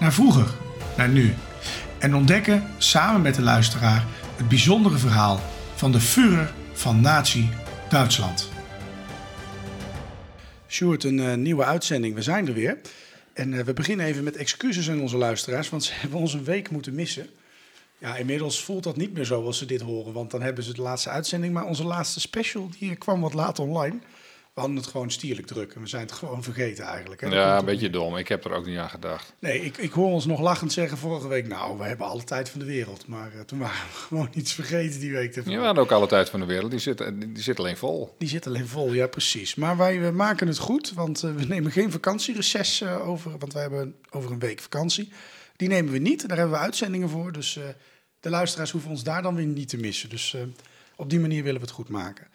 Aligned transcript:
naar 0.00 0.12
vroeger, 0.12 0.50
naar 0.96 1.08
nu. 1.08 1.34
En 1.98 2.14
ontdekken 2.14 2.68
samen 2.78 3.22
met 3.22 3.34
de 3.34 3.42
luisteraar 3.42 4.06
het 4.36 4.48
bijzondere 4.48 4.98
verhaal 4.98 5.40
van 5.74 5.92
de 5.92 6.00
Führer 6.00 6.52
van 6.72 7.00
Nazi-Duitsland. 7.00 8.48
Sjoerd, 10.68 11.04
een 11.04 11.20
eh, 11.20 11.34
nieuwe 11.34 11.64
uitzending. 11.64 12.14
We 12.14 12.22
zijn 12.22 12.46
er 12.48 12.54
weer. 12.54 12.78
En 13.32 13.54
eh, 13.54 13.64
we 13.64 13.72
beginnen 13.72 14.06
even 14.06 14.24
met 14.24 14.36
excuses 14.36 14.90
aan 14.90 15.00
onze 15.00 15.16
luisteraars, 15.16 15.68
want 15.68 15.84
ze 15.84 15.92
hebben 16.00 16.18
ons 16.18 16.32
een 16.32 16.44
week 16.44 16.70
moeten 16.70 16.94
missen. 16.94 17.26
Ja, 17.98 18.16
inmiddels 18.16 18.64
voelt 18.64 18.82
dat 18.82 18.96
niet 18.96 19.12
meer 19.12 19.24
zo 19.24 19.44
als 19.44 19.58
ze 19.58 19.66
dit 19.66 19.80
horen, 19.80 20.12
want 20.12 20.30
dan 20.30 20.42
hebben 20.42 20.64
ze 20.64 20.74
de 20.74 20.82
laatste 20.82 21.10
uitzending. 21.10 21.52
Maar 21.52 21.64
onze 21.64 21.84
laatste 21.84 22.20
special 22.20 22.68
die 22.78 22.96
kwam 22.96 23.20
wat 23.20 23.34
later 23.34 23.64
online. 23.64 23.98
We 24.54 24.60
hadden 24.60 24.78
het 24.78 24.86
gewoon 24.86 25.10
stierlijk 25.10 25.46
druk 25.46 25.72
en 25.72 25.80
we 25.80 25.86
zijn 25.86 26.02
het 26.02 26.12
gewoon 26.12 26.42
vergeten 26.42 26.84
eigenlijk. 26.84 27.20
hè. 27.20 27.28
Ja, 27.28 27.58
een 27.58 27.64
beetje 27.64 27.90
dom. 27.90 28.16
Ik 28.16 28.28
heb 28.28 28.44
er 28.44 28.52
ook 28.52 28.66
niet 28.66 28.78
aan 28.78 28.90
gedacht. 28.90 29.34
Nee, 29.38 29.64
ik, 29.64 29.76
ik 29.76 29.92
hoor 29.92 30.10
ons 30.10 30.26
nog 30.26 30.40
lachend 30.40 30.72
zeggen 30.72 30.98
vorige 30.98 31.28
week, 31.28 31.48
nou, 31.48 31.78
we 31.78 31.84
hebben 31.84 32.06
alle 32.06 32.24
tijd 32.24 32.48
van 32.48 32.60
de 32.60 32.66
wereld. 32.66 33.06
Maar 33.06 33.32
eh, 33.32 33.40
toen 33.40 33.58
waren 33.58 33.86
we 33.86 33.96
gewoon 34.08 34.28
iets 34.32 34.52
vergeten 34.52 35.00
die 35.00 35.12
week 35.12 35.36
ervoor. 35.36 35.52
Ja, 35.52 35.58
we 35.58 35.64
hadden 35.64 35.82
ook 35.82 35.92
alle 35.92 36.06
tijd 36.06 36.30
van 36.30 36.40
de 36.40 36.46
wereld. 36.46 36.70
Die 36.70 36.80
zit, 36.80 36.98
die 37.18 37.42
zit 37.42 37.58
alleen 37.58 37.76
vol. 37.76 38.14
Die 38.18 38.28
zit 38.28 38.46
alleen 38.46 38.66
vol, 38.66 38.92
ja 38.92 39.06
precies. 39.06 39.54
Maar 39.54 39.76
wij 39.76 40.00
we 40.00 40.10
maken 40.10 40.46
het 40.46 40.58
goed, 40.58 40.92
want 40.92 41.22
eh, 41.22 41.34
we 41.34 41.44
nemen 41.44 41.72
geen 41.72 41.90
vakantiereces 41.90 42.80
eh, 42.80 43.08
over, 43.08 43.38
want 43.38 43.52
wij 43.52 43.62
hebben 43.62 43.94
over 44.10 44.30
een 44.30 44.38
week 44.38 44.60
vakantie. 44.60 45.12
Die 45.56 45.68
nemen 45.68 45.92
we 45.92 45.98
niet, 45.98 46.28
daar 46.28 46.38
hebben 46.38 46.56
we 46.56 46.62
uitzendingen 46.62 47.08
voor. 47.08 47.32
Dus 47.32 47.58
de 48.20 48.30
luisteraars 48.30 48.70
hoeven 48.70 48.90
ons 48.90 49.02
daar 49.02 49.22
dan 49.22 49.34
weer 49.34 49.46
niet 49.46 49.68
te 49.68 49.76
missen. 49.76 50.08
Dus 50.08 50.36
op 50.96 51.10
die 51.10 51.20
manier 51.20 51.42
willen 51.42 51.60
we 51.60 51.66
het 51.66 51.74
goed 51.74 51.88
maken. 51.88 52.26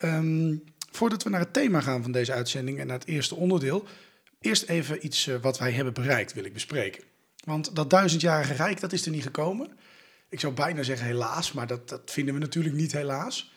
Ehm, 0.00 0.54
voordat 0.90 1.22
we 1.22 1.30
naar 1.30 1.40
het 1.40 1.52
thema 1.52 1.80
gaan 1.80 2.02
van 2.02 2.12
deze 2.12 2.32
uitzending 2.32 2.78
en 2.78 2.86
naar 2.86 2.98
het 2.98 3.08
eerste 3.08 3.34
onderdeel, 3.34 3.86
eerst 4.40 4.62
even 4.62 5.04
iets 5.04 5.26
eh, 5.26 5.36
wat 5.40 5.58
wij 5.58 5.72
hebben 5.72 5.94
bereikt 5.94 6.32
wil 6.32 6.44
ik 6.44 6.52
bespreken. 6.52 7.02
Want 7.44 7.76
dat 7.76 7.90
duizendjarige 7.90 8.52
rijk, 8.52 8.80
dat 8.80 8.92
is 8.92 9.04
er 9.04 9.10
niet 9.10 9.22
gekomen. 9.22 9.70
Ik 10.28 10.40
zou 10.40 10.52
bijna 10.52 10.82
zeggen 10.82 11.06
helaas, 11.06 11.52
maar 11.52 11.66
dat, 11.66 11.88
dat 11.88 12.02
vinden 12.04 12.34
we 12.34 12.40
natuurlijk 12.40 12.74
niet 12.74 12.92
helaas. 12.92 13.49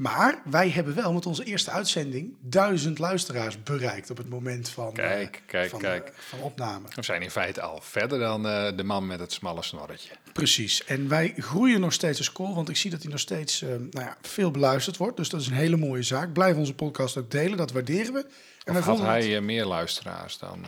Maar 0.00 0.42
wij 0.44 0.70
hebben 0.70 0.94
wel 0.94 1.12
met 1.12 1.26
onze 1.26 1.44
eerste 1.44 1.70
uitzending 1.70 2.34
duizend 2.40 2.98
luisteraars 2.98 3.62
bereikt 3.62 4.10
op 4.10 4.16
het 4.16 4.28
moment 4.28 4.68
van, 4.68 4.92
Kijk, 4.92 5.34
eh, 5.36 5.40
kijk, 5.46 5.70
van, 5.70 5.78
kijk. 5.80 6.06
eh, 6.08 6.12
van 6.18 6.40
opname. 6.40 6.88
We 6.94 7.02
zijn 7.02 7.22
in 7.22 7.30
feite 7.30 7.60
al 7.60 7.78
verder 7.82 8.18
dan 8.18 8.46
eh, 8.46 8.76
de 8.76 8.84
man 8.84 9.06
met 9.06 9.20
het 9.20 9.32
smalle 9.32 9.62
snorretje. 9.62 10.10
Precies. 10.32 10.84
En 10.84 11.08
wij 11.08 11.34
groeien 11.36 11.80
nog 11.80 11.92
steeds 11.92 12.18
als 12.18 12.26
school, 12.26 12.54
want 12.54 12.68
ik 12.68 12.76
zie 12.76 12.90
dat 12.90 13.00
die 13.00 13.10
nog 13.10 13.20
steeds 13.20 13.60
nou 13.60 13.88
ja, 13.92 14.16
veel 14.22 14.50
beluisterd 14.50 14.96
wordt. 14.96 15.16
Dus 15.16 15.28
dat 15.28 15.40
is 15.40 15.46
een 15.46 15.52
hele 15.52 15.76
mooie 15.76 16.02
zaak. 16.02 16.32
Blijf 16.32 16.56
onze 16.56 16.74
podcast 16.74 17.16
ook 17.16 17.30
delen, 17.30 17.56
dat 17.56 17.72
waarderen 17.72 18.12
we. 18.12 18.26
En 18.64 18.76
Of 18.76 18.84
had 18.84 18.98
het- 18.98 19.06
hij 19.06 19.40
meer 19.40 19.64
luisteraars 19.64 20.38
dan 20.38 20.64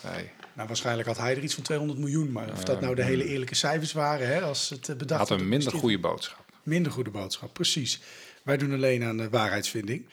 wij? 0.00 0.32
nou, 0.52 0.68
waarschijnlijk 0.68 1.08
had 1.08 1.18
hij 1.18 1.36
er 1.36 1.42
iets 1.42 1.54
van 1.54 1.62
200 1.62 1.98
miljoen, 2.00 2.32
maar 2.32 2.52
of 2.52 2.64
dat 2.64 2.80
nou 2.80 2.94
de 2.94 3.04
hele 3.04 3.24
eerlijke 3.24 3.54
cijfers 3.54 3.92
waren, 3.92 4.26
hè, 4.26 4.40
als 4.42 4.68
het 4.68 4.98
bedacht 4.98 5.28
Had 5.28 5.40
een 5.40 5.48
minder 5.48 5.72
goede 5.72 5.98
boodschap. 5.98 6.40
Minder 6.62 6.92
goede 6.92 7.10
boodschap, 7.10 7.52
precies. 7.52 8.00
Wij 8.44 8.56
doen 8.56 8.72
alleen 8.72 9.02
aan 9.04 9.16
de 9.16 9.28
waarheidsvinding. 9.30 10.08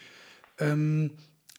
Ehm, 0.56 1.08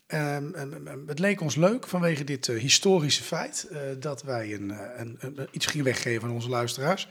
ehm, 0.07 0.55
ehm, 0.55 0.99
het 1.07 1.19
leek 1.19 1.41
ons 1.41 1.57
leuk 1.57 1.87
vanwege 1.87 2.25
dit 2.25 2.49
eh, 2.49 2.57
historische 2.61 3.23
feit 3.23 3.69
eh, 3.71 3.81
dat 3.99 4.23
wij 4.23 4.55
een, 4.55 4.71
eh, 4.71 4.79
een, 4.97 5.17
een- 5.21 5.49
iets 5.51 5.67
gingen 5.67 5.85
weggeven 5.85 6.29
aan 6.29 6.35
onze 6.35 6.49
luisteraars. 6.49 7.09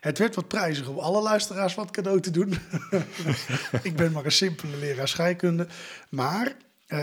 Het 0.00 0.18
werd 0.18 0.34
wat 0.34 0.48
prijzig 0.48 0.88
om 0.88 0.98
alle 0.98 1.22
luisteraars 1.22 1.74
wat 1.74 1.90
cadeau 1.90 2.20
te 2.20 2.30
doen. 2.30 2.54
Ik 3.82 3.96
ben 3.96 4.12
maar 4.12 4.24
een 4.24 4.32
simpele 4.32 4.76
leraar 4.76 5.08
scheikunde. 5.08 5.66
Maar 6.08 6.56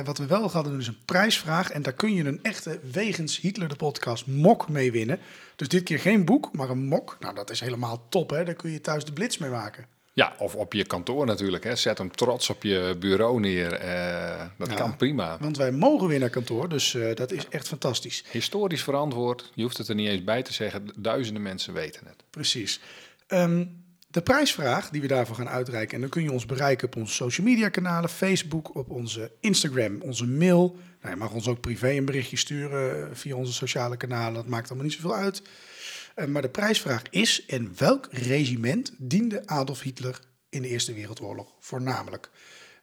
wat 0.03 0.17
we 0.17 0.25
wel 0.25 0.51
hadden 0.51 0.79
is 0.79 0.87
een 0.87 1.05
prijsvraag. 1.05 1.71
En 1.71 1.81
daar 1.81 1.93
kun 1.93 2.13
je 2.13 2.23
een 2.23 2.39
echte 2.43 2.79
Wegens 2.91 3.39
Hitler 3.39 3.67
de 3.67 3.75
podcast 3.75 4.27
mok 4.27 4.69
mee 4.69 4.91
winnen. 4.91 5.19
Dus 5.55 5.67
dit 5.67 5.83
keer 5.83 5.99
geen 5.99 6.25
boek, 6.25 6.49
maar 6.53 6.69
een 6.69 6.85
mok. 6.85 7.17
Nou, 7.19 7.35
dat 7.35 7.49
is 7.49 7.59
helemaal 7.59 8.05
top 8.09 8.29
hè. 8.29 8.43
Daar 8.43 8.53
kun 8.53 8.71
je 8.71 8.81
thuis 8.81 9.05
de 9.05 9.13
blitz 9.13 9.37
mee 9.37 9.49
maken. 9.49 9.85
Ja, 10.15 10.33
of 10.37 10.55
op 10.55 10.73
je 10.73 10.85
kantoor 10.85 11.25
natuurlijk. 11.25 11.63
Hè. 11.63 11.75
Zet 11.75 11.97
hem 11.97 12.11
trots 12.15 12.49
op 12.49 12.63
je 12.63 12.95
bureau 12.99 13.39
neer. 13.39 13.73
eh, 13.73 14.45
dat 14.57 14.69
Ja. 14.69 14.75
kan 14.75 14.95
prima. 14.95 15.37
Want 15.39 15.57
wij 15.57 15.71
mogen 15.71 16.07
weer 16.07 16.19
naar 16.19 16.29
kantoor, 16.29 16.69
dus 16.69 16.93
eh, 16.95 17.15
dat 17.15 17.31
is 17.31 17.47
echt 17.49 17.67
fantastisch. 17.67 18.23
Historisch 18.31 18.83
verantwoord. 18.83 19.51
Je 19.53 19.63
hoeft 19.63 19.77
het 19.77 19.87
er 19.87 19.95
niet 19.95 20.07
eens 20.07 20.23
bij 20.23 20.41
te 20.43 20.53
zeggen. 20.53 20.87
Duizenden 20.95 21.41
mensen 21.41 21.73
weten 21.73 22.05
het. 22.07 22.23
Precies. 22.29 22.79
Ehm, 23.27 23.65
de 24.07 24.21
prijsvraag 24.21 24.89
die 24.89 25.01
we 25.01 25.07
daarvoor 25.07 25.35
gaan 25.35 25.49
uitreiken, 25.49 25.95
en 25.95 26.01
dan 26.01 26.09
kun 26.09 26.23
je 26.23 26.31
ons 26.31 26.45
bereiken 26.45 26.87
op 26.87 26.95
onze 26.95 27.13
social 27.13 27.47
media 27.47 27.69
kanalen, 27.69 28.09
Facebook, 28.09 28.75
op 28.75 28.89
onze 28.89 29.31
Instagram, 29.39 30.01
onze 30.01 30.25
mail. 30.27 30.77
Nou, 31.01 31.13
je 31.13 31.19
mag 31.19 31.31
ons 31.31 31.47
ook 31.47 31.59
privé 31.61 31.89
een 31.91 32.05
berichtje 32.05 32.37
sturen 32.37 33.01
eh, 33.09 33.15
via 33.15 33.35
onze 33.35 33.53
sociale 33.53 33.97
kanalen, 33.97 34.33
dat 34.33 34.47
maakt 34.47 34.67
allemaal 34.67 34.85
niet 34.87 34.95
zoveel 34.95 35.15
uit. 35.15 35.41
Eh, 36.15 36.25
maar 36.25 36.41
de 36.41 36.49
prijsvraag 36.49 37.01
is, 37.09 37.45
in 37.45 37.73
welk 37.77 38.07
regiment 38.11 38.91
diende 38.97 39.47
Adolf 39.47 39.81
Hitler 39.81 40.19
in 40.49 40.61
de 40.61 40.67
Eerste 40.67 40.93
Wereldoorlog 40.93 41.53
voornamelijk? 41.59 42.29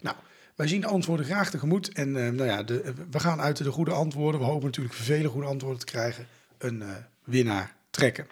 Nou, 0.00 0.16
wij 0.54 0.68
zien 0.68 0.80
de 0.80 0.86
antwoorden 0.86 1.26
graag 1.26 1.50
tegemoet 1.50 1.92
en 1.92 2.16
eh, 2.16 2.32
nou 2.32 2.48
ja, 2.48 2.62
de, 2.62 2.94
we 3.10 3.20
gaan 3.20 3.40
uit 3.40 3.56
de 3.56 3.70
goede 3.70 3.90
antwoorden, 3.90 4.40
we 4.40 4.46
hopen 4.46 4.64
natuurlijk 4.64 4.94
vele 4.94 5.28
goede 5.28 5.46
antwoorden 5.46 5.80
te 5.80 5.86
krijgen, 5.86 6.26
een 6.58 6.82
eh, 6.82 6.88
winnaar 7.24 7.74
trekken. 7.90 8.26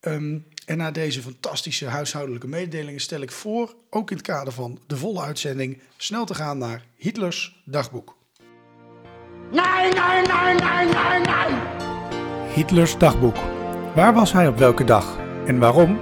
Ehm, 0.00 0.38
en 0.66 0.76
na 0.76 0.90
deze 0.90 1.22
fantastische 1.22 1.86
huishoudelijke 1.86 2.48
mededelingen 2.48 3.00
stel 3.00 3.20
ik 3.20 3.30
voor, 3.30 3.74
ook 3.90 4.10
in 4.10 4.16
het 4.16 4.26
kader 4.26 4.52
van 4.52 4.80
de 4.86 4.96
volle 4.96 5.20
uitzending, 5.20 5.80
snel 5.96 6.24
te 6.24 6.34
gaan 6.34 6.58
naar 6.58 6.84
Hitlers 6.96 7.62
dagboek. 7.64 8.16
Nein, 9.52 9.94
nein, 9.94 10.24
nein, 10.24 10.56
nein, 10.56 10.90
nein, 10.90 11.22
nein! 11.22 12.52
Hitlers 12.54 12.98
dagboek. 12.98 13.53
Waar 13.94 14.14
was 14.14 14.32
hij 14.32 14.48
op 14.48 14.58
welke 14.58 14.84
dag 14.84 15.18
en 15.46 15.58
waarom? 15.58 15.98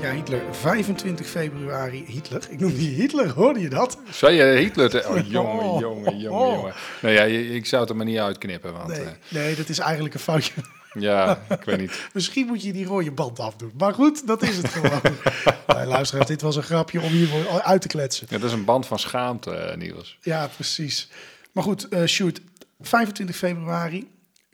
Ja, 0.00 0.10
Hitler, 0.12 0.42
25 0.50 1.26
februari, 1.26 2.04
Hitler. 2.06 2.46
Ik 2.50 2.60
noem 2.60 2.74
die 2.74 2.94
Hitler, 2.94 3.30
hoorde 3.30 3.60
je 3.60 3.68
dat? 3.68 3.98
Zou 4.10 4.32
je 4.32 4.42
Hitler... 4.44 5.08
Oh, 5.10 5.26
jongen, 5.30 5.52
Oh. 5.64 5.80
jongen, 5.80 6.18
jongen, 6.18 6.40
Oh. 6.40 6.54
jongen. 6.56 6.72
Nou 7.02 7.14
ja, 7.14 7.22
ik 7.54 7.66
zou 7.66 7.80
het 7.80 7.90
er 7.90 7.96
maar 7.96 8.06
niet 8.06 8.18
uitknippen. 8.18 8.72
Want 8.72 8.88
Nee, 8.88 9.00
eh, 9.00 9.06
nee, 9.28 9.54
dat 9.54 9.68
is 9.68 9.78
eigenlijk 9.78 10.14
een 10.14 10.20
foutje. 10.20 10.52
ja, 10.92 11.42
ik 11.58 11.64
weet 11.64 11.78
niet. 11.80 12.08
Misschien 12.12 12.46
moet 12.46 12.62
je 12.62 12.72
die 12.72 12.86
rode 12.86 13.10
band 13.12 13.38
afdoen. 13.40 13.72
Maar 13.78 13.94
goed, 13.94 14.26
dat 14.26 14.42
is 14.42 14.56
het 14.56 14.68
gewoon. 14.68 15.00
nee, 15.76 15.86
luisteraars, 15.86 16.26
dit 16.28 16.42
was 16.42 16.56
een 16.56 16.62
grapje 16.62 17.00
om 17.00 17.10
hier 17.10 17.28
uit 17.62 17.80
te 17.82 17.88
kletsen. 17.88 18.26
Ja, 18.30 18.38
dat 18.38 18.46
is 18.48 18.54
een 18.54 18.64
band 18.64 18.86
van 18.86 18.98
schaamte, 18.98 19.50
eh, 19.54 19.76
Niels. 19.76 20.18
Ja, 20.20 20.46
precies. 20.54 21.08
Maar 21.52 21.64
goed, 21.64 21.88
eh 21.88 22.04
shoot. 22.04 22.40
25 22.80 23.36
februari 23.36 24.10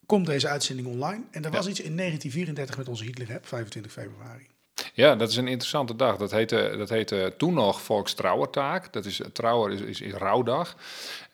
komt 0.08 0.26
deze 0.26 0.49
uitzending 0.49 0.88
online. 0.88 1.22
En 1.31 1.44
er 1.44 1.50
was 1.50 1.66
iets 1.66 1.81
in 1.81 1.96
1934 1.96 2.76
met 2.76 2.88
onze 2.88 3.05
Hitler, 3.05 3.28
hè, 3.28 3.38
25 3.43 3.93
februari. 3.93 4.46
Ja, 4.93 5.16
dat 5.16 5.31
is 5.31 5.37
een 5.37 5.49
interessante 5.49 5.96
dag. 5.96 6.16
Dat 6.16 6.31
heette, 6.31 6.75
dat 6.78 6.88
heette 6.88 7.34
toen 7.37 7.55
nog 7.55 7.82
Volkstrouwertaak. 7.82 8.93
Dat 8.93 9.05
is, 9.05 9.20
trouwer 9.32 9.72
is, 9.72 9.81
is, 9.81 10.00
is 10.00 10.12
rouwdag. 10.12 10.76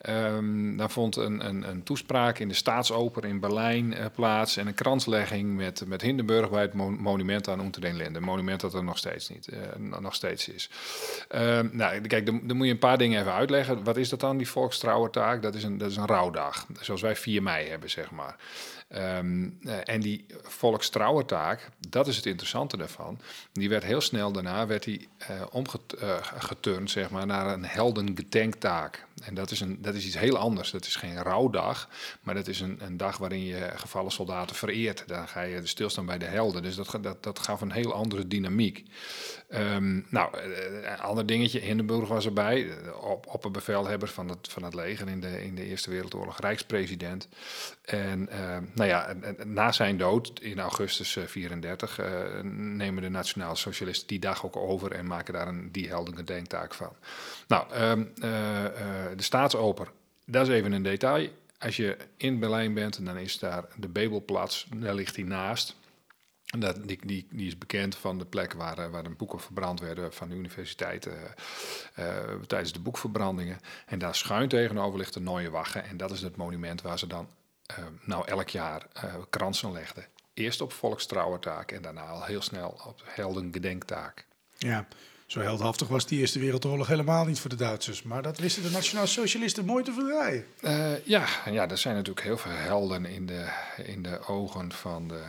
Um, 0.08 0.76
daar 0.76 0.90
vond 0.90 1.16
een, 1.16 1.46
een, 1.46 1.68
een, 1.68 1.82
toespraak 1.82 2.38
in 2.38 2.48
de 2.48 2.54
Staatsoper 2.54 3.24
in 3.24 3.40
Berlijn 3.40 3.92
uh, 3.92 4.04
plaats 4.14 4.56
en 4.56 4.66
een 4.66 4.74
kranslegging 4.74 5.56
met, 5.56 5.86
met 5.86 6.02
Hindenburg 6.02 6.50
bij 6.50 6.62
het 6.62 6.74
monument 6.74 7.48
aan 7.48 7.60
Unter 7.60 7.80
den 7.80 7.96
Linden. 7.96 8.22
monument 8.22 8.60
dat 8.60 8.74
er 8.74 8.84
nog 8.84 8.98
steeds, 8.98 9.28
niet, 9.28 9.48
uh, 9.52 9.98
nog 10.00 10.14
steeds 10.14 10.48
is. 10.48 10.70
Um, 11.34 11.70
nou, 11.72 12.00
kijk, 12.00 12.26
dan, 12.26 12.40
dan, 12.46 12.56
moet 12.56 12.66
je 12.66 12.72
een 12.72 12.78
paar 12.78 12.98
dingen 12.98 13.20
even 13.20 13.32
uitleggen. 13.32 13.84
Wat 13.84 13.96
is 13.96 14.08
dat 14.08 14.20
dan, 14.20 14.36
die 14.36 14.48
Volkstrouwertaak? 14.48 15.42
Dat 15.42 15.54
is 15.54 15.64
een, 15.64 15.78
dat 15.78 15.90
is 15.90 15.96
een 15.96 16.06
rouwdag, 16.06 16.66
zoals 16.80 17.00
wij 17.00 17.16
4 17.16 17.42
mei 17.42 17.68
hebben, 17.68 17.90
zeg 17.90 18.10
maar. 18.10 18.36
Um, 19.18 19.58
uh, 19.60 19.74
en 19.84 20.00
die 20.00 20.26
volkstrouwertaak, 20.42 21.68
dat 21.88 22.06
is 22.06 22.16
het 22.16 22.26
interessante 22.26 22.76
daarvan. 22.76 23.18
Die 23.52 23.68
werd 23.68 23.84
heel 23.84 24.00
snel 24.00 24.32
daarna 24.32 24.66
werd 24.66 24.82
die, 24.82 25.08
omgeturnd 25.50 26.90
zeg 26.90 27.10
maar, 27.10 27.26
naar 27.26 27.46
een 27.46 27.64
heldengedenktaak. 27.64 29.06
En 29.22 29.34
dat 29.34 29.50
is, 29.50 29.60
een, 29.60 29.78
is 29.94 30.06
iets 30.06 30.18
heel 30.18 30.36
anders. 30.36 30.70
Dat 30.70 30.86
is 30.86 30.96
geen 30.96 31.22
rouwdag, 31.22 31.88
maar 32.22 32.34
dat 32.34 32.48
is 32.48 32.60
een, 32.60 32.78
een 32.80 32.96
dag 32.96 33.16
waarin 33.16 33.44
je 33.44 33.70
gevallen 33.76 34.12
soldaten 34.12 34.56
vereert. 34.56 35.04
Dan 35.06 35.28
ga 35.28 35.42
je 35.42 35.66
stilstaan 35.66 36.06
bij 36.06 36.18
de 36.18 36.24
helden. 36.24 36.62
Dus 36.62 36.74
dat, 36.74 36.98
dat, 37.00 37.22
dat 37.22 37.38
gaf 37.38 37.60
een 37.60 37.72
heel 37.72 37.92
andere 37.92 38.28
dynamiek. 38.28 38.84
Um, 39.56 40.06
nou, 40.08 40.38
een 40.38 40.84
eh, 40.84 41.00
ander 41.00 41.26
dingetje, 41.26 41.60
Hindenburg 41.60 42.08
was 42.08 42.26
erbij, 42.26 42.70
op, 43.00 43.26
opperbevelhebber 43.26 44.08
van 44.08 44.28
het, 44.28 44.48
van 44.48 44.62
het 44.62 44.74
leger 44.74 45.08
in 45.08 45.20
de, 45.20 45.44
in 45.44 45.54
de 45.54 45.64
Eerste 45.64 45.90
Wereldoorlog, 45.90 46.40
rijkspresident. 46.40 47.28
En 47.84 48.28
uh, 48.32 48.56
nou 48.74 48.88
ja, 48.88 49.14
na 49.44 49.72
zijn 49.72 49.96
dood 49.96 50.40
in 50.40 50.60
augustus 50.60 51.18
34 51.26 52.00
uh, 52.00 52.06
nemen 52.52 53.02
de 53.02 53.08
Nationaal 53.08 53.56
Socialisten 53.56 54.06
die 54.06 54.18
dag 54.18 54.44
ook 54.44 54.56
over 54.56 54.92
en 54.92 55.06
maken 55.06 55.34
daar 55.34 55.48
een 55.48 55.72
die 55.72 55.88
heldengedenktaak 55.88 56.74
van. 56.74 56.92
Nou, 57.48 57.74
um, 57.80 58.12
de 59.16 59.22
staatsoper, 59.22 59.90
dat 60.26 60.48
is 60.48 60.54
even 60.54 60.72
een 60.72 60.82
detail. 60.82 61.28
Als 61.58 61.76
je 61.76 61.96
in 62.16 62.38
Berlijn 62.38 62.74
bent, 62.74 63.06
dan 63.06 63.16
is 63.16 63.38
daar 63.38 63.64
de 63.76 63.88
Bebelplaats, 63.88 64.66
daar 64.76 64.94
ligt 64.94 65.16
hij 65.16 65.24
naast. 65.24 65.76
Dat, 66.58 66.88
die, 66.88 66.98
die, 67.06 67.26
die, 67.30 67.46
is 67.46 67.58
bekend 67.58 67.96
van 67.96 68.18
de 68.18 68.24
plek 68.24 68.52
waar, 68.52 68.78
eh, 68.78 68.90
waar 68.90 69.02
de 69.02 69.10
boeken 69.10 69.40
verbrand 69.40 69.80
werden 69.80 70.12
van 70.12 70.28
de 70.28 70.34
universiteit 70.34 71.06
uh, 71.06 71.14
tijdens 72.46 72.72
de 72.72 72.80
boekverbrandingen. 72.80 73.60
En 73.86 73.98
daar 73.98 74.14
schuin 74.14 74.48
tegenover 74.48 74.98
ligt 74.98 75.14
de 75.14 75.20
Nooie 75.20 75.50
Wagge. 75.50 75.78
En 75.78 75.96
dat 75.96 76.10
is 76.10 76.22
het 76.22 76.36
monument 76.36 76.82
waar 76.82 76.98
ze 76.98 77.06
dan 77.06 77.28
uh, 77.70 77.84
nou 78.04 78.26
elk 78.26 78.48
jaar 78.48 78.86
kransen 79.30 79.72
legden. 79.72 80.06
Eerst 80.34 80.60
op 80.60 80.72
volkstrouwertaak 80.72 81.72
en 81.72 81.82
daarna 81.82 82.06
al 82.06 82.24
heel 82.24 82.42
snel 82.42 82.80
op 82.86 83.02
heldengedenktaak. 83.04 84.26
Ja, 84.58 84.86
zo 85.26 85.40
heldhaftig 85.40 85.88
was 85.88 86.06
die 86.06 86.20
Eerste 86.20 86.38
Wereldoorlog 86.38 86.86
helemaal 86.86 87.24
niet 87.24 87.40
voor 87.40 87.50
de 87.50 87.56
Duitsers. 87.56 88.02
Maar 88.02 88.22
dat 88.22 88.38
wisten 88.38 88.62
de 88.62 88.70
Nationaal 88.70 89.06
Socialisten 89.06 89.64
mooi 89.64 89.84
te 89.84 89.92
verdraaien. 89.92 90.46
Ja, 91.04 91.26
ja, 91.50 91.68
er 91.68 91.78
zijn 91.78 91.94
natuurlijk 91.94 92.26
heel 92.26 92.38
veel 92.38 92.52
helden 92.52 93.04
in 93.04 93.26
de, 93.26 93.48
in 93.84 94.02
de 94.02 94.26
ogen 94.26 94.72
van 94.72 95.08
de 95.08 95.22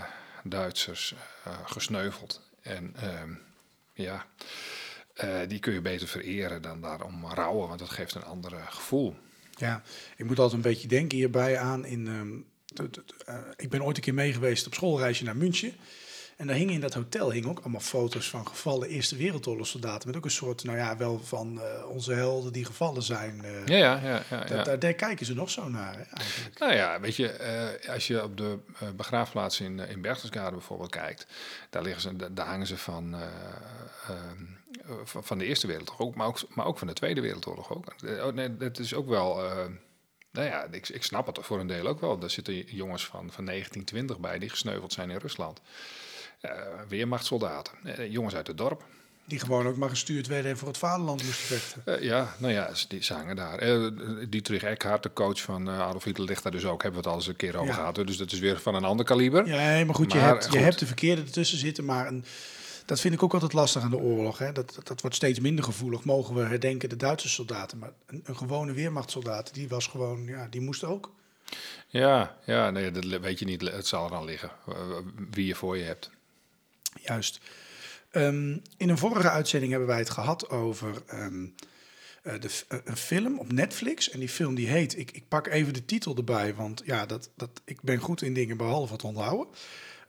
Duitsers 0.50 1.15
uh, 1.47 1.53
gesneuveld. 1.65 2.50
En 2.62 2.95
uh, 3.03 3.36
ja, 3.94 4.25
uh, 5.24 5.39
die 5.47 5.59
kun 5.59 5.74
je 5.74 5.81
beter 5.81 6.07
vereren 6.07 6.62
dan 6.62 6.81
daarom 6.81 7.25
rouwen, 7.25 7.68
want 7.68 7.80
dat 7.80 7.89
geeft 7.89 8.15
een 8.15 8.24
ander 8.24 8.51
gevoel. 8.51 9.15
Ja, 9.51 9.81
ik 10.15 10.25
moet 10.25 10.39
altijd 10.39 10.65
een 10.65 10.71
beetje 10.71 10.88
denken 10.88 11.18
hierbij 11.18 11.57
aan 11.57 11.86
in... 11.86 12.07
Um, 12.07 12.45
ik 13.56 13.69
ben 13.69 13.83
ooit 13.83 13.97
een 13.97 14.03
keer 14.03 14.13
mee 14.13 14.33
geweest 14.33 14.65
op 14.65 14.74
schoolreisje 14.74 15.24
naar 15.24 15.38
München. 15.38 15.74
En 16.35 16.47
daar 16.47 16.55
hingen 16.55 16.73
in 16.73 16.79
dat 16.79 16.93
hotel 16.93 17.31
hingen 17.31 17.49
ook 17.49 17.59
allemaal 17.59 17.81
foto's 17.81 18.29
van 18.29 18.47
gevallen 18.47 18.87
Eerste 18.87 19.15
Wereldoorlogssoldaten. 19.15 20.07
Met 20.07 20.17
ook 20.17 20.25
een 20.25 20.31
soort, 20.31 20.63
nou 20.63 20.77
ja, 20.77 20.97
wel 20.97 21.19
van 21.19 21.57
uh, 21.57 21.89
onze 21.89 22.13
helden 22.13 22.53
die 22.53 22.65
gevallen 22.65 23.03
zijn. 23.03 23.41
Uh, 23.43 23.65
ja, 23.65 23.77
ja, 23.77 23.99
ja. 24.03 24.23
ja, 24.29 24.45
ja. 24.47 24.63
Daar, 24.63 24.79
daar, 24.79 24.93
kijken 24.93 25.25
ze 25.25 25.33
nog 25.33 25.49
zo 25.49 25.69
naar, 25.69 25.97
hè, 25.97 26.01
eigenlijk. 26.01 26.59
Nou 26.59 26.73
ja, 26.73 26.99
weet 26.99 27.15
je, 27.15 27.77
uh, 27.83 27.93
als 27.93 28.07
je 28.07 28.23
op 28.23 28.37
de 28.37 28.57
begraafplaats 28.95 29.59
in, 29.59 29.79
in 29.79 30.01
Berchtesgaden 30.01 30.53
bijvoorbeeld 30.53 30.91
kijkt, 30.91 31.27
daar, 31.69 31.81
liggen 31.81 32.01
ze, 32.01 32.33
daar 32.33 32.47
hangen 32.47 32.67
ze 32.67 32.77
van, 32.77 33.15
van 35.03 35.38
de 35.38 35.45
Eerste 35.45 35.67
Wereldoorlog, 35.67 36.15
maar 36.15 36.27
ook, 36.27 36.39
maar 36.49 36.65
ook 36.65 36.77
van 36.77 36.88
de 36.88 36.93
Tweede 36.93 37.21
Wereldoorlog 37.21 37.73
ook. 37.73 37.95
Oh, 38.03 38.33
nee, 38.33 38.57
dat 38.57 38.79
is 38.79 38.93
ook 38.93 39.07
wel... 39.07 39.41
Nou 40.31 40.47
ja, 40.47 40.67
ik, 40.71 40.89
ik 40.89 41.03
snap 41.03 41.25
het 41.25 41.39
voor 41.41 41.59
een 41.59 41.67
deel 41.67 41.88
ook 41.88 41.99
wel. 41.99 42.21
Er 42.21 42.29
zitten 42.29 42.53
jongens 42.53 43.05
van, 43.05 43.31
van 43.31 43.45
1920 43.45 44.19
bij 44.19 44.39
die 44.39 44.49
gesneuveld 44.49 44.93
zijn 44.93 45.09
in 45.09 45.17
Rusland. 45.17 45.61
Uh, 46.45 46.51
weermachtsoldaten, 46.88 47.74
uh, 47.83 48.12
jongens 48.12 48.36
uit 48.36 48.47
het 48.47 48.57
dorp. 48.57 48.83
Die 49.27 49.39
gewoon 49.39 49.68
ook 49.68 49.77
maar 49.77 49.89
gestuurd 49.89 50.27
werden 50.27 50.51
en 50.51 50.57
voor 50.57 50.68
het 50.68 50.77
vaderland 50.77 51.24
moesten 51.24 51.45
vechten. 51.45 51.81
Uh, 51.86 52.01
ja, 52.01 52.36
nou 52.38 52.53
ja, 52.53 52.69
die 52.88 53.03
zangen 53.03 53.36
daar. 53.36 53.68
Uh, 53.68 53.92
Dietrich 54.30 54.63
Eckhart, 54.63 55.03
de 55.03 55.13
coach 55.13 55.42
van 55.42 55.69
Adolf 55.69 56.03
Hitler, 56.03 56.27
ligt 56.27 56.44
daar 56.44 56.51
dus 56.51 56.65
ook. 56.65 56.83
Hebben 56.83 57.01
we 57.01 57.07
het 57.07 57.15
al 57.15 57.21
eens 57.21 57.27
een 57.27 57.36
keer 57.36 57.56
over 57.56 57.68
ja. 57.68 57.74
gehad. 57.74 57.95
Dus 57.95 58.18
dat 58.18 58.31
is 58.31 58.39
weer 58.39 58.59
van 58.59 58.75
een 58.75 58.83
ander 58.83 59.06
kaliber. 59.06 59.47
Ja, 59.47 59.86
maar 59.86 59.95
goed, 59.95 60.07
maar, 60.07 60.18
je, 60.18 60.24
hebt, 60.24 60.44
goed. 60.45 60.53
je 60.53 60.59
hebt 60.59 60.80
de 60.80 60.86
verkeerde 60.86 61.21
ertussen 61.21 61.57
zitten. 61.57 61.86
Maar 61.86 62.07
een, 62.07 62.25
dat 62.86 63.00
vind 63.00 63.13
ik 63.13 63.24
ook 63.24 63.33
altijd 63.33 63.53
lastig 63.53 63.81
aan 63.81 63.89
de 63.89 63.98
oorlog. 63.98 64.38
Hè. 64.38 64.51
Dat, 64.51 64.74
dat, 64.75 64.88
dat, 64.88 65.01
wordt 65.01 65.15
steeds 65.15 65.39
minder 65.39 65.63
gevoelig. 65.63 66.03
Mogen 66.03 66.36
we 66.36 66.41
herdenken 66.41 66.89
de 66.89 66.95
Duitse 66.95 67.30
soldaten. 67.30 67.77
Maar 67.77 67.91
een, 68.06 68.21
een 68.25 68.38
gewone 68.38 68.74
weermachtsoldaat, 68.74 69.53
die 69.53 69.68
was 69.68 69.88
gewoon, 69.88 70.25
ja, 70.25 70.48
die 70.50 70.62
moest 70.62 70.83
ook. 70.83 71.12
Ja, 71.88 72.38
ja 72.45 72.69
nee, 72.69 72.91
dat 72.91 73.21
weet 73.21 73.39
je 73.39 73.45
niet. 73.45 73.62
Het 73.62 73.88
zal 73.88 74.06
er 74.06 74.15
aan 74.15 74.25
liggen. 74.25 74.51
Wie 75.31 75.45
je 75.45 75.56
voor 75.56 75.77
je 75.77 75.83
hebt. 75.83 76.09
Juist. 77.01 77.39
Um, 78.12 78.62
in 78.77 78.89
een 78.89 78.97
vorige 78.97 79.30
uitzending 79.30 79.71
hebben 79.71 79.89
wij 79.89 80.00
het 80.00 80.09
gehad 80.09 80.50
over 80.50 81.03
um, 81.13 81.56
uh, 82.24 82.33
de, 82.39 82.50
uh, 82.71 82.80
een 82.83 82.97
film 82.97 83.39
op 83.39 83.51
Netflix. 83.51 84.09
En 84.09 84.19
die 84.19 84.30
film 84.30 84.56
die 84.56 84.68
heet, 84.68 84.97
ik, 84.97 85.12
ik 85.12 85.27
pak 85.27 85.47
even 85.47 85.74
de 85.74 85.86
titel 85.86 86.15
erbij, 86.15 86.56
want 86.56 86.81
ja, 86.86 87.06
dat, 87.06 87.30
dat, 87.36 87.50
ik 87.65 87.81
ben 87.81 88.00
goed 88.00 88.21
in 88.21 88.33
dingen 88.33 88.57
behalve 88.57 88.94
het 88.94 89.03
onthouden. 89.03 89.47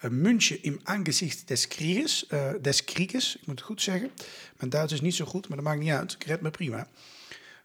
Uh, 0.04 0.10
München 0.10 0.62
im 0.62 0.80
Angesicht 0.82 1.48
des 1.48 1.68
Krieges, 1.68 2.26
des 2.60 2.84
Krieges, 2.84 3.36
ik 3.36 3.46
moet 3.46 3.58
het 3.58 3.66
goed 3.66 3.82
zeggen. 3.82 4.10
Mijn 4.56 4.70
Duits 4.70 4.92
is 4.92 5.00
niet 5.00 5.14
zo 5.14 5.24
goed, 5.24 5.48
maar 5.48 5.56
dat 5.56 5.66
maakt 5.66 5.80
niet 5.80 5.90
uit. 5.90 6.12
Ik 6.12 6.24
red 6.24 6.40
me 6.40 6.50
prima. 6.50 6.88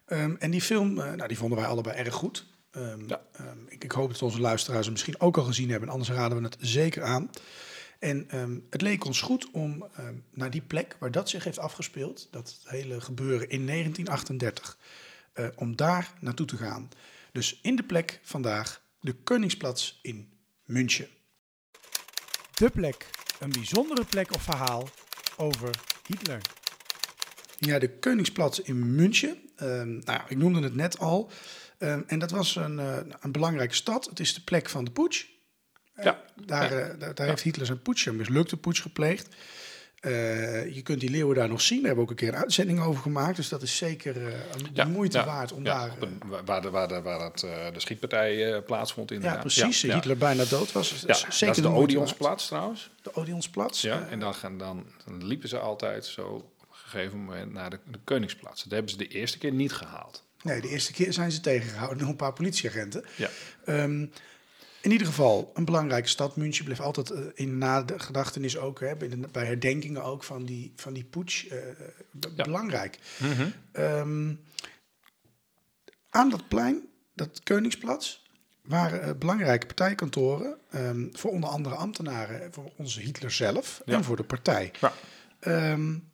Um, 0.08 0.36
en 0.38 0.50
die 0.50 0.60
film, 0.60 0.94
nou, 0.94 1.26
die 1.26 1.38
vonden 1.38 1.58
wij 1.58 1.66
allebei 1.66 1.96
erg 1.96 2.14
goed. 2.14 2.46
Ja. 3.06 3.20
Ik, 3.68 3.84
ik, 3.84 3.92
hoop 3.92 4.10
dat 4.10 4.22
onze 4.22 4.40
luisteraars 4.40 4.84
hem 4.84 4.92
misschien 4.92 5.20
ook 5.20 5.36
al 5.36 5.44
gezien 5.44 5.70
hebben. 5.70 5.88
Anders 5.88 6.10
raden 6.10 6.38
we 6.38 6.44
het 6.44 6.56
zeker 6.60 7.02
aan. 7.02 7.30
En 8.02 8.38
um, 8.38 8.66
het 8.70 8.80
leek 8.80 9.04
ons 9.04 9.20
goed 9.20 9.50
om 9.50 9.86
um, 9.98 10.24
naar 10.30 10.50
die 10.50 10.60
plek 10.60 10.96
waar 10.98 11.10
dat 11.10 11.28
zich 11.28 11.44
heeft 11.44 11.58
afgespeeld, 11.58 12.28
dat 12.30 12.60
hele 12.64 13.00
gebeuren 13.00 13.48
in 13.48 13.66
1938, 13.66 14.78
uh, 15.34 15.46
om 15.56 15.76
daar 15.76 16.12
naartoe 16.20 16.46
te 16.46 16.56
gaan. 16.56 16.88
Dus 17.32 17.58
in 17.62 17.76
de 17.76 17.82
plek 17.82 18.20
vandaag, 18.22 18.82
de 19.00 19.12
Koningsplatz 19.12 19.98
in 20.00 20.32
München. 20.64 21.08
De 22.54 22.70
plek, 22.70 23.10
een 23.40 23.50
bijzondere 23.50 24.04
plek 24.04 24.34
of 24.34 24.42
verhaal 24.42 24.88
over 25.36 25.70
Hitler. 26.06 26.40
Ja, 27.58 27.78
de 27.78 27.98
Koningsplatz 27.98 28.58
in 28.58 28.94
München. 28.94 29.50
Um, 29.62 30.00
nou, 30.04 30.20
ik 30.28 30.36
noemde 30.36 30.62
het 30.62 30.74
net 30.74 30.98
al. 30.98 31.30
en 31.78 32.18
dat 32.18 32.30
was 32.30 32.56
een, 32.56 32.78
uh, 32.78 32.96
een 33.20 33.32
belangrijke 33.32 33.74
stad. 33.74 34.04
Het 34.04 34.20
is 34.20 34.34
de 34.34 34.42
plek 34.42 34.68
van 34.68 34.84
de 34.84 34.90
putsch. 34.90 35.31
Ja. 36.04 36.20
Daar, 36.46 36.74
ja. 36.74 36.94
daar, 36.98 37.14
daar 37.14 37.26
heeft 37.26 37.42
Hitler 37.42 37.66
zijn 37.66 37.82
putsch, 37.82 38.06
een 38.06 38.16
mislukte 38.16 38.56
putsch 38.56 38.82
gepleegd. 38.82 39.28
Uh, 40.06 40.74
je 40.74 40.82
kunt 40.82 41.00
die 41.00 41.10
leeuwen 41.10 41.36
daar 41.36 41.48
nog 41.48 41.60
zien. 41.60 41.78
Daar 41.78 41.86
hebben 41.86 42.04
we 42.04 42.10
ook 42.10 42.20
een 42.20 42.26
keer 42.26 42.34
een 42.34 42.42
uitzending 42.42 42.80
over 42.80 43.02
gemaakt. 43.02 43.36
Dus 43.36 43.48
dat 43.48 43.62
is 43.62 43.76
zeker 43.76 44.16
uh, 44.16 44.24
de 44.24 44.68
ja, 44.72 44.84
moeite 44.84 45.18
ja, 45.18 45.24
waard 45.24 45.52
om 45.52 45.64
daar... 45.64 45.90
Een, 46.00 46.22
waar 46.44 46.62
de, 46.62 46.70
waar 46.70 46.88
de, 46.88 47.02
waar 47.02 47.20
uh, 47.20 47.50
de 47.72 47.80
schietpartij 47.80 48.62
plaatsvond 48.62 49.10
inderdaad. 49.10 49.54
Ja, 49.54 49.62
precies. 49.62 49.82
Hitler 49.82 50.16
bijna 50.16 50.44
dood 50.44 50.72
was. 50.72 50.88
Zeker 50.98 51.26
dat 51.38 51.40
is 51.40 51.54
de, 51.54 51.62
de 51.62 51.68
Odeonsplatz 51.68 52.46
trouwens. 52.46 52.90
De 53.02 53.14
Odeonsplatz. 53.14 53.82
Ja, 53.82 54.06
en 54.10 54.20
dan, 54.20 54.34
dan, 54.40 54.86
dan 55.04 55.26
liepen 55.26 55.48
ze 55.48 55.58
altijd 55.58 56.06
zo 56.06 56.26
op 56.26 56.68
een 56.70 56.76
gegeven 56.76 57.18
moment 57.18 57.52
naar 57.52 57.70
de, 57.70 57.78
de 57.90 57.98
Koningsplatz. 58.04 58.62
Dat 58.62 58.72
hebben 58.72 58.90
ze 58.90 58.96
de 58.96 59.08
eerste 59.08 59.38
keer 59.38 59.52
niet 59.52 59.72
gehaald. 59.72 60.24
Nee, 60.42 60.60
de 60.60 60.68
eerste 60.68 60.92
keer 60.92 61.12
zijn 61.12 61.32
ze 61.32 61.40
tegengehouden 61.40 61.98
door 61.98 62.08
een 62.08 62.16
paar 62.16 62.32
politieagenten. 62.32 63.04
Ja. 63.16 63.28
Um, 63.66 64.12
in 64.82 64.90
ieder 64.90 65.06
geval, 65.06 65.50
een 65.54 65.64
belangrijke 65.64 66.08
stad. 66.08 66.36
München 66.36 66.64
bleef 66.64 66.80
altijd 66.80 67.10
uh, 67.10 67.18
in 67.34 67.58
na 67.58 67.82
de 67.82 67.98
gedachtenis 67.98 68.58
ook, 68.58 68.80
hè, 68.80 68.96
bij, 68.96 69.08
de, 69.08 69.16
bij, 69.16 69.46
herdenkingen 69.46 70.02
ook 70.02 70.24
van 70.24 70.44
die, 70.44 70.72
van 70.76 70.92
die 70.92 71.04
putsch, 71.04 71.44
uh, 71.52 71.58
ja. 72.36 72.44
belangrijk. 72.44 72.98
Mm 73.18 73.32
-hmm. 73.32 73.52
um, 73.72 74.40
aan 76.10 76.30
dat 76.30 76.48
plein, 76.48 76.88
dat 77.14 77.42
Koningsplatz, 77.42 78.20
waren 78.62 79.08
uh, 79.08 79.14
belangrijke 79.18 79.66
partijkantoren 79.66 80.58
um, 80.74 81.10
voor 81.12 81.30
onder 81.30 81.50
andere 81.50 81.74
ambtenaren, 81.74 82.52
voor 82.52 82.72
onze 82.76 83.00
Hitler 83.00 83.30
zelf 83.30 83.82
ja. 83.84 83.96
en 83.96 84.04
voor 84.04 84.16
de 84.16 84.24
partij. 84.24 84.72
Ja. 84.80 84.92
Um, 85.72 86.10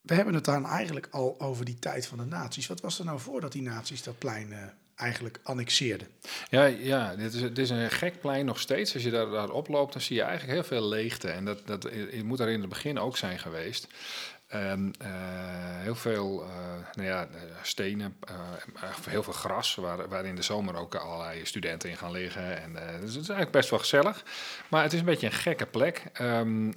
we 0.00 0.14
hebben 0.14 0.34
het 0.34 0.44
dan 0.44 0.66
eigenlijk 0.66 1.08
al 1.10 1.40
over 1.40 1.64
die 1.64 1.78
tijd 1.78 2.06
van 2.06 2.18
de 2.18 2.24
nazi's. 2.24 2.66
Wat 2.66 2.80
was 2.80 2.98
er 2.98 3.04
nou 3.04 3.20
voordat 3.20 3.52
die 3.52 3.62
nazi's 3.62 4.02
dat 4.02 4.18
plein 4.18 4.76
eigenlijk 4.98 5.38
annexeerde. 5.42 6.04
Ja, 6.50 6.64
ja 6.64 7.16
dit, 7.16 7.34
is, 7.34 7.40
dit 7.40 7.58
is 7.58 7.70
een 7.70 7.90
gek 7.90 8.20
plein 8.20 8.44
nog 8.44 8.60
steeds. 8.60 8.94
Als 8.94 9.02
je 9.02 9.10
daar, 9.10 9.30
daar 9.30 9.50
oploopt, 9.50 9.92
dan 9.92 10.02
zie 10.02 10.16
je 10.16 10.22
eigenlijk 10.22 10.52
heel 10.52 10.78
veel 10.78 10.88
leegte. 10.88 11.28
En 11.28 11.44
dat, 11.44 11.66
dat 11.66 11.88
moet 12.22 12.38
daar 12.38 12.48
in 12.48 12.60
het 12.60 12.68
begin 12.68 12.98
ook 12.98 13.16
zijn 13.16 13.38
geweest. 13.38 13.86
Um, 14.54 14.90
heel 15.78 15.94
veel 15.94 16.42
uh, 16.42 16.48
nou 16.92 17.08
ja, 17.08 17.28
stenen, 17.62 18.16
uh, 18.30 18.90
heel 19.08 19.22
veel 19.22 19.32
gras, 19.32 19.74
waar, 19.74 20.08
waar 20.08 20.24
in 20.24 20.34
de 20.34 20.42
zomer 20.42 20.76
ook 20.76 20.94
allerlei 20.94 21.44
studenten 21.44 21.90
in 21.90 21.96
gaan 21.96 22.10
liggen. 22.10 22.62
En, 22.62 22.72
dus 22.72 23.14
het 23.14 23.22
is 23.22 23.28
eigenlijk 23.28 23.50
best 23.50 23.70
wel 23.70 23.78
gezellig. 23.78 24.24
Maar 24.68 24.82
het 24.82 24.92
is 24.92 24.98
een 24.98 25.04
beetje 25.04 25.26
een 25.26 25.32
gekke 25.32 25.66
plek. 25.66 26.02
Um, 26.20 26.72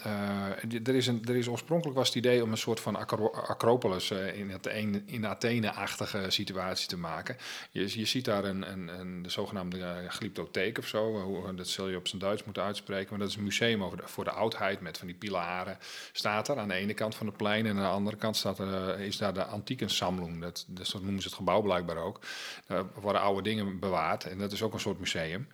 er, 0.84 0.96
is 0.96 1.08
een, 1.08 1.22
er 1.28 1.36
is 1.36 1.48
oorspronkelijk 1.48 1.98
was 1.98 2.08
het 2.08 2.18
idee 2.18 2.44
om 2.44 2.52
een 2.52 2.58
soort 2.58 2.80
van 2.80 2.96
acro 2.96 3.30
acropolis 3.30 4.12
in, 4.12 4.60
een, 4.62 5.04
in 5.06 5.28
Athene-achtige 5.28 6.26
situatie 6.28 6.88
te 6.88 6.98
maken. 6.98 7.38
Je, 7.72 8.00
je 8.00 8.06
ziet 8.06 8.26
daar 8.26 8.44
een, 8.44 8.72
een, 8.72 8.88
een 8.88 9.22
de 9.22 9.30
zogenaamde 9.30 10.06
glyptotheek 10.08 10.78
of 10.78 10.88
zo. 10.88 11.54
Dat 11.56 11.68
zul 11.68 11.88
je 11.88 11.98
op 11.98 12.08
zijn 12.08 12.22
Duits 12.22 12.44
moeten 12.44 12.64
uitspreken. 12.64 13.08
Maar 13.10 13.20
dat 13.20 13.30
is 13.30 13.36
een 13.36 13.44
museum 13.44 13.84
over 13.84 14.00
voor 14.04 14.24
de 14.24 14.32
oudheid 14.32 14.82
met 14.82 14.98
van 14.98 15.08
die 15.08 15.16
pilaren. 15.16 15.78
Staat 16.12 16.48
er 16.48 16.60
aan 16.60 16.68
de 16.68 16.74
ene 16.74 16.94
kant 16.94 17.16
van 17.16 17.28
het 17.28 17.38
plein. 17.38 17.60
En 17.66 17.78
aan 17.78 17.84
de 17.84 17.90
andere 17.90 18.18
kant 18.18 18.38
staat 18.38 18.60
er, 18.60 19.00
is 19.00 19.18
daar 19.18 19.34
de 19.34 19.46
antieke 19.46 19.88
samling. 19.88 20.42
Dat, 20.42 20.66
dat 20.68 20.94
noemen 20.94 21.22
ze 21.22 21.28
het 21.28 21.38
gebouw 21.38 21.62
blijkbaar 21.62 21.98
ook. 21.98 22.20
Daar 22.68 22.86
worden 23.02 23.22
oude 23.22 23.42
dingen 23.42 23.80
bewaard. 23.80 24.26
En 24.26 24.38
dat 24.38 24.52
is 24.52 24.62
ook 24.62 24.74
een 24.74 24.80
soort 24.80 25.00
museum. 25.00 25.48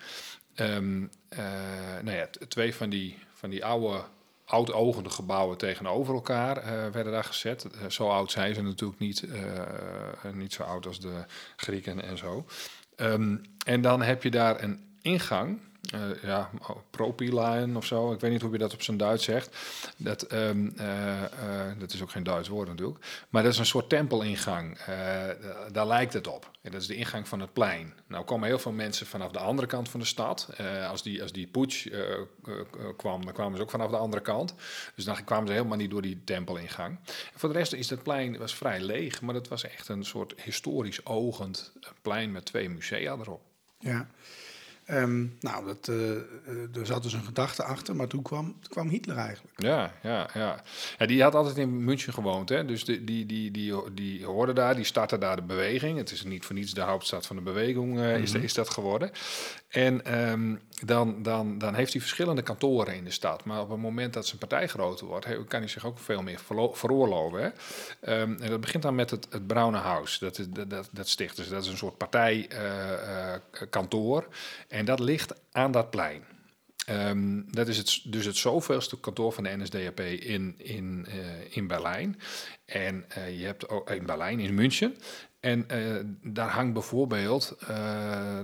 Um, 0.55 1.09
nou 2.01 2.11
ja, 2.11 2.27
twee 2.47 2.75
van 2.75 2.89
die, 2.89 3.17
van 3.33 3.49
die 3.49 3.65
oude 3.65 4.03
oud-ogende 4.45 5.09
gebouwen 5.09 5.57
tegenover 5.57 6.13
elkaar 6.13 6.57
uh, 6.57 6.63
werden 6.91 7.11
daar 7.11 7.23
gezet. 7.23 7.67
Zo 7.87 8.09
oud 8.09 8.31
zijn 8.31 8.55
ze 8.55 8.61
natuurlijk 8.61 8.99
niet. 8.99 9.27
Niet 10.33 10.53
zo 10.53 10.63
oud 10.63 10.85
als 10.85 10.99
de 10.99 11.25
Grieken 11.55 12.03
en 12.03 12.17
zo. 12.17 12.45
Um, 12.95 13.41
en 13.65 13.81
dan 13.81 14.01
heb 14.01 14.23
je 14.23 14.31
daar 14.31 14.63
een 14.63 14.97
ingang. 15.01 15.59
Uh, 15.93 16.23
ja, 16.23 16.49
propyline 16.89 17.77
of 17.77 17.85
zo. 17.85 18.11
Ik 18.11 18.19
weet 18.19 18.31
niet 18.31 18.41
hoe 18.41 18.51
je 18.51 18.57
dat 18.57 18.73
op 18.73 18.81
zijn 18.81 18.97
Duits 18.97 19.23
zegt. 19.23 19.57
Dat, 19.97 20.33
um, 20.33 20.73
uh, 20.79 21.21
uh, 21.21 21.79
dat 21.79 21.93
is 21.93 22.01
ook 22.01 22.11
geen 22.11 22.23
Duits 22.23 22.47
woord 22.47 22.67
natuurlijk. 22.67 23.25
Maar 23.29 23.43
dat 23.43 23.51
is 23.51 23.59
een 23.59 23.65
soort 23.65 23.89
tempelingang. 23.89 24.77
daar 25.71 25.87
lijkt 25.87 26.13
het 26.13 26.27
op. 26.27 26.51
En 26.61 26.71
dat 26.71 26.81
is 26.81 26.87
de 26.87 26.95
ingang 26.95 27.27
van 27.27 27.39
het 27.39 27.53
plein. 27.53 27.93
Nou 28.07 28.25
komen 28.25 28.47
heel 28.47 28.59
veel 28.59 28.71
mensen 28.71 29.05
vanaf 29.05 29.31
de 29.31 29.39
andere 29.39 29.67
kant 29.67 29.89
van 29.89 29.99
de 29.99 30.05
stad. 30.05 30.49
als, 30.89 31.03
die, 31.03 31.21
als 31.21 31.31
die 31.31 31.47
putsch 31.47 31.87
kwam, 32.97 33.25
dan 33.25 33.33
kwamen 33.33 33.57
ze 33.57 33.63
ook 33.63 33.69
vanaf 33.69 33.89
de 33.89 33.97
andere 33.97 34.21
kant. 34.21 34.53
Dus 34.95 35.05
dan 35.05 35.23
kwamen 35.23 35.47
ze 35.47 35.53
helemaal 35.53 35.77
niet 35.77 35.89
door 35.89 36.01
die 36.01 36.21
tempelingang. 36.23 36.99
Voor 37.35 37.49
de 37.49 37.57
rest 37.57 37.73
is 37.73 37.89
het 37.89 38.03
plein 38.03 38.37
was 38.37 38.55
vrij 38.55 38.79
leeg. 38.79 39.21
Maar 39.21 39.33
dat 39.33 39.47
was 39.47 39.63
echt 39.63 39.87
een 39.87 40.05
soort 40.05 40.33
historisch 40.41 41.05
ogend 41.05 41.71
plein 42.01 42.31
met 42.31 42.45
twee 42.45 42.69
musea 42.69 43.13
erop. 43.13 43.41
Ja. 43.79 44.07
Um, 44.91 45.37
nou, 45.39 45.65
dat, 45.65 45.87
uh, 45.87 46.75
er 46.75 46.85
zat 46.85 47.03
dus 47.03 47.13
een 47.13 47.23
gedachte 47.23 47.63
achter, 47.63 47.95
maar 47.95 48.07
toen 48.07 48.21
kwam, 48.21 48.55
kwam 48.69 48.89
Hitler 48.89 49.17
eigenlijk. 49.17 49.61
Ja, 49.61 49.93
ja, 50.03 50.29
ja. 50.33 50.63
ja 50.97 51.05
die 51.05 51.23
had 51.23 51.35
altijd 51.35 51.57
in 51.57 51.83
München 51.83 52.13
gewoond, 52.13 52.49
hè? 52.49 52.65
dus 52.65 52.85
die, 52.85 53.03
die, 53.03 53.25
die, 53.25 53.51
die, 53.51 53.93
die 53.93 54.25
hoorde 54.25 54.53
daar, 54.53 54.75
die 54.75 54.83
startte 54.83 55.17
daar 55.17 55.35
de 55.35 55.41
beweging. 55.41 55.97
Het 55.97 56.11
is 56.11 56.23
niet 56.23 56.45
voor 56.45 56.55
niets 56.55 56.73
de 56.73 56.81
hoofdstad 56.81 57.25
van 57.25 57.35
de 57.35 57.41
beweging, 57.41 57.97
uh, 57.97 58.03
mm 58.03 58.13
-hmm. 58.13 58.23
is, 58.23 58.33
is 58.33 58.53
dat 58.53 58.69
geworden. 58.69 59.11
En 59.69 60.19
um, 60.29 60.59
dan, 60.85 61.23
dan, 61.23 61.57
dan 61.57 61.73
heeft 61.73 61.91
hij 61.91 62.01
verschillende 62.01 62.41
kantoren 62.41 62.95
in 62.95 63.03
de 63.03 63.11
stad. 63.11 63.45
Maar 63.45 63.61
op 63.61 63.69
het 63.69 63.79
moment 63.79 64.13
dat 64.13 64.25
zijn 64.25 64.39
partij 64.39 64.67
groter 64.67 65.05
wordt, 65.05 65.25
kan 65.47 65.59
hij 65.59 65.69
zich 65.69 65.85
ook 65.85 65.99
veel 65.99 66.21
meer 66.21 66.39
veroorloven. 66.71 67.41
Hè? 67.41 67.47
Um, 68.21 68.37
en 68.41 68.49
dat 68.49 68.61
begint 68.61 68.83
dan 68.83 68.95
met 68.95 69.09
het, 69.09 69.27
het 69.29 69.47
Braune 69.47 69.77
Huis, 69.77 70.19
dat, 70.19 70.47
dat, 70.49 70.69
dat, 70.69 70.89
dat 70.91 71.07
sticht. 71.07 71.35
Dus 71.35 71.49
dat 71.49 71.63
is 71.63 71.69
een 71.69 71.77
soort 71.77 71.97
partijkantoor. 71.97 74.21
Uh, 74.21 74.27
en 74.77 74.85
dat 74.85 74.99
ligt 74.99 75.33
aan 75.51 75.71
dat 75.71 75.89
plein. 75.89 76.23
Um, 76.89 77.45
dat 77.51 77.67
is 77.67 77.77
het, 77.77 78.01
dus 78.03 78.25
het 78.25 78.37
zoveelste 78.37 78.99
kantoor 78.99 79.33
van 79.33 79.43
de 79.43 79.57
NSDAP 79.57 79.99
in, 79.99 80.55
in, 80.57 81.05
uh, 81.09 81.15
in 81.49 81.67
Berlijn. 81.67 82.19
En 82.65 83.05
je 83.37 83.45
hebt 83.45 83.69
ook 83.69 83.89
in 83.89 84.05
Berlijn, 84.05 84.39
in 84.39 84.53
München. 84.53 84.97
En 85.39 85.65
uh, 85.71 85.99
daar 86.23 86.49
hangt 86.49 86.73
bijvoorbeeld 86.73 87.57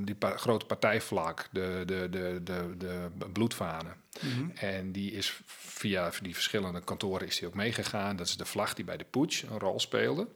die 0.01 0.15
pa 0.15 0.38
grote 0.38 0.65
partijvlak, 0.65 1.50
de, 1.51 1.83
de, 1.85 2.07
de, 2.09 2.41
de, 2.43 2.75
de 2.77 3.09
bloedvanen. 3.33 3.95
Mm 4.21 4.31
-hmm. 4.31 4.51
En 4.55 4.91
die 4.91 5.12
is 5.12 5.41
via 5.45 6.12
die 6.21 6.33
verschillende 6.33 6.83
kantoren 6.83 7.27
is 7.27 7.39
die 7.39 7.47
ook 7.47 7.53
meegegaan. 7.53 8.15
Dat 8.15 8.27
is 8.27 8.38
de 8.38 8.45
vlag 8.45 8.73
die 8.73 8.85
bij 8.85 8.97
de 8.97 9.05
putsch 9.09 9.43
een 9.43 9.59
rol 9.59 9.79
speelde. 9.79 10.27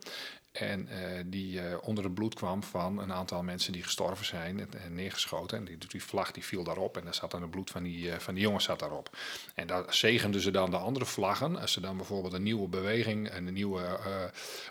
En 0.59 0.87
uh, 0.91 0.97
die 1.25 1.61
uh, 1.61 1.77
onder 1.81 2.03
het 2.03 2.13
bloed 2.13 2.33
kwam 2.33 2.63
van 2.63 2.99
een 2.99 3.13
aantal 3.13 3.43
mensen 3.43 3.73
die 3.73 3.83
gestorven 3.83 4.25
zijn 4.25 4.59
en, 4.59 4.69
en 4.83 4.93
neergeschoten. 4.93 5.57
En 5.57 5.65
die, 5.65 5.77
die, 5.87 6.03
vlag 6.03 6.31
die 6.31 6.43
viel 6.43 6.63
daarop 6.63 6.97
en 6.97 7.03
daar 7.03 7.13
zat 7.13 7.31
dan 7.31 7.41
het 7.41 7.51
bloed 7.51 7.69
van 7.69 7.83
die, 7.83 8.07
uh, 8.07 8.15
van 8.15 8.33
die 8.33 8.43
jongens 8.43 8.63
zat 8.63 8.79
daarop. 8.79 9.17
En 9.55 9.67
daar 9.67 9.93
zegenden 9.93 10.41
ze 10.41 10.51
dan 10.51 10.71
de 10.71 10.77
andere 10.77 11.05
vlaggen. 11.05 11.59
Als 11.59 11.75
er 11.75 11.81
dan 11.81 11.97
bijvoorbeeld 11.97 12.33
een 12.33 12.43
nieuwe 12.43 12.67
beweging, 12.67 13.33
een 13.33 13.53
nieuwe 13.53 13.99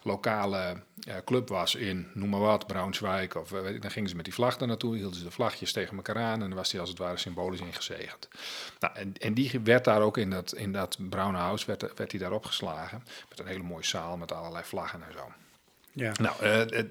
lokale 0.03 0.83
club 1.25 1.49
was 1.49 1.75
in, 1.75 2.11
noem 2.15 2.29
maar 2.29 2.41
wat, 2.41 2.67
Braunschweig. 2.67 3.37
Of, 3.37 3.51
weet 3.51 3.75
ik, 3.75 3.83
dan 3.83 3.91
gingen 3.91 4.09
ze 4.09 4.17
met 4.17 4.25
die 4.25 4.35
vlag 4.35 4.57
daar 4.57 4.69
naartoe, 4.69 4.97
hielden 4.97 5.19
ze 5.19 5.25
de 5.25 5.31
vlagjes 5.31 5.73
tegen 5.73 5.97
elkaar 5.97 6.19
aan. 6.19 6.43
En 6.43 6.49
dan 6.49 6.55
was 6.55 6.71
die 6.71 6.81
als 6.81 6.89
het 6.89 6.99
ware 6.99 7.17
symbolisch 7.17 7.61
ingezegend. 7.61 8.29
Nou, 8.81 8.95
en, 8.95 9.13
en 9.19 9.35
die 9.35 9.61
werd 9.65 9.85
daar 9.85 10.01
ook 10.01 10.17
in 10.17 10.31
dat, 10.31 10.55
in 10.55 10.73
dat 10.73 10.97
Braune 11.09 11.39
Huis, 11.39 11.65
werd, 11.65 11.97
werd 11.97 12.11
die 12.11 12.21
daarop 12.21 12.45
geslagen. 12.45 13.05
Met 13.29 13.39
een 13.39 13.47
hele 13.47 13.63
mooie 13.63 13.85
zaal 13.85 14.17
met 14.17 14.33
allerlei 14.33 14.65
vlaggen 14.65 15.03
en 15.03 15.13
zo. 15.13 15.33
Ja. 15.97 16.13
Nou, 16.21 16.67
uh, 16.71 16.83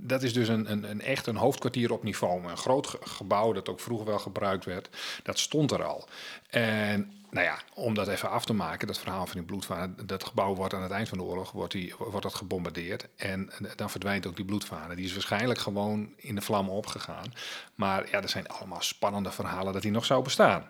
dat 0.00 0.22
is 0.22 0.32
dus 0.32 0.48
een, 0.48 0.70
een, 0.70 0.90
een, 0.90 1.00
echt 1.00 1.26
een 1.26 1.36
hoofdkwartier 1.36 1.92
op 1.92 2.02
niveau. 2.02 2.48
Een 2.48 2.56
groot 2.56 2.96
gebouw 3.00 3.52
dat 3.52 3.68
ook 3.68 3.80
vroeger 3.80 4.06
wel 4.06 4.18
gebruikt 4.18 4.64
werd. 4.64 4.88
Dat 5.22 5.38
stond 5.38 5.70
er 5.70 5.84
al. 5.84 6.08
En 6.50 7.12
nou 7.30 7.46
ja, 7.46 7.58
om 7.74 7.94
dat 7.94 8.08
even 8.08 8.30
af 8.30 8.44
te 8.44 8.52
maken, 8.52 8.86
dat 8.86 8.98
verhaal 8.98 9.26
van 9.26 9.36
die 9.36 9.46
bloedvanen. 9.46 10.06
Dat 10.06 10.24
gebouw 10.24 10.54
wordt 10.54 10.74
aan 10.74 10.82
het 10.82 10.90
eind 10.90 11.08
van 11.08 11.18
de 11.18 11.24
oorlog 11.24 11.52
wordt 11.52 11.96
wordt 11.98 12.22
dat 12.22 12.34
gebombardeerd. 12.34 13.06
En 13.16 13.50
dan 13.76 13.90
verdwijnt 13.90 14.26
ook 14.26 14.36
die 14.36 14.44
bloedvanen. 14.44 14.96
Die 14.96 15.04
is 15.04 15.12
waarschijnlijk 15.12 15.58
gewoon 15.58 16.12
in 16.16 16.34
de 16.34 16.40
vlammen 16.40 16.74
opgegaan. 16.74 17.32
Maar 17.74 18.10
ja, 18.10 18.22
er 18.22 18.28
zijn 18.28 18.48
allemaal 18.48 18.82
spannende 18.82 19.30
verhalen 19.30 19.72
dat 19.72 19.82
die 19.82 19.90
nog 19.90 20.04
zou 20.04 20.22
bestaan. 20.22 20.64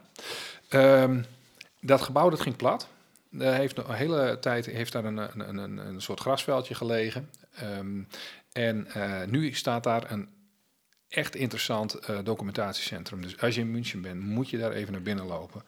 Um, 0.70 1.24
dat 1.80 2.02
gebouw 2.02 2.30
dat 2.30 2.40
ging 2.40 2.56
plat. 2.56 2.88
Heeft 3.38 3.78
een 3.78 3.94
hele 3.94 4.38
tijd 4.40 4.66
heeft 4.66 4.92
daar 4.92 5.04
een, 5.04 5.16
een, 5.16 5.58
een, 5.58 5.76
een 5.78 6.00
soort 6.00 6.20
grasveldje 6.20 6.74
gelegen. 6.74 7.30
Um, 7.62 8.06
en 8.52 8.86
uh, 8.96 9.24
nu 9.24 9.52
staat 9.52 9.84
daar 9.84 10.10
een 10.10 10.28
echt 11.08 11.34
interessant 11.34 12.10
uh, 12.10 12.18
documentatiecentrum. 12.24 13.22
Dus 13.22 13.40
als 13.40 13.54
je 13.54 13.60
in 13.60 13.70
München 13.70 14.00
bent, 14.00 14.20
moet 14.20 14.50
je 14.50 14.58
daar 14.58 14.72
even 14.72 14.92
naar 14.92 15.02
binnen 15.02 15.26
lopen. 15.26 15.62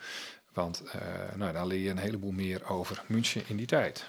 Want 0.52 0.82
nou, 1.34 1.52
daar 1.52 1.66
leer 1.66 1.80
je 1.80 1.90
een 1.90 1.98
heleboel 1.98 2.30
meer 2.30 2.68
over 2.68 3.02
München 3.06 3.42
in 3.46 3.56
die 3.56 3.66
tijd. 3.66 4.06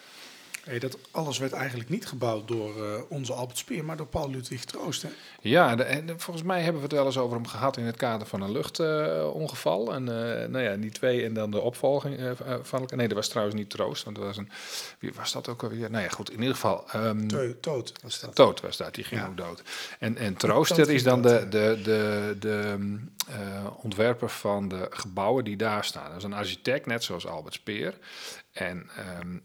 Hey, 0.69 0.79
dat 0.79 0.97
alles 1.11 1.37
werd 1.37 1.53
eigenlijk 1.53 1.89
niet 1.89 2.05
gebouwd 2.05 2.47
door 2.47 2.77
uh, 2.77 3.01
onze 3.09 3.33
Albert 3.33 3.57
Speer, 3.57 3.85
maar 3.85 3.97
door 3.97 4.07
Paul 4.07 4.29
Ludwig 4.29 4.65
Troost. 4.65 5.01
Hè? 5.01 5.09
Ja, 5.41 5.75
de, 5.75 5.83
en 5.83 6.19
volgens 6.19 6.45
mij 6.45 6.61
hebben 6.61 6.81
we 6.81 6.87
het 6.87 6.95
wel 6.95 7.05
eens 7.05 7.17
over 7.17 7.35
hem 7.35 7.47
gehad 7.47 7.77
in 7.77 7.83
het 7.83 7.95
kader 7.95 8.27
van 8.27 8.41
een 8.41 8.51
luchtongeval. 8.51 9.89
Uh, 9.89 9.95
en 9.95 10.01
uh, 10.01 10.49
nou 10.49 10.59
ja, 10.59 10.75
die 10.75 10.91
twee 10.91 11.25
en 11.25 11.33
dan 11.33 11.51
de 11.51 11.59
opvolging 11.59 12.19
van 12.61 12.79
elkaar. 12.79 12.97
Nee, 12.97 13.07
dat 13.07 13.17
was 13.17 13.27
trouwens 13.27 13.57
niet 13.57 13.69
Troost, 13.69 14.03
want 14.03 14.15
dat 14.15 14.25
was 14.25 14.37
een. 14.37 14.49
Wie 14.99 15.13
was 15.13 15.31
dat 15.31 15.47
ook 15.47 15.63
alweer? 15.63 15.91
Nou 15.91 16.03
ja, 16.03 16.09
goed, 16.09 16.31
in 16.31 16.39
ieder 16.39 16.53
geval. 16.53 16.85
Um, 16.95 17.27
Toot 17.61 17.93
was 18.01 18.19
dat. 18.19 18.35
Toot 18.35 18.61
was 18.61 18.77
dat, 18.77 18.95
die 18.95 19.03
ging 19.03 19.21
ja. 19.21 19.27
ook 19.27 19.37
dood. 19.37 19.63
En, 19.99 20.17
en 20.17 20.35
Troost, 20.35 20.75
dat 20.75 20.87
is 20.87 21.03
dan 21.03 21.21
de, 21.21 21.47
de, 21.49 21.79
de, 21.83 22.35
de 22.39 22.77
ontwerper 23.81 24.29
van 24.29 24.67
de 24.67 24.87
gebouwen 24.89 25.43
die 25.43 25.57
daar 25.57 25.83
staan. 25.83 26.07
Dat 26.07 26.17
is 26.17 26.23
een 26.23 26.33
architect, 26.33 26.85
net 26.85 27.03
zoals 27.03 27.27
Albert 27.27 27.53
Speer. 27.53 27.93
En 28.59 28.89
um, 29.19 29.41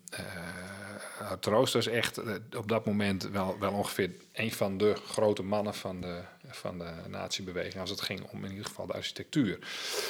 uh, 1.21 1.33
Troost 1.41 1.75
is 1.75 1.87
echt 1.87 2.19
uh, 2.19 2.35
op 2.57 2.69
dat 2.69 2.87
moment 2.87 3.29
wel, 3.29 3.59
wel 3.59 3.73
ongeveer 3.73 4.11
een 4.33 4.53
van 4.53 4.79
de 4.79 4.95
grote 4.95 5.43
mannen 5.43 5.75
van 5.75 6.01
de, 6.01 6.21
van 6.47 6.79
de 6.79 6.91
natiebeweging. 7.09 7.77
Als 7.77 7.91
het 7.91 8.01
ging 8.01 8.23
om 8.31 8.45
in 8.45 8.51
ieder 8.51 8.67
geval 8.67 8.87
de 8.87 8.93
architectuur. 8.93 9.59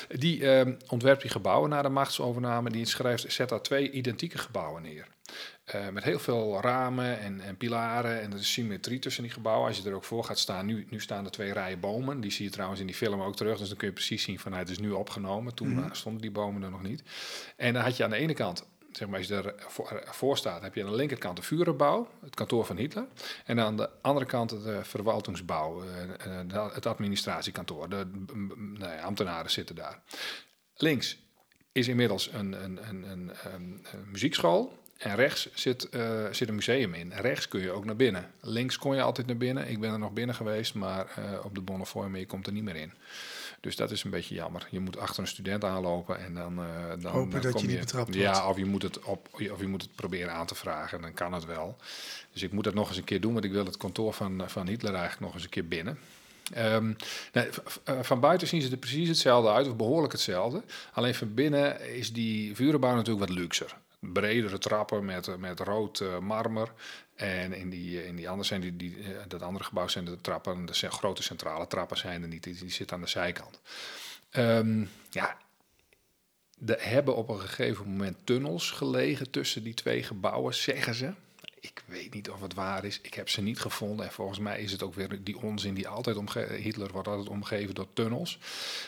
Die 0.08 0.40
uh, 0.40 0.60
ontwerpt 0.88 1.22
die 1.22 1.30
gebouwen 1.30 1.70
na 1.70 1.82
de 1.82 1.88
machtsovername. 1.88 2.70
Die 2.70 2.86
schrijft, 2.86 3.32
zet 3.32 3.48
daar 3.48 3.62
twee 3.62 3.90
identieke 3.90 4.38
gebouwen 4.38 4.82
neer. 4.82 5.06
Uh, 5.74 5.88
met 5.88 6.04
heel 6.04 6.18
veel 6.18 6.60
ramen 6.60 7.18
en, 7.18 7.40
en 7.40 7.56
pilaren 7.56 8.20
en 8.20 8.32
er 8.32 8.38
is 8.38 8.52
symmetrie 8.52 8.98
tussen 8.98 9.22
die 9.22 9.32
gebouwen. 9.32 9.68
Als 9.68 9.78
je 9.78 9.88
er 9.88 9.94
ook 9.94 10.04
voor 10.04 10.24
gaat 10.24 10.38
staan, 10.38 10.66
nu, 10.66 10.86
nu 10.90 11.00
staan 11.00 11.24
er 11.24 11.30
twee 11.30 11.52
rijen 11.52 11.80
bomen. 11.80 12.20
Die 12.20 12.30
zie 12.30 12.44
je 12.44 12.50
trouwens 12.50 12.80
in 12.80 12.86
die 12.86 12.94
film 12.94 13.22
ook 13.22 13.36
terug. 13.36 13.58
Dus 13.58 13.68
dan 13.68 13.76
kun 13.76 13.88
je 13.88 13.94
precies 13.94 14.22
zien 14.22 14.38
van 14.38 14.52
het 14.52 14.68
is 14.68 14.78
nu 14.78 14.90
opgenomen. 14.90 15.54
Toen 15.54 15.68
mm. 15.68 15.88
stonden 15.92 16.22
die 16.22 16.30
bomen 16.30 16.62
er 16.62 16.70
nog 16.70 16.82
niet. 16.82 17.02
En 17.56 17.72
dan 17.72 17.82
had 17.82 17.96
je 17.96 18.04
aan 18.04 18.10
de 18.10 18.16
ene 18.16 18.34
kant 18.34 18.64
zeg 18.96 19.08
maar, 19.08 19.18
als 19.18 19.28
je 19.28 19.54
ervoor 20.06 20.36
staat, 20.36 20.62
heb 20.62 20.74
je 20.74 20.84
aan 20.84 20.90
de 20.90 20.96
linkerkant 20.96 21.36
de 21.36 21.42
Führerbouw, 21.42 22.08
het 22.20 22.34
kantoor 22.34 22.64
van 22.64 22.76
Hitler. 22.76 23.06
En 23.44 23.60
aan 23.60 23.76
de 23.76 23.90
andere 24.00 24.26
kant 24.26 24.50
het 24.50 24.66
uh, 24.66 24.78
verwaltingsbouw, 24.82 25.84
uh, 25.84 26.72
het 26.74 26.86
administratiekantoor. 26.86 27.88
De 27.88 28.06
nou 28.56 29.00
ambtenaren 29.00 29.50
zitten 29.50 29.74
daar. 29.74 30.02
Links 30.76 31.18
is 31.72 31.88
inmiddels 31.88 32.32
een, 32.32 32.64
een, 32.64 32.88
een, 32.88 33.30
een, 33.54 33.86
muziekschool. 34.10 34.82
En 34.96 35.16
rechts 35.16 35.54
zit, 35.54 35.88
eh, 35.88 36.24
zit 36.30 36.48
een 36.48 36.54
museum 36.54 36.94
in. 36.94 37.12
Rechts 37.12 37.48
kun 37.48 37.60
je 37.60 37.70
ook 37.70 37.84
naar 37.84 37.96
binnen. 37.96 38.30
Links 38.40 38.78
kon 38.78 38.94
je 38.94 39.02
altijd 39.02 39.26
naar 39.26 39.36
binnen. 39.36 39.68
Ik 39.68 39.80
ben 39.80 39.92
er 39.92 39.98
nog 39.98 40.12
binnen 40.12 40.34
geweest, 40.34 40.74
maar 40.74 41.06
eh, 41.06 41.44
op 41.44 41.54
de 41.54 41.60
Bonnefoy, 41.60 42.16
je 42.16 42.26
komt 42.26 42.46
er 42.46 42.52
niet 42.52 42.64
meer 42.64 42.76
in. 42.76 42.92
Dus 43.64 43.76
dat 43.76 43.90
is 43.90 44.04
een 44.04 44.10
beetje 44.10 44.34
jammer. 44.34 44.66
Je 44.70 44.80
moet 44.80 44.98
achter 44.98 45.22
een 45.22 45.28
student 45.28 45.64
aanlopen 45.64 46.18
en 46.18 46.34
dan, 46.34 46.58
eh, 46.58 46.88
dan 47.00 47.12
Hopen 47.12 47.30
dan 47.30 47.40
dat 47.40 47.52
kom 47.52 47.62
je 47.62 47.68
niet 47.68 47.78
betrapt 47.78 48.14
wordt. 48.14 48.20
Ja, 48.20 48.48
of 48.48 48.56
je 48.56 48.64
moet 48.64 48.82
het 48.82 48.98
op, 49.04 49.28
of 49.32 49.60
je 49.60 49.66
moet 49.66 49.82
het 49.82 49.94
proberen 49.94 50.32
aan 50.32 50.46
te 50.46 50.54
vragen. 50.54 51.00
Dan 51.00 51.14
kan 51.14 51.32
het 51.32 51.44
wel. 51.44 51.76
Dus 52.32 52.42
ik 52.42 52.52
moet 52.52 52.64
dat 52.64 52.74
nog 52.74 52.88
eens 52.88 52.96
een 52.96 53.04
keer 53.04 53.20
doen, 53.20 53.32
want 53.32 53.44
ik 53.44 53.52
wil 53.52 53.64
het 53.64 53.76
kantoor 53.76 54.12
van, 54.12 54.42
van 54.46 54.66
Hitler 54.66 54.92
eigenlijk 54.92 55.20
nog 55.20 55.34
eens 55.34 55.42
een 55.42 55.48
keer 55.48 55.68
binnen. 55.68 55.98
Ehm, 56.52 56.92
nee, 57.32 57.48
eh, 57.84 57.98
van 58.02 58.20
buiten 58.20 58.48
zien 58.48 58.62
ze 58.62 58.70
er 58.70 58.76
precies 58.76 59.08
hetzelfde 59.08 59.50
uit, 59.50 59.66
of 59.68 59.76
behoorlijk 59.76 60.12
hetzelfde. 60.12 60.62
Alleen 60.92 61.14
van 61.14 61.34
binnen 61.34 61.94
is 61.94 62.12
die 62.12 62.54
vurenbouw 62.54 62.94
natuurlijk 62.94 63.26
wat 63.26 63.38
luxer. 63.38 63.76
Bredere 63.98 64.58
trappen 64.58 65.04
met, 65.04 65.28
eh, 65.28 65.34
met 65.36 65.60
rood 65.60 66.00
eh, 66.00 66.18
marmer. 66.18 66.72
En 67.14 67.52
in 67.52 67.70
die, 67.70 68.00
eh, 68.00 68.06
in 68.06 68.16
die 68.16 68.28
andere 68.28 68.48
zijn 68.48 68.60
die, 68.60 68.76
die, 68.76 68.96
eh, 68.98 69.22
dat 69.28 69.42
andere 69.42 69.64
gebouw 69.64 69.88
zijn 69.88 70.04
de 70.04 70.20
trappen, 70.20 70.66
de 70.66 70.72
grote 70.72 71.22
centrale 71.22 71.66
trappen 71.66 71.96
zijn 71.96 72.22
er 72.22 72.28
niet, 72.28 72.42
die, 72.42 72.70
zitten 72.70 72.96
aan 72.96 73.02
de 73.02 73.08
zijkant. 73.08 73.60
Ehm, 74.30 74.84
ja, 75.10 75.38
er 76.66 76.88
hebben 76.88 77.16
op 77.16 77.28
een 77.28 77.40
gegeven 77.40 77.90
moment 77.90 78.16
tunnels 78.24 78.70
gelegen 78.70 79.30
tussen 79.30 79.62
die 79.62 79.74
twee 79.74 80.02
gebouwen, 80.02 80.54
zeggen 80.54 80.94
ze. 80.94 81.12
Ik 81.64 81.82
weet 81.86 82.14
niet 82.14 82.30
of 82.30 82.40
het 82.40 82.54
waar 82.54 82.84
is. 82.84 83.00
Ik 83.02 83.14
heb 83.14 83.28
ze 83.28 83.42
niet 83.42 83.60
gevonden. 83.60 84.06
En 84.06 84.12
volgens 84.12 84.38
mij 84.38 84.60
is 84.60 84.72
het 84.72 84.82
ook 84.82 84.94
weer 84.94 85.24
die 85.24 85.38
onzin 85.38 85.74
die 85.74 85.88
altijd 85.88 86.16
omgeven. 86.16 86.54
Hitler 86.56 86.92
wordt 86.92 87.08
altijd 87.08 87.28
omgeven 87.28 87.74
door 87.74 87.92
tunnels. 87.92 88.38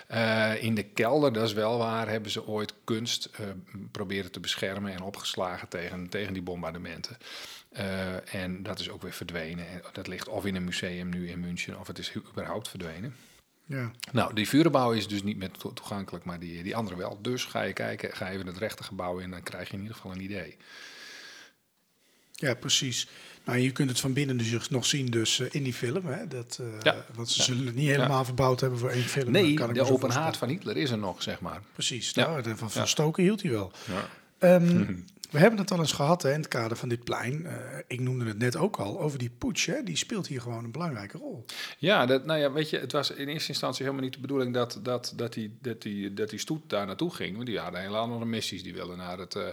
Eh, 0.07 0.63
in 0.63 0.75
de 0.75 0.83
kelder, 0.83 1.33
dat 1.33 1.45
is 1.45 1.53
wel 1.53 1.79
waar, 1.79 2.09
hebben 2.09 2.31
ze 2.31 2.47
ooit 2.47 2.75
kunst 2.85 3.25
eh, 3.25 3.47
proberen 3.91 4.31
te 4.31 4.41
beschermen 4.41 4.93
en 4.93 5.03
opgeslagen 5.03 5.69
tegen, 5.69 6.09
tegen 6.09 6.33
die 6.33 6.43
bombardementen. 6.43 7.17
Eh, 7.77 8.35
en 8.35 8.63
dat 8.63 8.79
is 8.81 8.91
ook 8.91 9.03
weer 9.03 9.13
verdwenen. 9.13 9.69
En 9.69 9.83
dat 9.93 10.07
ligt 10.07 10.29
of 10.29 10.45
in 10.47 10.55
een 10.57 10.65
museum 10.65 11.09
nu 11.09 11.29
in 11.29 11.41
München, 11.41 11.79
of 11.81 11.87
het 11.87 11.99
is 11.99 12.15
überhaupt 12.17 12.69
verdwenen. 12.69 13.15
Ja. 13.65 13.91
Nou, 14.13 14.35
die 14.35 14.49
vurenbouw 14.49 14.93
is 14.93 15.09
dus 15.09 15.23
niet 15.23 15.37
meer 15.37 15.51
to- 15.51 15.73
toegankelijk, 15.73 16.25
maar 16.25 16.39
die, 16.39 16.63
die 16.63 16.77
andere 16.77 16.97
wel. 16.97 17.19
Dus 17.23 17.45
ga 17.45 17.63
je 17.63 17.73
kijken, 17.73 18.17
ga 18.17 18.31
even 18.31 18.47
het 18.47 18.59
rechte 18.59 18.83
gebouw 18.83 19.19
in, 19.19 19.31
dan 19.31 19.43
krijg 19.43 19.69
je 19.69 19.75
in 19.75 19.81
ieder 19.81 19.97
geval 19.97 20.13
een 20.13 20.21
idee. 20.23 20.57
ja, 22.33 22.55
precies. 22.55 23.09
Nou, 23.45 23.59
je 23.59 23.71
kunt 23.73 23.89
het 23.91 24.01
van 24.01 24.13
binnen 24.13 24.37
dus 24.37 24.69
nog 24.69 24.87
zien 24.87 25.07
dus, 25.07 25.41
eh, 25.41 25.47
in 25.51 25.63
die 25.63 25.73
film. 25.75 26.07
Hè? 26.07 26.29
Dat, 26.29 26.61
Ja. 26.83 27.05
Want 27.15 27.31
ze 27.31 27.39
Ja. 27.39 27.45
zullen 27.45 27.67
het 27.67 27.75
niet 27.75 27.89
helemaal 27.89 28.25
verbouwd 28.25 28.61
hebben 28.61 28.79
voor 28.79 28.91
één 28.91 29.03
film. 29.03 29.31
Nee, 29.31 29.55
kan 29.55 29.69
ik 29.69 29.75
de 29.75 29.91
open 29.93 30.11
haard 30.11 30.37
van 30.37 30.49
Hitler 30.49 30.77
is 30.77 30.91
er 30.91 30.99
nog, 30.99 31.23
zeg 31.23 31.41
maar. 31.41 31.61
Precies, 31.73 32.15
nou, 32.15 32.57
van 32.57 32.71
Van. 32.71 32.89
Stoken 32.89 33.23
hield 33.23 33.43
hij 33.43 33.51
wel. 33.51 33.73
Ja. 33.87 34.09
We 35.31 35.39
hebben 35.39 35.59
het 35.59 35.71
al 35.71 35.79
eens 35.79 35.93
gehad 35.93 36.23
hè, 36.23 36.33
in 36.33 36.39
het 36.39 36.49
kader 36.49 36.77
van 36.77 36.89
dit 36.89 37.05
plein. 37.05 37.47
Eh, 37.47 37.55
ik 37.87 38.01
noemde 38.01 38.25
het 38.25 38.39
net 38.39 38.57
ook 38.57 38.77
al, 38.77 39.01
over 39.01 39.19
die 39.19 39.31
putsch. 39.31 39.71
Die 39.85 39.97
speelt 39.97 40.27
hier 40.27 40.41
gewoon 40.41 40.65
een 40.65 40.71
belangrijke 40.71 41.19
rol. 41.19 41.45
Ja, 41.79 42.07
dat, 42.07 42.25
nou 42.25 42.41
ja, 42.41 42.53
weet 42.53 42.71
je, 42.71 42.79
het 42.79 42.93
was 42.93 43.11
in 43.11 43.29
eerste 43.29 43.49
instantie 43.49 43.83
helemaal 43.85 44.05
niet 44.05 44.15
de 44.15 44.21
bedoeling 44.21 44.55
dat, 44.55 44.81
dat, 44.83 45.13
dat, 45.17 45.33
die, 45.33 45.57
dat, 45.61 45.83
die, 45.83 46.15
dat 46.15 46.31
die 46.31 46.39
stoet 46.39 46.63
daar 46.71 46.87
naartoe 46.87 47.15
ging. 47.15 47.35
Want 47.35 47.47
die 47.47 47.59
hadden 47.59 47.81
hele 47.81 47.97
andere 47.97 48.25
missies. 48.25 48.63
Die 48.63 48.75
wilden, 48.75 48.97
naar 48.97 49.19
het, 49.19 49.35
eh, 49.35 49.45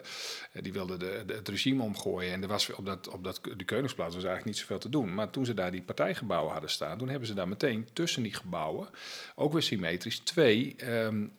die 0.61 0.73
wilden 0.73 0.99
de, 0.99 1.23
de- 1.25 1.33
het 1.33 1.49
regime 1.49 1.83
omgooien. 1.83 2.31
En 2.33 2.41
er 2.41 2.47
was 2.47 2.73
op, 2.73 2.85
dat, 2.85 3.07
op 3.07 3.23
dat, 3.23 3.39
die 3.57 3.65
Koningsplaats 3.65 4.15
was 4.15 4.23
eigenlijk 4.23 4.45
niet 4.45 4.57
zoveel 4.57 4.79
te 4.79 4.89
doen. 4.89 5.13
Maar 5.13 5.29
toen 5.29 5.45
ze 5.45 5.53
daar 5.53 5.71
die 5.71 5.81
partijgebouwen 5.81 6.51
hadden 6.51 6.69
staan, 6.69 6.97
toen 6.97 7.09
hebben 7.09 7.27
ze 7.27 7.33
daar 7.33 7.47
meteen 7.47 7.87
tussen 7.93 8.23
die 8.23 8.33
gebouwen, 8.33 8.87
ook 9.35 9.53
weer 9.53 9.61
symmetrisch, 9.61 10.19
twee 10.19 10.75
een 10.85 11.31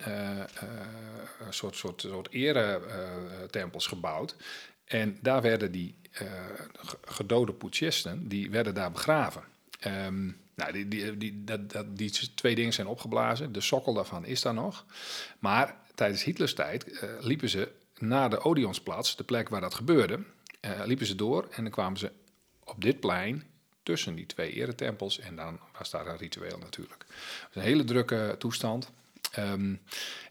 soort, 1.50 1.76
soort, 1.76 2.00
soort 2.00 2.28
ere-tempels 2.30 3.86
gebouwd. 3.86 4.23
En 4.84 5.18
daar 5.20 5.42
werden 5.42 5.72
die 5.72 5.94
eh, 6.12 6.26
ge- 6.80 6.98
gedode 7.04 7.52
putschisten, 7.52 8.28
die 8.28 8.50
werden 8.50 8.74
daar 8.74 8.90
begraven. 8.90 9.42
Ehm, 9.80 10.24
nou, 10.54 10.72
die, 10.72 10.88
die, 10.88 11.16
die, 11.16 11.44
dat, 11.44 11.70
dat, 11.72 11.96
die 11.96 12.10
twee 12.34 12.54
dingen 12.54 12.72
zijn 12.72 12.86
opgeblazen. 12.86 13.52
De 13.52 13.60
sokkel 13.60 13.94
daarvan 13.94 14.24
is 14.24 14.42
daar 14.42 14.54
nog. 14.54 14.84
Maar 15.38 15.76
tijdens 15.94 16.24
Hitlers 16.24 16.54
tijd 16.54 16.90
eh, 16.98 17.08
liepen 17.20 17.48
ze 17.48 17.68
naar 17.98 18.30
de 18.30 18.40
Odeonsplatz, 18.40 19.14
de 19.14 19.24
plek 19.24 19.48
waar 19.48 19.60
dat 19.60 19.74
gebeurde, 19.74 20.18
eh, 20.60 20.70
liepen 20.84 21.06
ze 21.06 21.14
door 21.14 21.48
en 21.50 21.62
dan 21.62 21.72
kwamen 21.72 21.98
ze 21.98 22.10
op 22.64 22.82
dit 22.82 23.00
plein 23.00 23.42
tussen 23.82 24.14
die 24.14 24.26
twee 24.26 24.52
eretempels 24.52 25.18
en 25.18 25.36
dan 25.36 25.58
was 25.78 25.90
daar 25.90 26.06
een 26.06 26.16
ritueel 26.16 26.58
natuurlijk. 26.58 27.06
Een 27.52 27.62
hele 27.62 27.84
drukke 27.84 28.34
toestand. 28.38 28.90
Ehm, 29.36 29.74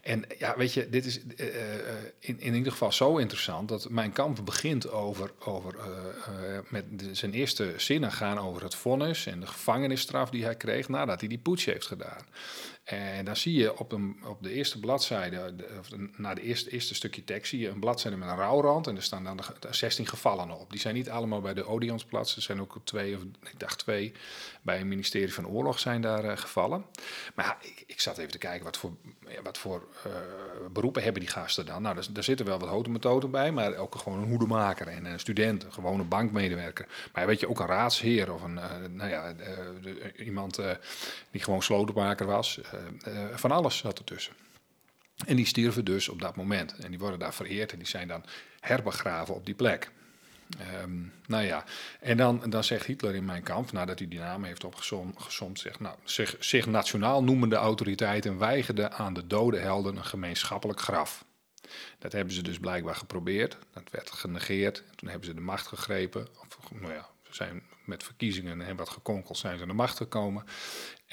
en 0.02 0.24
ja, 0.38 0.56
weet 0.56 0.72
je, 0.72 0.88
dit 0.88 1.04
is 1.04 1.20
eh, 1.36 1.46
eh, 1.46 1.94
in, 2.18 2.40
in 2.40 2.54
ieder 2.54 2.72
geval 2.72 2.92
zo 2.92 3.16
interessant 3.16 3.68
dat 3.68 3.90
mijn 3.90 4.12
kamp 4.12 4.40
begint 4.44 4.90
over, 4.90 5.30
over 5.38 5.74
eh, 5.78 6.58
met 6.68 6.84
zijn 7.12 7.32
eerste 7.32 7.74
zinnen 7.76 8.12
gaan 8.12 8.38
over 8.38 8.62
het 8.62 8.74
vonnis 8.74 9.26
en 9.26 9.40
de 9.40 9.46
gevangenisstraf 9.46 10.30
die 10.30 10.44
hij 10.44 10.56
kreeg 10.56 10.88
nadat 10.88 11.20
hij 11.20 11.28
die 11.28 11.38
putsch 11.38 11.66
heeft 11.66 11.86
gedaan. 11.86 12.26
En 12.84 13.24
dan 13.24 13.36
zie 13.36 13.54
je 13.54 13.78
op, 13.78 13.92
een, 13.92 14.16
op 14.26 14.42
de 14.42 14.52
eerste 14.52 14.80
bladzijde, 14.80 15.56
de, 15.56 15.76
of 15.78 15.88
na 16.16 16.34
de 16.34 16.42
eerste, 16.42 16.70
eerste 16.70 16.94
stukje 16.94 17.24
tekst, 17.24 17.50
zie 17.50 17.60
je 17.60 17.68
een 17.68 17.78
bladzijde 17.80 18.16
met 18.16 18.28
een 18.28 18.36
rouwrand. 18.36 18.86
En 18.86 18.96
er 18.96 19.02
staan 19.02 19.24
dan 19.24 19.36
de, 19.36 19.42
ge- 19.42 19.54
de 19.60 19.74
16 19.74 20.06
gevallenen 20.06 20.58
op. 20.58 20.70
Die 20.70 20.80
zijn 20.80 20.94
niet 20.94 21.10
allemaal 21.10 21.40
bij 21.40 21.54
de 21.54 21.64
Odeonsplatz. 21.66 22.36
Er 22.36 22.42
zijn 22.42 22.60
ook 22.60 22.76
twee, 22.84 23.16
of 23.16 23.22
ik 23.22 23.58
dacht 23.60 23.78
twee, 23.78 24.12
bij 24.62 24.76
het 24.76 24.86
ministerie 24.86 25.34
van 25.34 25.46
Oorlog 25.46 25.78
zijn 25.78 26.00
daar 26.00 26.24
eh, 26.24 26.36
gevallen. 26.36 26.84
Maar 27.34 27.44
ja, 27.44 27.58
ik, 27.60 27.84
ik 27.86 28.00
zat 28.00 28.18
even 28.18 28.30
te 28.30 28.38
kijken, 28.38 28.64
wat 28.64 28.76
voor, 28.76 28.92
ja, 29.28 29.42
wat 29.42 29.58
voor 29.58 29.88
eh, 30.04 30.10
beroepen 30.72 31.02
hebben 31.02 31.20
die 31.20 31.30
gasten 31.30 31.66
dan? 31.66 31.82
Nou, 31.82 31.98
daar, 32.12 32.24
zitten 32.24 32.46
wel 32.46 32.58
wat 32.58 32.68
hotemethoten 32.68 33.30
bij, 33.30 33.52
maar 33.52 33.76
ook 33.76 33.94
gewoon 33.94 34.18
een 34.18 34.28
hoedemaker 34.28 34.88
en 34.88 35.04
een 35.04 35.20
student, 35.20 35.64
een 35.64 35.72
gewone 35.72 36.02
bankmedewerker. 36.04 36.86
Maar 37.12 37.26
weet 37.26 37.40
je, 37.40 37.48
ook 37.48 37.60
een 37.60 37.66
raadsheer 37.66 38.32
of 38.32 38.42
een, 38.42 38.58
eh, 38.58 38.70
nou 38.90 39.10
ja, 39.10 39.34
iemand 40.16 40.60
die 41.30 41.42
gewoon 41.42 41.62
slotenmaker 41.62 42.26
was. 42.26 42.60
Eh, 42.74 43.22
eh, 43.30 43.36
van 43.36 43.50
alles 43.50 43.76
zat 43.76 43.98
ertussen. 43.98 44.34
En 45.26 45.36
die 45.36 45.46
stierven 45.46 45.84
dus 45.84 46.08
op 46.08 46.20
dat 46.20 46.36
moment. 46.36 46.74
En 46.76 46.90
die 46.90 46.98
worden 46.98 47.18
daar 47.18 47.34
vereerd 47.34 47.72
en 47.72 47.78
die 47.78 47.86
zijn 47.86 48.08
dan 48.08 48.24
herbegraven 48.60 49.34
op 49.34 49.46
die 49.46 49.54
plek. 49.54 49.90
Ehm, 50.58 51.00
nou 51.26 51.44
ja, 51.44 51.64
en 52.00 52.16
dan, 52.16 52.42
dan 52.50 52.64
zegt 52.64 52.86
Hitler 52.86 53.14
in 53.14 53.24
mijn 53.24 53.42
kamp, 53.42 53.72
nadat 53.72 53.98
hij 53.98 54.08
die 54.08 54.18
naam 54.18 54.44
heeft 54.44 54.64
opgezomd, 54.64 55.58
zegt, 55.58 55.80
nou, 55.80 55.96
zich, 56.04 56.36
zich 56.38 56.66
nationaal 56.66 57.24
noemende 57.24 57.56
autoriteiten 57.56 58.38
weigerden 58.38 58.92
aan 58.92 59.14
de 59.14 59.26
dode 59.26 59.58
helden 59.58 59.96
een 59.96 60.04
gemeenschappelijk 60.04 60.80
graf. 60.80 61.24
Dat 61.98 62.12
hebben 62.12 62.34
ze 62.34 62.42
dus 62.42 62.58
blijkbaar 62.58 62.96
geprobeerd. 62.96 63.56
Dat 63.72 63.90
werd 63.90 64.10
genegeerd. 64.10 64.78
En 64.78 64.96
toen 64.96 65.08
hebben 65.08 65.28
ze 65.28 65.34
de 65.34 65.40
macht 65.40 65.66
gegrepen. 65.66 66.28
Of, 66.40 66.70
nou 66.70 66.92
ja, 66.92 67.08
ze 67.22 67.34
zijn 67.34 67.62
met 67.84 68.02
verkiezingen 68.02 68.60
en 68.60 68.76
wat 68.76 68.88
gekonkeld 68.88 69.38
zijn 69.38 69.56
ze 69.56 69.62
aan 69.62 69.68
de 69.68 69.74
macht 69.74 69.96
gekomen. 69.96 70.44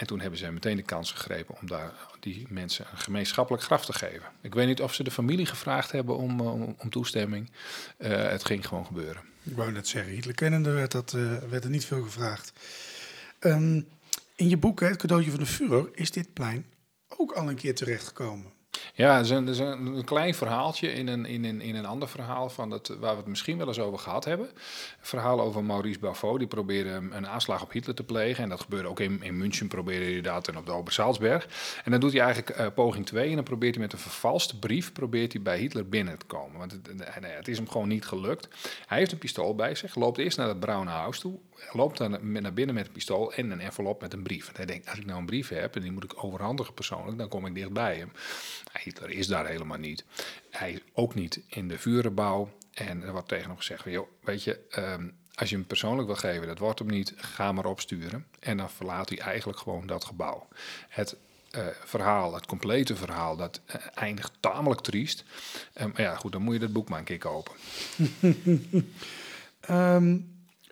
En 0.01 0.07
toen 0.07 0.19
hebben 0.19 0.39
ze 0.39 0.51
meteen 0.51 0.75
de 0.75 0.81
kans 0.81 1.11
gegrepen 1.11 1.55
om 1.61 1.67
daar 1.67 1.93
die 2.19 2.45
mensen 2.49 2.85
een 2.91 2.97
gemeenschappelijk 2.97 3.63
graf 3.63 3.85
te 3.85 3.93
geven. 3.93 4.31
Ik 4.41 4.53
weet 4.53 4.67
niet 4.67 4.81
of 4.81 4.93
ze 4.93 5.03
de 5.03 5.11
familie 5.11 5.45
gevraagd 5.45 5.91
hebben 5.91 6.17
om, 6.17 6.39
eh, 6.39 6.53
om, 6.77 6.89
toestemming. 6.89 7.51
Eh, 7.97 8.29
het 8.29 8.45
ging 8.45 8.67
gewoon 8.67 8.85
gebeuren. 8.85 9.21
Ik 9.43 9.55
wou 9.55 9.71
net 9.71 9.87
zeggen, 9.87 10.13
Hitler 10.13 10.35
kennende 10.35 10.71
werd, 10.71 10.91
dat, 10.91 11.13
eh, 11.13 11.37
werd 11.49 11.63
er 11.63 11.69
niet 11.69 11.85
veel 11.85 12.03
gevraagd. 12.03 12.53
Ehm, 13.39 13.81
in 14.35 14.49
je 14.49 14.57
boek, 14.57 14.79
Het 14.79 14.97
cadeautje 14.97 15.31
van 15.31 15.39
de 15.39 15.45
Führer, 15.45 15.89
is 15.93 16.11
dit 16.11 16.33
plein 16.33 16.65
ook 17.07 17.31
al 17.31 17.49
een 17.49 17.55
keer 17.55 17.75
terechtgekomen. 17.75 18.51
Ja, 18.93 19.15
er 19.17 19.21
is 19.21 19.59
een, 19.59 19.85
een, 19.85 20.03
klein 20.03 20.33
verhaaltje 20.33 20.93
in 20.93 21.07
een, 21.07 21.25
in, 21.25 21.45
een, 21.45 21.61
in 21.61 21.75
een 21.75 21.85
ander 21.85 22.07
verhaal 22.07 22.49
van 22.49 22.71
het, 22.71 22.87
waar 22.87 23.11
we 23.11 23.17
het 23.17 23.27
misschien 23.27 23.57
wel 23.57 23.67
eens 23.67 23.79
over 23.79 23.99
gehad 23.99 24.25
hebben. 24.25 24.47
Een 24.47 24.53
verhaal 25.01 25.41
over 25.41 25.63
Maurice 25.63 25.99
Bavot, 25.99 26.39
die 26.39 26.47
probeerde 26.47 26.89
een 26.89 27.27
aanslag 27.27 27.61
op 27.61 27.71
Hitler 27.71 27.95
te 27.95 28.03
plegen. 28.03 28.43
En 28.43 28.49
dat 28.49 28.61
gebeurde 28.61 28.87
ook 28.87 28.99
in, 28.99 29.23
in 29.23 29.37
München, 29.37 29.67
probeerde 29.67 30.05
hij 30.05 30.21
dat 30.21 30.47
en 30.47 30.57
op 30.57 30.65
de 30.65 30.71
Obersalzberg. 30.71 31.47
En 31.83 31.91
dan 31.91 31.99
doet 31.99 32.11
hij 32.11 32.21
eigenlijk 32.21 32.57
eh, 32.57 32.67
poging 32.75 33.05
2 33.05 33.29
en 33.29 33.35
dan 33.35 33.43
probeert 33.43 33.75
hij 33.75 33.83
met 33.83 33.93
een 33.93 33.99
vervalste 33.99 34.59
brief 34.59 34.91
probeert 34.91 35.33
hij 35.33 35.41
bij 35.41 35.57
Hitler 35.57 35.89
binnen 35.89 36.17
te 36.17 36.25
komen. 36.25 36.57
Want 36.57 36.71
het, 36.71 37.01
eh, 37.01 37.13
het 37.19 37.47
is 37.47 37.57
hem 37.57 37.69
gewoon 37.69 37.87
niet 37.87 38.05
gelukt. 38.05 38.47
Hij 38.85 38.97
heeft 38.97 39.11
een 39.11 39.17
pistool 39.17 39.55
bij 39.55 39.75
zich, 39.75 39.95
loopt 39.95 40.17
eerst 40.17 40.37
naar 40.37 40.47
het 40.47 40.59
Braune 40.59 40.89
Huis 40.89 41.19
toe, 41.19 41.39
loopt 41.71 41.97
dan 41.97 42.41
naar 42.41 42.53
binnen 42.53 42.75
met 42.75 42.85
een 42.85 42.91
pistool 42.91 43.33
en 43.33 43.51
een 43.51 43.59
envelop 43.59 44.01
met 44.01 44.13
een 44.13 44.23
brief. 44.23 44.47
En 44.47 44.55
hij 44.55 44.65
denkt, 44.65 44.89
als 44.89 44.99
ik 44.99 45.05
nou 45.05 45.19
een 45.19 45.25
brief 45.25 45.49
heb 45.49 45.75
en 45.75 45.81
die 45.81 45.91
moet 45.91 46.03
ik 46.03 46.23
overhandigen 46.23 46.73
persoonlijk, 46.73 47.17
dan 47.17 47.27
kom 47.27 47.45
ik 47.45 47.55
dichtbij 47.55 47.95
hem. 47.95 48.11
Hitler 48.79 49.09
is 49.09 49.27
daar 49.27 49.47
helemaal 49.47 49.77
niet. 49.77 50.05
Hij 50.49 50.71
is 50.71 50.79
ook 50.93 51.15
niet 51.15 51.41
in 51.47 51.67
de 51.67 51.79
vurenbouw. 51.79 52.49
En 52.73 53.03
er 53.03 53.11
wordt 53.11 53.27
tegen 53.27 53.47
hem 53.47 53.57
gezegd, 53.57 53.81
van, 53.81 53.91
joh, 53.91 54.07
weet 54.21 54.43
je, 54.43 54.59
ehm, 54.69 55.09
als 55.35 55.49
je 55.49 55.55
hem 55.55 55.65
persoonlijk 55.65 56.07
wil 56.07 56.15
geven, 56.15 56.47
dat 56.47 56.57
wordt 56.57 56.79
hem 56.79 56.87
niet, 56.87 57.13
ga 57.17 57.51
maar 57.51 57.65
opsturen. 57.65 58.27
En 58.39 58.57
dan 58.57 58.69
verlaat 58.69 59.09
hij 59.09 59.19
eigenlijk 59.19 59.59
gewoon 59.59 59.87
dat 59.87 60.05
gebouw. 60.05 60.47
Het 60.89 61.15
eh, 61.51 61.65
verhaal, 61.83 62.33
het 62.33 62.45
complete 62.45 62.95
verhaal, 62.95 63.35
dat 63.35 63.61
eh, 63.65 63.75
eindigt 63.93 64.31
tamelijk 64.39 64.81
triest. 64.81 65.23
Eh, 65.73 65.85
maar 65.85 66.01
ja, 66.01 66.15
goed, 66.15 66.31
dan 66.31 66.41
moet 66.41 66.53
je 66.53 66.59
dat 66.59 66.73
boek 66.73 66.89
maar 66.89 66.99
een 66.99 67.05
keer 67.05 67.17
kopen. 67.17 67.53
Ehm, 69.61 70.17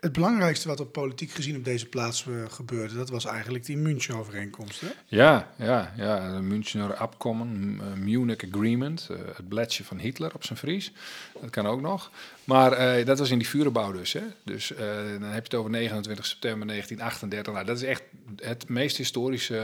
Het 0.00 0.12
belangrijkste 0.12 0.68
wat 0.68 0.80
op 0.80 0.92
politiek 0.92 1.30
gezien 1.30 1.56
op 1.56 1.64
deze 1.64 1.86
plaats 1.86 2.26
eh, 2.26 2.32
gebeurde, 2.48 2.94
dat 2.94 3.10
was 3.10 3.24
eigenlijk 3.24 3.64
die 3.64 3.76
München-overeenkomst. 3.76 4.82
Ja, 5.06 5.52
ja, 5.56 5.92
ja. 5.96 6.34
De 6.34 6.42
Münchener 6.42 6.94
Abkommen, 6.94 7.80
eh, 7.80 7.92
Munich 7.92 8.44
Agreement, 8.52 9.06
eh, 9.10 9.16
het 9.34 9.48
bladje 9.48 9.84
van 9.84 9.98
Hitler 9.98 10.34
op 10.34 10.44
zijn 10.44 10.58
Fries. 10.58 10.92
Dat 11.40 11.50
kan 11.50 11.66
ook 11.66 11.80
nog. 11.80 12.10
Maar 12.44 13.04
dat 13.04 13.18
was 13.18 13.30
in 13.30 13.38
die 13.38 13.48
vurenbouw 13.48 13.92
dus. 13.92 14.12
Hè? 14.12 14.22
Dus 14.44 14.72
dan 14.76 15.22
heb 15.22 15.34
je 15.34 15.42
het 15.42 15.54
over 15.54 15.70
29 15.70 16.26
september 16.26 16.66
1938. 16.66 17.52
Nou, 17.52 17.66
dat 17.66 17.76
is 17.76 17.82
echt 17.82 18.02
het 18.36 18.68
meest 18.68 18.96
historische, 18.96 19.54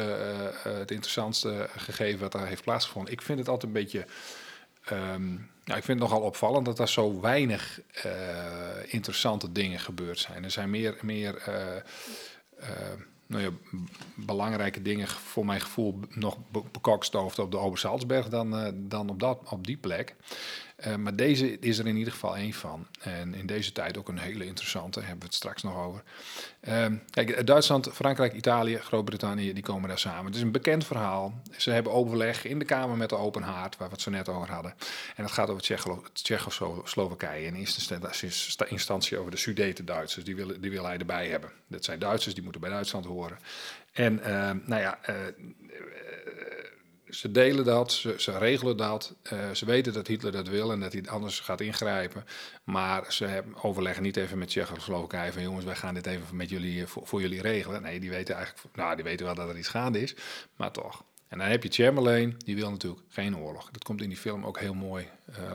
het 0.63 0.91
interessantste 0.91 1.69
gegeven 1.77 2.21
wat 2.21 2.33
daar 2.33 2.47
heeft 2.47 2.63
plaatsgevonden. 2.63 3.13
Ik 3.13 3.23
vind 3.23 3.39
het 3.39 3.49
altijd 3.49 3.75
een 3.75 3.83
beetje... 3.83 4.07
ehm, 4.85 5.35
nou, 5.67 5.79
ik 5.79 5.85
vind 5.85 6.01
het 6.01 6.09
nogal 6.09 6.27
opvallend 6.27 6.65
dat 6.65 6.79
er 6.79 6.89
zo 6.89 7.21
weinig 7.21 7.81
eh, 8.03 8.13
interessante 8.87 9.53
dingen 9.53 9.81
gebeurd 9.81 10.19
zijn. 10.19 10.45
Er 10.45 10.51
zijn 10.51 10.71
meer, 10.71 10.99
meer 11.03 11.37
eh, 11.37 11.77
eh, 12.59 12.93
nou 13.27 13.43
ja, 13.43 13.51
belangrijke 14.15 14.83
dingen 14.83 15.09
voor 15.09 15.47
mijn 15.47 15.61
gevoel 15.61 16.01
nog 16.11 16.39
be- 16.51 16.63
bekokstoofd 16.73 17.39
op 17.39 17.51
de 17.51 17.59
Obersalzberg 17.59 18.29
dan, 18.29 18.75
dan 18.75 19.11
op, 19.11 19.21
dat, 19.21 19.39
op 19.51 19.67
die 19.67 19.77
plek. 19.77 20.15
Eh, 20.77 20.95
maar 20.95 21.17
deze 21.17 21.59
is 21.59 21.79
er 21.79 21.87
in 21.87 21.97
ieder 21.97 22.13
geval 22.13 22.37
één 22.37 22.53
van. 22.53 22.87
En 23.01 23.35
in 23.35 23.47
deze 23.47 23.73
tijd 23.73 23.99
ook 23.99 24.09
een 24.09 24.19
hele 24.19 24.47
interessante, 24.47 25.01
hebben 25.01 25.19
we 25.19 25.25
het 25.25 25.35
straks 25.35 25.63
nog 25.63 25.77
over. 25.77 26.03
Ehm, 26.61 26.97
kijk, 27.11 27.47
Duitsland, 27.47 27.89
Frankrijk, 27.93 28.33
Italië, 28.33 28.77
Groot-Brittannië, 28.77 29.53
die 29.53 29.63
komen 29.63 29.89
daar 29.89 29.99
samen. 29.99 30.25
Het 30.27 30.35
is 30.35 30.41
een 30.41 30.53
bekend 30.53 30.87
verhaal. 30.87 31.41
Ze 31.57 31.71
hebben 31.71 31.93
overleg 31.93 32.45
in 32.45 32.59
de 32.59 32.65
Kamer 32.65 32.97
met 32.97 33.09
de 33.09 33.17
Open 33.17 33.43
Haard, 33.43 33.77
waar 33.77 33.89
we 33.89 33.95
het 33.95 34.03
zo 34.03 34.11
net 34.11 34.29
over 34.29 34.51
hadden. 34.51 34.75
En 35.17 35.23
dat 35.23 35.33
gaat 35.33 35.49
over 35.51 35.63
Tsjecho- 35.63 36.05
Tsjechoslowakije. 36.13 37.47
In 37.47 37.55
eerste 37.55 37.97
instantie- 37.97 38.69
instantie 38.69 39.19
over 39.19 39.31
de 39.31 39.37
Sudeten-Duitsers. 39.37 40.25
Die 40.25 40.37
willen, 40.37 40.61
die 40.61 40.71
wil 40.71 40.85
hij 40.85 40.99
erbij 40.99 41.29
hebben. 41.29 41.51
Dat 41.67 41.85
zijn 41.85 41.99
Duitsers, 41.99 42.35
die 42.35 42.43
moeten 42.43 42.61
bij 42.61 42.71
Duitsland 42.71 43.05
horen. 43.05 43.39
En 43.93 44.23
ehm, 44.23 44.59
nou 44.65 44.81
ja, 44.83 44.99
eh, 45.03 45.15
ze 47.09 47.31
delen 47.31 47.65
dat, 47.65 47.93
ze, 47.93 48.15
ze 48.19 48.39
regelen 48.39 48.77
dat. 48.77 49.15
eh, 49.23 49.51
ze 49.51 49.65
weten 49.65 49.93
dat 49.93 50.07
Hitler 50.07 50.33
dat 50.33 50.49
wil 50.49 50.73
en 50.73 50.81
dat 50.81 50.93
hij 50.93 51.03
anders 51.09 51.41
gaat 51.41 51.61
ingrijpen. 51.61 52.25
Maar 52.65 53.13
ze 53.13 53.25
hebben, 53.25 53.63
overleggen 53.63 54.03
niet 54.03 54.17
even 54.17 54.39
met 54.39 54.49
Tsjechoslowakije 54.49 55.33
van 55.33 55.43
jongens, 55.43 55.65
wij 55.65 55.77
gaan 55.77 55.95
dit 55.95 56.07
even 56.07 56.37
met 56.37 56.49
jullie, 56.49 56.81
eh, 56.83 56.87
voor, 56.89 57.21
jullie 57.21 57.41
regelen. 57.43 57.83
Nee, 57.83 58.01
die 58.01 58.11
weten 58.11 58.35
eigenlijk, 58.35 58.77
nou, 58.77 58.95
die 58.95 59.05
weten 59.05 59.27
wel 59.27 59.35
dat 59.35 59.49
er 59.49 59.59
iets 59.59 59.69
gaande 59.69 60.03
is, 60.03 60.15
maar 60.57 60.71
toch. 60.71 61.05
En 61.29 61.39
dan 61.39 61.49
heb 61.49 61.63
je 61.63 61.69
Chamberlain, 61.69 62.35
die 62.45 62.57
wil 62.57 62.71
natuurlijk 62.71 63.03
geen 63.09 63.37
oorlog. 63.37 63.71
Dat 63.71 63.85
komt 63.85 64.03
in 64.03 64.09
die 64.09 64.19
film 64.19 64.45
ook 64.45 64.59
heel 64.59 64.75
mooi. 64.75 65.09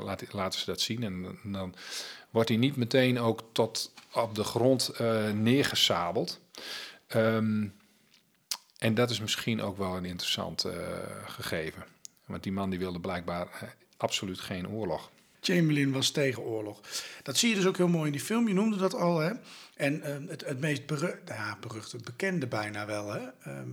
laat, 0.04 0.34
laten 0.34 0.60
ze 0.60 0.66
dat 0.66 0.82
zien. 0.82 1.04
En 1.04 1.40
dan- 1.44 1.76
wordt 2.30 2.50
hij 2.50 2.58
niet 2.58 2.76
meteen 2.76 3.20
ook 3.20 3.44
tot 3.52 3.94
op 4.14 4.36
de 4.36 4.44
grond 4.44 4.90
eh, 4.90 5.30
neergesabeld. 5.32 6.40
Ehm, 7.08 7.68
en 8.82 8.94
dat 8.94 9.10
is 9.10 9.20
misschien 9.20 9.62
ook 9.62 9.78
wel 9.78 9.96
een 9.98 10.06
interessant 10.06 10.64
eh, 10.64 10.74
gegeven. 11.26 11.84
Want 12.26 12.44
die 12.44 12.52
man 12.52 12.70
die 12.70 12.80
wilde 12.80 13.00
blijkbaar 13.00 13.48
eh, 13.48 13.70
absoluut 13.98 14.40
geen 14.40 14.70
oorlog. 14.70 15.12
Chamberlain 15.42 15.92
was 15.92 16.12
tegen 16.12 16.44
oorlog. 16.44 16.80
Dat 17.24 17.38
zie 17.38 17.50
je 17.50 17.56
dus 17.56 17.66
ook 17.66 17.78
heel 17.78 17.88
mooi 17.88 18.06
in 18.06 18.12
die 18.12 18.22
film. 18.22 18.48
Je 18.48 18.54
noemde 18.54 18.78
dat 18.78 18.94
al, 18.94 19.20
hè? 19.20 19.32
En 19.76 20.02
ehm, 20.02 20.28
het, 20.28 20.46
het 20.46 20.60
meest 20.60 20.86
beru 20.86 21.20
ja, 21.26 21.58
beruchte, 21.62 21.98
bekende 21.98 22.48
bijna 22.48 22.86
wel, 22.86 23.12
hè? 23.12 23.22
Ehm, 23.44 23.70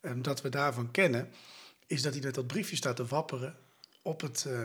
ehm, 0.00 0.22
dat 0.22 0.42
we 0.42 0.48
daarvan 0.48 0.90
kennen, 0.90 1.28
is 1.86 2.02
dat 2.02 2.12
hij 2.12 2.22
met 2.22 2.34
dat 2.34 2.46
briefje 2.46 2.76
staat 2.76 2.96
te 2.96 3.06
wapperen 3.06 3.56
op 4.02 4.20
het 4.20 4.46
eh, 4.48 4.62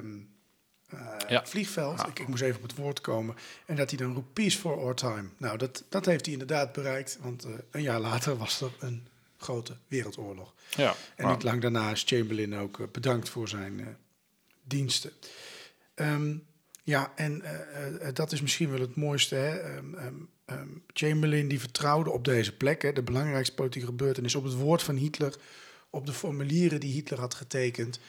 Ja. 1.27 1.45
vliegveld. 1.45 1.99
Ja. 1.99 2.07
Ik, 2.07 2.19
ik 2.19 2.27
moest 2.27 2.41
even 2.41 2.57
op 2.61 2.67
het 2.67 2.75
woord 2.75 3.01
komen. 3.01 3.35
En 3.65 3.75
dat 3.75 3.89
hij 3.89 3.99
dan 3.99 4.13
roept, 4.13 4.33
peace 4.33 4.57
for 4.57 4.79
our 4.79 4.95
time. 4.95 5.29
Nou, 5.37 5.57
dat, 5.57 5.83
dat 5.89 6.05
heeft 6.05 6.23
hij 6.25 6.33
inderdaad 6.33 6.71
bereikt. 6.73 7.17
Want 7.21 7.47
een 7.71 7.81
jaar 7.81 7.99
later 7.99 8.37
was 8.37 8.61
er 8.61 8.71
een 8.79 9.07
grote 9.37 9.77
wereldoorlog. 9.87 10.53
Ja, 10.75 10.95
En 11.15 11.27
niet 11.27 11.43
lang 11.43 11.61
daarna 11.61 11.91
is 11.91 12.03
Chamberlain 12.05 12.55
ook 12.55 12.79
eh, 12.79 12.87
bedankt 12.91 13.29
voor 13.29 13.47
zijn 13.47 13.79
eh, 13.79 13.87
diensten. 14.63 15.11
Ehm, 15.93 16.35
ja, 16.83 17.11
en 17.15 17.41
eh, 17.41 18.07
dat 18.13 18.31
is 18.31 18.41
misschien 18.41 18.69
wel 18.69 18.79
het 18.79 18.95
mooiste. 18.95 19.35
Hè? 19.35 19.57
Ehm, 19.59 19.85
ehm, 20.45 20.67
Chamberlain 20.93 21.47
die 21.47 21.59
vertrouwde 21.59 22.09
op 22.09 22.25
deze 22.25 22.55
plek, 22.55 22.81
hè, 22.81 22.93
de 22.93 23.03
belangrijkste 23.03 23.55
politieke 23.55 23.87
gebeurtenis, 23.87 24.35
op 24.35 24.43
het 24.43 24.53
woord 24.53 24.83
van 24.83 24.95
Hitler, 24.95 25.35
op 25.89 26.05
de 26.05 26.13
formulieren 26.13 26.79
die 26.79 26.93
Hitler 26.93 27.19
had 27.19 27.33
getekend. 27.33 27.99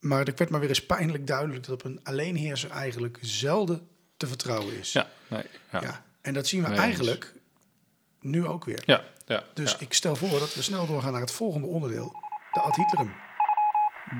Maar 0.00 0.26
het 0.26 0.38
werd 0.38 0.50
maar 0.50 0.60
weer 0.60 0.68
eens 0.68 0.86
pijnlijk 0.86 1.26
duidelijk 1.26 1.64
dat 1.66 1.74
op 1.74 1.84
een 1.84 2.00
alleenheerser 2.04 2.70
eigenlijk 2.70 3.18
zelden 3.20 3.88
te 4.16 4.26
vertrouwen 4.26 4.78
is. 4.78 4.92
Ja, 4.92 5.10
nee, 5.28 5.42
ja. 5.72 5.80
Ja, 5.80 6.04
En 6.20 6.34
dat 6.34 6.46
zien 6.46 6.62
we 6.62 6.68
Nee, 6.68 6.78
eigenlijk 6.78 7.32
nu 8.30 8.46
ook 8.46 8.64
weer. 8.64 8.82
ja, 8.86 9.04
ja, 9.26 9.44
Dus 9.54 9.70
ja. 9.70 9.76
ik 9.80 9.92
stel 9.92 10.16
voor 10.16 10.38
dat 10.38 10.54
we 10.54 10.62
snel 10.62 10.86
doorgaan 10.86 11.12
naar 11.12 11.20
het 11.20 11.32
volgende 11.32 11.66
onderdeel, 11.66 12.12
de 12.52 12.60
ad 12.60 12.76
Hitlerum. 12.76 13.14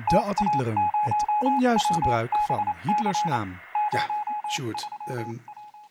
De 0.07 0.19
ad 0.19 0.39
Hitlerum, 0.39 0.77
het 1.03 1.25
onjuiste 1.39 1.93
gebruik 1.93 2.31
van 2.47 2.75
Hitlers 2.83 3.23
naam. 3.23 3.59
Ja, 3.89 4.09
Sjoerd, 4.51 4.87
ehm, 5.05 5.35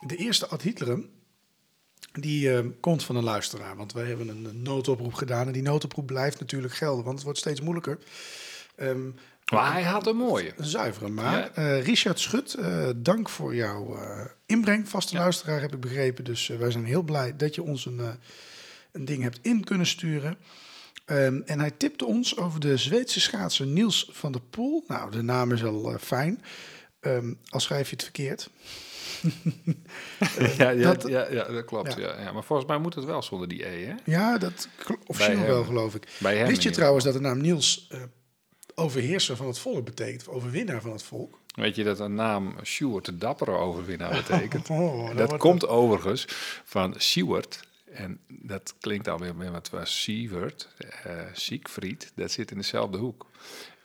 de 0.07 0.17
eerste 0.17 0.47
ad 0.47 0.63
Hitlerum, 0.63 1.11
die 2.13 2.53
ehm, 2.53 2.71
komt 2.81 3.05
van 3.05 3.17
een 3.17 3.25
luisteraar. 3.25 3.77
Want 3.77 3.93
wij 3.93 4.07
hebben 4.07 4.29
een, 4.29 4.45
een 4.45 4.63
noodoproep 4.63 5.15
gedaan 5.15 5.47
en 5.47 5.53
die 5.53 5.63
noodoproep 5.63 6.07
blijft 6.07 6.41
natuurlijk 6.41 6.75
gelden, 6.75 7.05
want 7.05 7.15
het 7.15 7.25
wordt 7.25 7.39
steeds 7.39 7.61
moeilijker. 7.61 7.99
Ehm, 8.77 9.11
Maar 9.53 9.73
hij 9.73 9.83
had 9.83 10.07
een 10.07 10.17
mooie. 10.17 10.53
een 10.57 10.65
zuivere. 10.65 11.09
Maar 11.09 11.39
Ja. 11.39 11.51
eh, 11.55 11.83
Richard 11.85 12.21
Schut, 12.21 12.55
eh, 12.55 12.89
dank 12.97 13.29
voor 13.29 13.55
jouw 13.55 13.97
eh, 13.97 14.25
inbreng. 14.47 14.89
Vaste 14.89 15.17
luisteraar 15.17 15.61
heb 15.61 15.75
ik 15.75 15.81
begrepen. 15.81 16.25
Dus 16.25 16.47
wij 16.47 16.71
zijn 16.71 16.85
heel 16.85 17.03
blij 17.03 17.37
dat 17.37 17.55
je 17.55 17.63
ons 17.63 17.87
een, 17.87 18.01
een 18.93 19.05
ding 19.05 19.23
hebt 19.23 19.39
in 19.43 19.65
kunnen 19.65 19.87
sturen. 19.87 20.37
Ehm, 21.05 21.41
en 21.45 21.61
hij 21.61 21.71
tipte 21.71 22.05
ons 22.05 22.37
over 22.37 22.61
de 22.61 22.77
Zweedse 22.77 23.21
schaatser 23.21 23.67
Niels 23.67 24.09
van 24.13 24.33
der 24.33 24.41
Poel. 24.51 24.85
Nou, 24.87 25.11
de 25.11 25.23
naam 25.23 25.53
is 25.53 25.65
al 25.65 25.97
fijn. 26.01 26.43
Ehm 27.01 27.33
al 27.49 27.61
schrijf 27.61 27.87
je 27.89 27.95
het 27.95 28.03
verkeerd. 28.03 28.51
ja, 30.59 30.71
ja, 30.71 30.93
dat- 30.95 31.09
ja, 31.09 31.27
ja, 31.31 31.45
dat 31.45 31.65
klopt. 31.65 31.95
Ja. 31.97 32.21
Ja. 32.21 32.33
Maar 32.33 32.45
volgens 32.45 32.69
mij 32.69 32.79
moet 32.79 32.95
het 32.95 33.05
wel 33.05 33.23
zonder 33.23 33.49
die 33.49 33.67
E, 33.67 33.85
hè? 33.85 33.95
Ja, 34.05 34.39
dat 34.39 34.69
officieel 35.07 35.41
wel, 35.47 35.65
geloof 35.65 35.95
ik. 35.95 36.09
Bij 36.19 36.37
hem 36.37 36.47
Wist 36.47 36.63
je 36.63 36.71
trouwens 36.71 37.05
dat 37.05 37.15
de 37.15 37.21
naam 37.21 37.41
Niels 37.41 37.91
overheerser 38.77 39.37
van 39.37 39.47
het 39.47 39.59
volk 39.59 39.85
betekent? 39.85 40.29
Of 40.29 40.35
overwinnaar 40.35 40.81
van 40.81 40.93
het 40.93 41.03
volk? 41.03 41.39
Weet 41.55 41.77
je 41.77 41.85
dat 41.85 42.01
een 42.01 42.15
naam 42.15 42.55
Stuart 42.63 43.05
de 43.05 43.19
dappere 43.19 43.51
overwinnaar 43.51 44.11
betekent? 44.29 44.71
Oh, 44.71 45.07
dan 45.07 45.17
dat 45.17 45.37
komt 45.37 45.67
overigens 45.67 46.25
van 46.65 46.95
Seward. 46.97 47.61
En 47.93 48.19
dat 48.29 48.75
klinkt 48.81 49.09
alweer 49.09 49.37
weer 49.39 49.51
wat 49.51 49.71
was 49.71 50.03
Sievert, 50.03 50.69
eh 51.03 51.13
Siegfried, 51.33 52.13
dat 52.15 52.31
zit 52.31 52.51
in 52.51 52.57
dezelfde 52.57 52.99
hoek. 52.99 53.27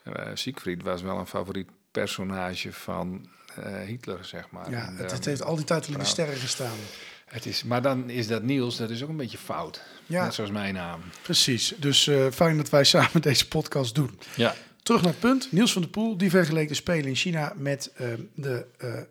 Eh 0.03 0.27
Siegfried 0.33 0.83
was 0.83 1.01
wel 1.01 1.17
een 1.17 1.27
favoriet 1.27 1.69
personage 1.91 2.73
van 2.73 3.29
eh, 3.55 3.81
Hitler, 3.81 4.25
zeg 4.25 4.49
maar. 4.49 4.69
Ja, 4.71 4.87
En, 4.87 4.95
het, 4.95 5.05
eh, 5.05 5.11
het 5.11 5.25
heeft 5.25 5.43
al 5.43 5.55
die 5.55 5.65
tijd 5.65 5.87
in 5.87 5.97
de 5.97 6.05
sterren 6.05 6.35
gestaan. 6.37 6.77
het 7.25 7.45
is, 7.45 7.63
maar 7.63 7.81
dan 7.81 8.09
is 8.09 8.27
dat 8.27 8.43
Niels, 8.43 8.77
dat 8.77 8.89
is 8.89 9.03
ook 9.03 9.09
een 9.09 9.15
beetje 9.17 9.37
fout. 9.37 9.81
Ja. 10.05 10.23
Net 10.23 10.33
zoals 10.33 10.51
mijn 10.51 10.73
naam. 10.73 11.01
Precies. 11.21 11.73
Dus 11.77 12.07
eh, 12.07 12.27
fijn 12.33 12.57
dat 12.57 12.69
wij 12.69 12.83
samen 12.93 13.21
deze 13.21 13.47
podcast 13.47 13.95
doen. 13.95 14.19
Ja, 14.35 14.55
Terug 14.83 15.01
naar 15.01 15.11
het 15.11 15.19
punt. 15.19 15.51
Niels 15.51 15.73
van 15.73 15.81
der 15.81 15.91
Poel, 15.91 16.17
die 16.17 16.29
vergeleek 16.29 16.67
de 16.67 16.73
Spelen 16.73 17.05
in 17.05 17.15
China 17.15 17.53
met 17.55 17.91
eh, 17.95 18.07
de 18.35 18.65
eh, 18.77 19.01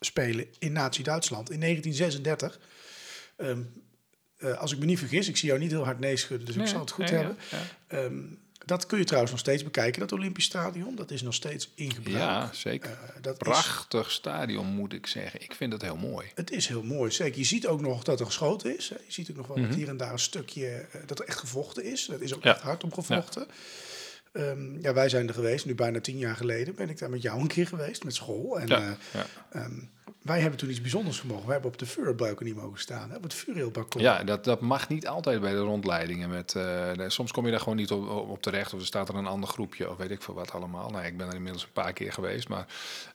Spelen 0.00 0.46
in 0.58 0.72
Nazi-Duitsland 0.72 1.50
in 1.50 1.60
1936. 1.60 2.60
Ehm, 3.36 3.60
eh, 4.36 4.58
als 4.60 4.72
ik 4.72 4.78
me 4.78 4.84
niet 4.84 4.98
vergis, 4.98 5.28
ik 5.28 5.36
zie 5.36 5.48
jou 5.48 5.60
niet 5.60 5.70
heel 5.70 5.84
hard 5.84 5.98
nee 6.00 6.16
schudden, 6.16 6.46
dus 6.46 6.56
ik 6.56 6.66
zal 6.66 6.80
het 6.80 6.90
goed 6.90 7.04
nee, 7.10 7.14
hebben. 7.14 7.36
Ja, 7.50 7.58
Ehm, 7.86 8.18
dat 8.66 8.86
kun 8.86 8.98
je 8.98 9.04
trouwens 9.04 9.32
nog 9.32 9.40
steeds 9.40 9.62
bekijken, 9.64 10.00
dat 10.00 10.12
Olympisch 10.12 10.44
Stadion. 10.44 10.94
Dat 10.94 11.10
is 11.10 11.22
nog 11.22 11.34
steeds 11.34 11.70
in 11.74 11.92
gebruik. 11.94 12.18
ja 12.18 12.50
zeker. 12.52 12.90
Eh, 12.90 13.22
dat 13.22 13.32
is, 13.32 13.38
Prachtig 13.38 14.10
stadion, 14.10 14.66
moet 14.66 14.92
ik 14.92 15.06
zeggen. 15.06 15.42
Ik 15.42 15.54
vind 15.54 15.72
het 15.72 15.82
heel 15.82 15.96
mooi. 15.96 16.30
het 16.34 16.50
is 16.50 16.66
heel 16.66 16.82
mooi. 16.82 17.10
Zeker. 17.10 17.38
Je 17.38 17.44
ziet 17.44 17.66
ook 17.66 17.80
nog 17.80 18.02
dat 18.04 18.20
er 18.20 18.26
geschoten 18.26 18.76
is. 18.76 18.88
Je 18.88 19.12
ziet 19.12 19.30
ook 19.30 19.36
nog 19.36 19.46
wel 19.46 19.56
Mhm. 19.56 19.66
dat 19.68 19.76
hier 19.76 19.88
en 19.88 19.96
daar 19.96 20.12
een 20.12 20.18
stukje 20.18 20.86
dat 21.06 21.18
er 21.18 21.26
echt 21.26 21.38
gevochten 21.38 21.84
is. 21.84 22.06
Dat 22.06 22.20
is 22.20 22.34
ook 22.34 22.42
Ja. 22.44 22.50
echt 22.54 22.60
hard 22.62 22.84
om 22.84 22.92
gevochten. 22.94 23.46
Ehm, 24.34 24.80
ja, 24.80 24.92
wij 24.94 25.08
zijn 25.08 25.28
er 25.28 25.34
geweest, 25.34 25.66
nu 25.66 25.74
bijna 25.74 26.00
tien 26.00 26.18
jaar 26.18 26.36
geleden 26.36 26.74
ben 26.74 26.88
ik 26.88 26.98
daar 26.98 27.10
met 27.10 27.22
jou 27.22 27.40
een 27.40 27.46
keer 27.46 27.66
geweest, 27.66 28.04
met 28.04 28.14
school. 28.14 28.58
En 28.60 28.66
Ja, 28.66 28.80
eh, 28.80 28.92
ja. 29.12 29.26
ehm, 29.52 29.72
wij 30.22 30.40
hebben 30.40 30.58
toen 30.58 30.70
iets 30.70 30.80
bijzonders 30.80 31.20
gemogen. 31.20 31.46
We 31.46 31.52
hebben 31.52 31.70
op 31.70 31.78
de 31.78 31.86
vuurbalken 31.86 32.46
niet 32.46 32.56
mogen 32.56 32.78
staan, 32.80 33.10
hè, 33.10 33.16
op 33.16 33.22
het 33.22 33.34
vuurrailbalkon. 33.34 34.02
Ja, 34.02 34.24
dat, 34.24 34.44
dat 34.44 34.60
mag 34.60 34.88
niet 34.88 35.06
altijd 35.08 35.40
bij 35.40 35.50
de 35.52 35.58
rondleidingen. 35.58 36.28
Met, 36.30 36.54
eh, 36.54 36.90
soms 37.06 37.32
kom 37.32 37.44
je 37.44 37.50
daar 37.50 37.60
gewoon 37.60 37.76
niet 37.76 37.90
op, 37.90 38.08
op 38.28 38.42
terecht. 38.42 38.72
Of 38.74 38.80
er 38.80 38.86
staat 38.86 39.08
er 39.08 39.14
een 39.14 39.26
ander 39.26 39.48
groepje. 39.48 39.90
Of 39.90 39.96
weet 39.96 40.10
ik 40.10 40.22
veel 40.22 40.34
wat 40.34 40.52
allemaal. 40.52 40.90
Nou, 40.90 41.04
ik 41.04 41.16
ben 41.16 41.28
er 41.28 41.34
inmiddels 41.34 41.62
een 41.64 41.72
paar 41.72 41.92
keer 41.92 42.12
geweest. 42.12 42.48
Maar 42.48 42.66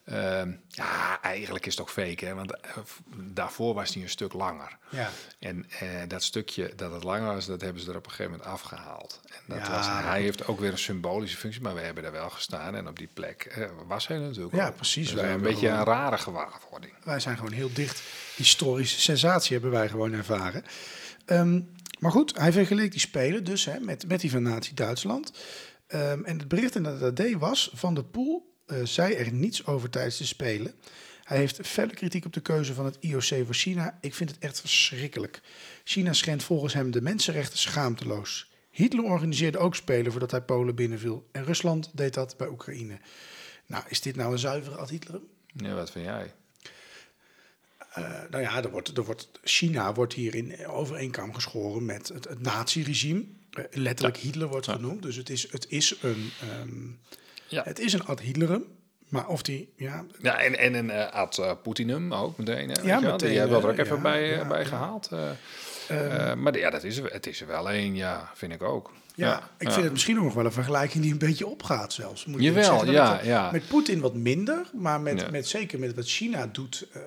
ehm, 0.04 0.52
ja, 0.68 1.22
eigenlijk 1.22 1.66
is 1.66 1.72
het 1.72 1.82
ook 1.82 1.90
fake. 1.90 2.24
Hè? 2.24 2.34
Want 2.34 2.60
eh, 2.60 2.70
daarvoor 3.16 3.74
was 3.74 3.90
die 3.90 4.02
een 4.02 4.08
stuk 4.08 4.32
langer. 4.32 4.78
Ja. 4.88 5.08
En 5.38 5.66
eh, 5.80 5.88
dat 6.08 6.22
stukje 6.22 6.72
dat 6.76 6.92
het 6.92 7.04
langer 7.04 7.34
was, 7.34 7.46
dat 7.46 7.60
hebben 7.60 7.82
ze 7.82 7.90
er 7.90 7.96
op 7.96 8.04
een 8.04 8.10
gegeven 8.10 8.32
moment 8.32 8.48
afgehaald. 8.50 9.20
En 9.24 9.40
dat 9.56 9.66
Ja, 9.66 9.72
was, 9.76 9.86
hij 9.88 10.20
heeft 10.20 10.46
ook 10.46 10.60
weer 10.60 10.72
een 10.72 10.78
symbolische 10.78 11.36
functie, 11.36 11.62
maar 11.62 11.74
we 11.74 11.80
hebben 11.80 12.04
er 12.04 12.12
wel 12.12 12.30
gestaan. 12.30 12.74
En 12.74 12.88
op 12.88 12.98
die 12.98 13.08
plek 13.14 13.68
was 13.86 14.06
hij 14.06 14.18
natuurlijk 14.18 14.54
Ja, 14.54 14.68
ook. 14.68 14.76
precies. 14.76 15.10
Dus 15.10 15.20
Wij 15.20 15.32
een 15.32 15.40
beetje 15.40 15.68
een 15.68 15.84
rare 15.84 16.18
gewaarwording. 16.18 16.78
Verantwoording. 16.80 17.04
Wij 17.04 17.20
zijn 17.20 17.36
gewoon 17.36 17.52
heel 17.52 17.72
dicht. 17.72 18.02
Historische 18.36 19.00
sensatie 19.00 19.52
hebben 19.52 19.70
wij 19.70 19.88
gewoon 19.88 20.12
ervaren. 20.12 20.64
Ehm, 21.24 21.60
maar 21.98 22.10
goed, 22.10 22.38
hij 22.38 22.52
vergeleek 22.52 22.90
die 22.90 23.00
spelen 23.00 23.44
dus 23.44 23.64
hè, 23.64 23.80
met, 23.80 24.08
met 24.08 24.20
die 24.20 24.30
van 24.30 24.42
Nazi-Duitsland. 24.42 25.32
Ehm, 25.86 26.24
en 26.24 26.38
het 26.38 26.48
bericht 26.48 26.74
in 26.74 26.82
de 26.82 27.12
AD 27.16 27.32
was, 27.38 27.70
Van 27.74 27.94
de 27.94 28.04
Poel 28.04 28.48
uh, 28.66 28.84
zei 28.84 29.14
er 29.14 29.32
niets 29.32 29.66
over 29.66 29.90
tijdens 29.90 30.16
de 30.16 30.24
Spelen. 30.24 30.74
Hij 31.24 31.38
heeft 31.38 31.66
felle 31.66 31.94
kritiek 31.94 32.24
op 32.24 32.32
de 32.32 32.40
keuze 32.40 32.74
van 32.74 32.84
het 32.84 32.96
IOC 33.00 33.44
voor 33.44 33.54
China. 33.54 33.98
Ik 34.00 34.14
vind 34.14 34.30
het 34.30 34.38
echt 34.38 34.60
verschrikkelijk. 34.60 35.40
China 35.84 36.12
schendt 36.12 36.42
volgens 36.42 36.74
hem 36.74 36.90
de 36.90 37.02
mensenrechten 37.02 37.58
schaamteloos. 37.58 38.50
Hitler 38.70 39.04
organiseerde 39.04 39.58
ook 39.58 39.74
Spelen 39.74 40.10
voordat 40.10 40.30
hij 40.30 40.42
Polen 40.42 40.74
binnenviel. 40.74 41.28
En 41.32 41.44
Rusland 41.44 41.90
deed 41.94 42.14
dat 42.14 42.36
bij 42.36 42.48
Oekraïne. 42.48 42.98
Nou, 43.66 43.84
is 43.88 44.00
dit 44.00 44.16
nou 44.16 44.32
een 44.32 44.38
zuivere 44.38 44.76
ad 44.76 44.90
Hitler? 44.90 45.20
Ja, 45.46 45.74
wat 45.74 45.90
vind 45.90 46.04
jij? 46.04 46.32
Uh, 47.98 48.04
nou 48.30 48.42
ja, 48.42 48.62
er 48.62 48.70
wordt, 48.70 48.96
er 48.96 49.04
wordt, 49.04 49.28
China 49.42 49.92
wordt 49.92 50.12
hier 50.12 50.34
in 50.34 50.66
overeenkam 50.66 51.34
geschoren 51.34 51.84
met 51.84 52.08
het, 52.08 52.28
het 52.28 52.40
nazi-regime. 52.42 53.24
Uh, 53.58 53.64
letterlijk 53.70 54.16
ja. 54.16 54.22
Hitler 54.22 54.48
wordt 54.48 54.66
ja. 54.66 54.72
genoemd. 54.72 55.02
Dus 55.02 55.16
het 55.16 55.30
is, 55.30 55.52
het 55.52 55.66
is 55.68 55.96
een, 56.02 56.30
um, 56.60 57.00
ja. 57.46 57.62
het 57.64 57.78
is 57.78 57.92
een 57.92 58.04
ad 58.04 58.20
Hitlerum. 58.20 58.64
Maar 59.08 59.28
of 59.28 59.42
die, 59.42 59.72
ja... 59.76 60.04
Ja, 60.22 60.38
en, 60.38 60.58
en 60.58 60.74
een 60.74 60.86
uh, 60.86 61.10
ad 61.12 61.56
Putinum 61.62 62.14
ook 62.14 62.38
meteen. 62.38 62.70
Hè, 62.70 62.82
ja, 62.82 63.00
meteen. 63.00 63.28
Die 63.28 63.38
hebben 63.38 63.60
we 63.60 63.66
er 63.66 63.72
ook 63.72 63.78
even 63.78 64.02
bij, 64.02 64.46
bij 64.46 64.64
gehaald. 64.64 65.10
Um, 65.90 66.42
maar 66.42 66.58
ja, 66.58 66.70
dat 66.70 66.84
is, 66.84 66.98
het 66.98 67.26
is 67.26 67.40
er 67.40 67.46
wel 67.46 67.72
een, 67.72 67.94
ja, 67.94 68.30
vind 68.34 68.52
ik 68.52 68.62
ook. 68.62 68.92
Ja, 69.14 69.50
ik 69.58 69.70
vind 69.70 69.82
het 69.82 69.92
misschien 69.92 70.16
nog 70.16 70.34
wel 70.34 70.44
een 70.44 70.52
vergelijking 70.52 71.02
die 71.02 71.12
een 71.12 71.18
beetje 71.18 71.46
opgaat 71.46 71.92
zelfs. 71.92 72.24
Moet 72.24 72.42
Jawel, 72.42 72.90
ja, 72.90 73.20
ja. 73.22 73.50
Met 73.50 73.68
Poetin 73.68 74.00
wat 74.00 74.14
minder, 74.14 74.70
maar 74.72 75.00
met, 75.00 75.30
met, 75.30 75.48
zeker 75.48 75.78
met 75.78 75.94
wat 75.94 76.06
China 76.06 76.46
doet... 76.46 76.86
Uh, 76.96 77.02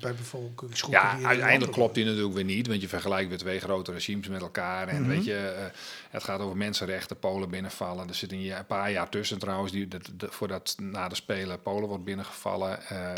bij 0.00 0.14
bevolkingsgroepen. 0.14 1.00
Ja, 1.00 1.26
uiteindelijk 1.28 1.72
klopt 1.72 1.94
die 1.94 2.04
natuurlijk 2.04 2.34
weer 2.34 2.44
niet, 2.44 2.66
want 2.66 2.80
je 2.80 2.88
vergelijkt 2.88 3.28
weer 3.28 3.38
twee 3.38 3.60
grote 3.60 3.92
regimes 3.92 4.28
met 4.28 4.40
elkaar. 4.40 4.88
En 4.88 4.96
mm 4.96 5.02
-hmm. 5.02 5.10
weet 5.10 5.24
je, 5.24 5.54
uh, 5.58 5.64
het 6.10 6.24
gaat 6.24 6.40
over 6.40 6.56
mensenrechten, 6.56 7.18
Polen 7.18 7.50
binnenvallen. 7.50 8.08
Er 8.08 8.14
zit 8.14 8.32
een, 8.32 8.52
paar 8.66 8.90
jaar 8.90 9.08
tussen 9.08 9.38
trouwens, 9.38 9.72
die, 9.72 9.88
de, 9.88 10.00
de, 10.16 10.26
voordat 10.30 10.76
na 10.78 11.08
de 11.08 11.14
Spelen 11.14 11.62
Polen 11.62 11.88
wordt 11.88 12.04
binnengevallen. 12.04 12.78
Uh, 12.92 13.12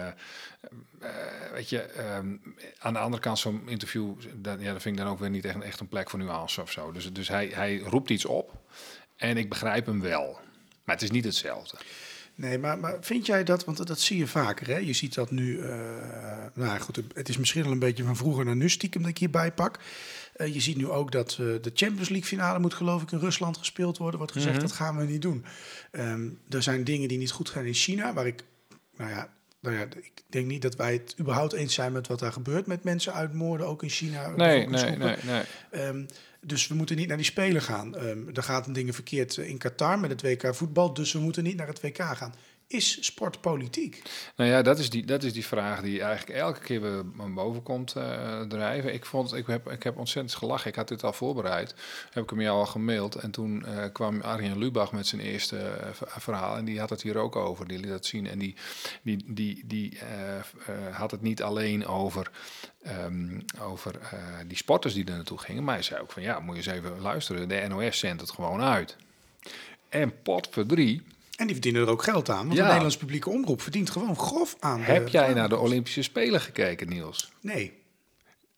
uh, 1.02 1.08
weet 1.52 1.68
je, 1.68 2.14
um, 2.16 2.56
aan 2.78 2.92
de 2.92 2.98
andere 2.98 3.22
kant 3.22 3.38
zo'n 3.38 3.68
interview, 3.68 4.14
dat, 4.34 4.60
ja, 4.60 4.72
dat 4.72 4.82
vind 4.82 4.98
ik 4.98 5.02
dan 5.02 5.12
ook 5.12 5.18
weer 5.18 5.30
niet 5.30 5.44
echt, 5.44 5.60
echt 5.60 5.80
een 5.80 5.88
plek 5.88 6.10
voor 6.10 6.18
nuance 6.18 6.62
of 6.62 6.70
zo. 6.70 6.92
Dus, 6.92 7.12
dus 7.12 7.28
hij, 7.28 7.50
hij 7.54 7.78
roept 7.78 8.10
iets 8.10 8.24
op 8.24 8.52
en 9.16 9.36
ik 9.36 9.48
begrijp 9.48 9.86
hem 9.86 10.00
wel. 10.00 10.38
Maar 10.84 10.94
het 10.94 11.04
is 11.04 11.10
niet 11.10 11.24
hetzelfde. 11.24 11.76
Nee, 12.38 12.59
maar, 12.59 12.79
maar 12.79 12.96
vind 13.01 13.27
jij 13.27 13.44
dat, 13.44 13.64
want 13.64 13.87
dat 13.87 14.01
zie 14.01 14.18
je 14.18 14.27
vaker, 14.27 14.66
hè? 14.66 14.77
Je 14.77 14.92
ziet 14.92 15.14
dat 15.14 15.31
nu, 15.31 15.59
uh, 15.59 15.75
nou 16.55 16.81
goed, 16.81 17.01
het 17.14 17.29
is 17.29 17.38
misschien 17.38 17.64
al 17.64 17.70
een 17.70 17.79
beetje 17.79 18.05
van 18.05 18.16
vroeger 18.16 18.44
naar 18.44 18.57
nu 18.57 18.68
stiekem 18.68 19.01
dat 19.01 19.11
ik 19.11 19.18
hierbij 19.18 19.53
pak. 19.53 19.79
Uh, 20.37 20.55
je 20.55 20.61
ziet 20.61 20.77
nu 20.77 20.88
ook 20.88 21.12
dat 21.12 21.38
uh, 21.40 21.62
de 21.62 21.70
Champions 21.75 22.09
League 22.09 22.29
finale 22.29 22.59
moet 22.59 22.75
geloof 22.75 23.03
ik 23.03 23.12
in 23.12 23.18
Rusland 23.18 23.57
gespeeld 23.57 23.99
worden. 23.99 24.18
Wordt 24.18 24.33
gezegd, 24.33 24.53
mm 24.53 24.61
-hmm. 24.61 24.68
dat 24.68 24.77
gaan 24.77 24.96
we 24.96 25.05
niet 25.05 25.22
doen. 25.22 25.44
Um, 25.92 26.38
er 26.49 26.62
zijn 26.62 26.85
dingen 26.85 27.09
die 27.09 27.18
niet 27.18 27.31
goed 27.31 27.51
gaan 27.51 27.64
in 27.64 27.75
China, 27.75 28.12
waar 28.12 28.27
ik, 28.27 28.44
nou 28.96 29.11
ja, 29.11 29.36
nou 29.66 29.76
ja, 29.79 29.87
ik 29.96 30.22
denk 30.29 30.46
niet 30.46 30.62
dat 30.62 30.76
wij 30.76 30.92
het 30.92 31.14
überhaupt 31.20 31.52
eens 31.52 31.74
zijn 31.74 31.92
met 31.92 32.07
wat 32.07 32.18
daar 32.18 32.33
gebeurt 32.33 32.66
met 32.66 32.85
mensen 32.85 33.12
uitmoorden, 33.12 33.66
ook 33.66 33.83
in 33.83 33.88
China. 33.88 34.29
Nee, 34.29 34.68
nee, 34.68 34.96
nee, 34.96 35.16
nee. 35.22 35.87
Um, 35.87 36.07
dus 36.40 36.68
we 36.68 36.74
moeten 36.74 36.96
niet 36.96 37.09
naar 37.09 37.16
die 37.16 37.26
Spelen 37.26 37.62
gaan. 37.62 38.02
Um, 38.02 38.31
er 38.35 38.42
gaat 38.42 38.74
dingen 38.74 38.94
verkeerd 38.94 39.37
in 39.37 39.59
Qatar 39.59 39.98
met 39.98 40.11
het 40.11 40.22
WK 40.22 40.55
voetbal, 40.55 40.94
dus 40.94 41.12
we 41.12 41.18
moeten 41.18 41.42
niet 41.42 41.57
naar 41.57 41.66
het 41.66 41.81
WK 41.81 42.02
gaan. 42.02 42.35
Is 42.68 43.05
sport 43.05 43.40
politiek? 43.40 44.02
Nou 44.37 44.50
ja, 44.50 44.62
dat 44.62 44.79
is 44.79 44.90
die, 44.90 45.07
dat 45.07 45.22
is 45.22 45.33
die 45.33 45.46
vraag 45.46 45.81
die 45.83 46.02
eigenlijk 46.02 46.38
elke 46.38 46.61
keer 46.61 46.81
weer 46.81 47.33
boven 47.35 47.62
komt 47.62 47.94
uh, 47.96 48.40
drijven. 48.40 48.94
Ik, 48.94 49.05
vond, 49.05 49.35
ik, 49.35 49.46
heb, 49.46 49.70
ik 49.70 49.83
heb 49.83 49.96
ontzettend 49.98 50.35
gelachen. 50.35 50.70
Ik 50.70 50.76
had 50.76 50.88
dit 50.88 51.05
al 51.05 51.12
voorbereid. 51.12 51.74
Heb 52.11 52.22
ik 52.22 52.31
hem 52.31 52.40
jou 52.40 52.59
al 52.59 52.66
gemaild. 52.66 53.14
En 53.14 53.31
toen 53.31 53.64
uh, 53.66 53.85
kwam 53.92 54.20
Arjen 54.20 54.59
Lubach 54.59 54.92
met 54.92 55.07
zijn 55.07 55.20
eerste 55.20 55.57
uh, 55.57 55.88
verhaal. 56.00 56.57
En 56.57 56.64
die 56.64 56.81
had 56.81 56.90
het 56.90 57.02
hier 57.02 57.16
ook 57.16 57.37
over. 57.37 57.68
Die 57.68 57.79
liet 57.79 57.90
dat 57.90 58.07
zien. 58.07 58.26
En 58.26 58.38
die, 58.38 58.55
die, 59.02 59.24
die, 59.26 59.62
die 59.66 59.98
had 60.90 61.11
het 61.11 61.22
niet 61.22 61.42
alleen 61.42 61.87
over 61.87 62.31
Um, 63.05 63.44
over 63.61 63.98
die 64.46 64.57
sporters 64.57 64.94
die 64.94 65.05
er 65.05 65.14
naartoe 65.14 65.38
gingen. 65.38 65.64
Maar 65.64 65.74
hij 65.74 65.83
zei 65.83 66.00
ook 66.00 66.12
van 66.12 66.22
ja, 66.22 66.40
moet 66.40 66.57
je 66.57 66.70
eens 66.70 66.79
even 66.79 67.00
luisteren. 67.00 67.48
De 67.48 67.64
NOS 67.68 67.98
zendt 67.98 68.20
het 68.20 68.31
gewoon 68.31 68.61
uit. 68.61 68.96
En 69.88 70.22
pot 70.22 70.48
voor 70.50 70.66
drie. 70.66 71.02
En 71.37 71.44
die 71.46 71.55
verdienen 71.55 71.83
er 71.83 71.88
ook 71.88 72.03
geld 72.03 72.31
aan. 72.31 72.46
Want 72.46 72.53
ja. 72.53 72.57
de 72.57 72.62
Nederlandse 72.62 72.99
publieke 72.99 73.31
omroep 73.31 73.62
verdient 73.62 73.90
gewoon 73.90 74.16
grof 74.16 74.57
aan. 74.61 74.81
Heb 74.81 75.09
jij 75.09 75.35
naar 75.35 75.49
de 75.49 75.59
Olympische 75.59 76.03
Spelen 76.03 76.40
gekeken, 76.40 76.88
Niels? 76.88 77.33
Nee. 77.40 77.85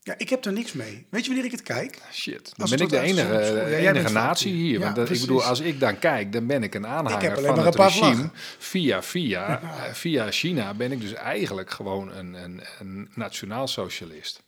Ja, 0.03 0.14
ik 0.17 0.29
heb 0.29 0.45
er 0.45 0.53
niks 0.53 0.73
mee. 0.73 1.07
Weet 1.11 1.21
je 1.23 1.27
wanneer 1.27 1.47
ik 1.47 1.51
het 1.51 1.62
kijk? 1.62 2.03
Shit, 2.12 2.53
dan 2.57 2.71
ben 2.71 2.79
ik 2.79 2.88
de 2.88 2.99
enige, 2.99 3.67
ja, 3.81 3.91
enige 3.91 4.12
natie 4.12 4.53
hier. 4.53 4.79
Ja, 4.79 4.85
want 4.85 4.97
dat, 4.97 5.11
ik 5.11 5.21
bedoel, 5.21 5.43
als 5.43 5.61
ik 5.61 5.81
dan 5.81 5.99
kijk, 5.99 6.33
dan 6.33 6.47
ben 6.47 6.62
ik 6.62 6.75
een 6.75 6.87
aanhanger 6.87 7.38
ik 7.38 7.45
van 7.45 7.59
het 7.59 7.75
regime. 7.75 8.07
Vlaggen. 8.07 8.33
Via, 8.59 9.03
via, 9.03 9.61
ja. 9.62 9.95
via 10.05 10.31
China 10.31 10.75
ben 10.75 10.93
ik 10.93 11.01
dus 11.01 11.12
eigenlijk 11.12 11.71
gewoon 11.71 12.12
een, 12.12 12.35
een, 12.35 12.62
een 12.79 13.11
nationaal 13.14 13.69
socialist. 13.69 14.43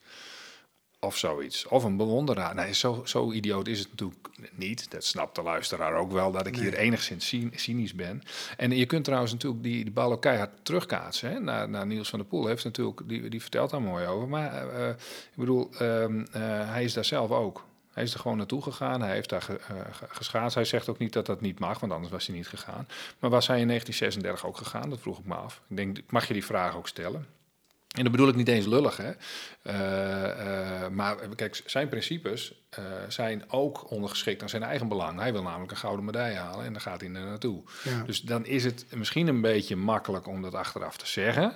Of 1.01 1.17
zoiets. 1.17 1.67
Of 1.67 1.85
een 1.85 1.97
bewonderaar. 1.97 2.55
Nee, 2.55 2.75
zo, 2.75 3.03
zo 3.05 3.33
idioot 3.33 3.67
is 3.67 3.79
het 3.79 3.91
natuurlijk 3.91 4.29
niet. 4.53 4.91
Dat 4.91 5.05
snapt 5.05 5.35
de 5.35 5.43
luisteraar 5.43 5.95
ook 5.95 6.13
wel, 6.13 6.33
dat 6.33 6.47
ik 6.47 6.53
nee. 6.57 6.63
hier 6.63 6.75
enigszins 6.75 7.35
cynisch 7.55 7.95
ben. 7.95 8.23
En 8.57 8.71
je 8.71 8.87
kunt 8.87 9.05
trouwens 9.05 9.33
natuurlijk 9.33 9.63
die, 9.63 9.85
die 9.85 9.93
bal 9.93 10.13
ook 10.13 10.23
keihard 10.23 10.51
terugkaatsen. 10.63 11.31
Hè, 11.31 11.41
naar, 11.41 11.69
naar 11.69 11.87
Niels 11.87 12.09
van 12.09 12.19
der 12.19 12.29
Poel. 12.29 12.47
Heeft 12.47 12.65
natuurlijk, 12.65 13.01
die, 13.05 13.29
die 13.29 13.41
vertelt 13.41 13.71
daar 13.71 13.83
mooi 13.83 14.07
over. 14.07 14.29
Maar 14.29 14.67
uh, 14.67 14.89
ik 14.89 15.37
bedoel, 15.37 15.71
um, 15.81 16.19
uh, 16.19 16.25
hij 16.71 16.85
is 16.85 16.93
daar 16.93 17.05
zelf 17.05 17.31
ook. 17.31 17.65
Hij 17.93 18.03
is 18.03 18.15
er 18.15 18.21
gewoon 18.21 18.37
naartoe 18.37 18.63
gegaan. 18.63 19.03
Hij 19.03 19.15
heeft 19.15 19.29
daar 19.29 19.43
ge, 19.43 19.61
uh, 19.73 19.81
geschaatst. 20.09 20.55
Hij 20.55 20.65
zegt 20.65 20.89
ook 20.89 20.99
niet 20.99 21.13
dat 21.13 21.27
dat 21.27 21.41
niet 21.41 21.59
mag, 21.59 21.81
want 21.81 21.93
anders 21.93 22.13
was 22.13 22.27
hij 22.27 22.37
niet 22.37 22.49
gegaan. 22.49 22.89
Maar 23.19 23.31
was 23.31 23.47
hij 23.47 23.61
in 23.61 23.67
1936 23.67 24.47
ook 24.47 24.57
gegaan? 24.57 24.91
Dat 24.91 25.01
vroeg 25.01 25.19
ik 25.19 25.25
me 25.25 25.35
af. 25.35 25.63
Ik 25.69 25.77
denk, 25.77 25.99
mag 26.11 26.27
je 26.27 26.33
die 26.33 26.45
vraag 26.45 26.77
ook 26.77 26.89
stellen? 26.89 27.27
En 27.97 28.03
dat 28.03 28.13
bedoel 28.13 28.29
ik 28.29 28.35
niet 28.35 28.49
eens 28.49 28.67
lullig, 28.67 28.97
hè. 28.97 29.13
Uh, 29.63 29.75
uh, 30.83 30.89
maar 30.89 31.17
kijk, 31.37 31.63
zijn 31.67 31.89
principes 31.89 32.55
uh, 32.79 32.85
zijn 33.09 33.51
ook 33.51 33.91
ondergeschikt 33.91 34.43
aan 34.43 34.49
zijn 34.49 34.63
eigen 34.63 34.89
belang. 34.89 35.19
Hij 35.19 35.33
wil 35.33 35.43
namelijk 35.43 35.71
een 35.71 35.77
gouden 35.77 36.05
medaille 36.05 36.39
halen 36.39 36.65
en 36.65 36.73
daar 36.73 36.83
gaat 36.83 37.01
hij 37.01 37.11
er 37.11 37.25
naartoe. 37.25 37.63
Ja. 37.85 38.03
Dus 38.03 38.21
dan 38.21 38.47
is 38.47 38.65
het 38.65 38.87
misschien 38.95 39.27
een 39.27 39.41
beetje 39.41 39.77
makkelijk 39.77 40.27
om 40.27 40.43
dat 40.43 40.55
achteraf 40.55 40.97
te 40.97 41.07
zeggen. 41.07 41.53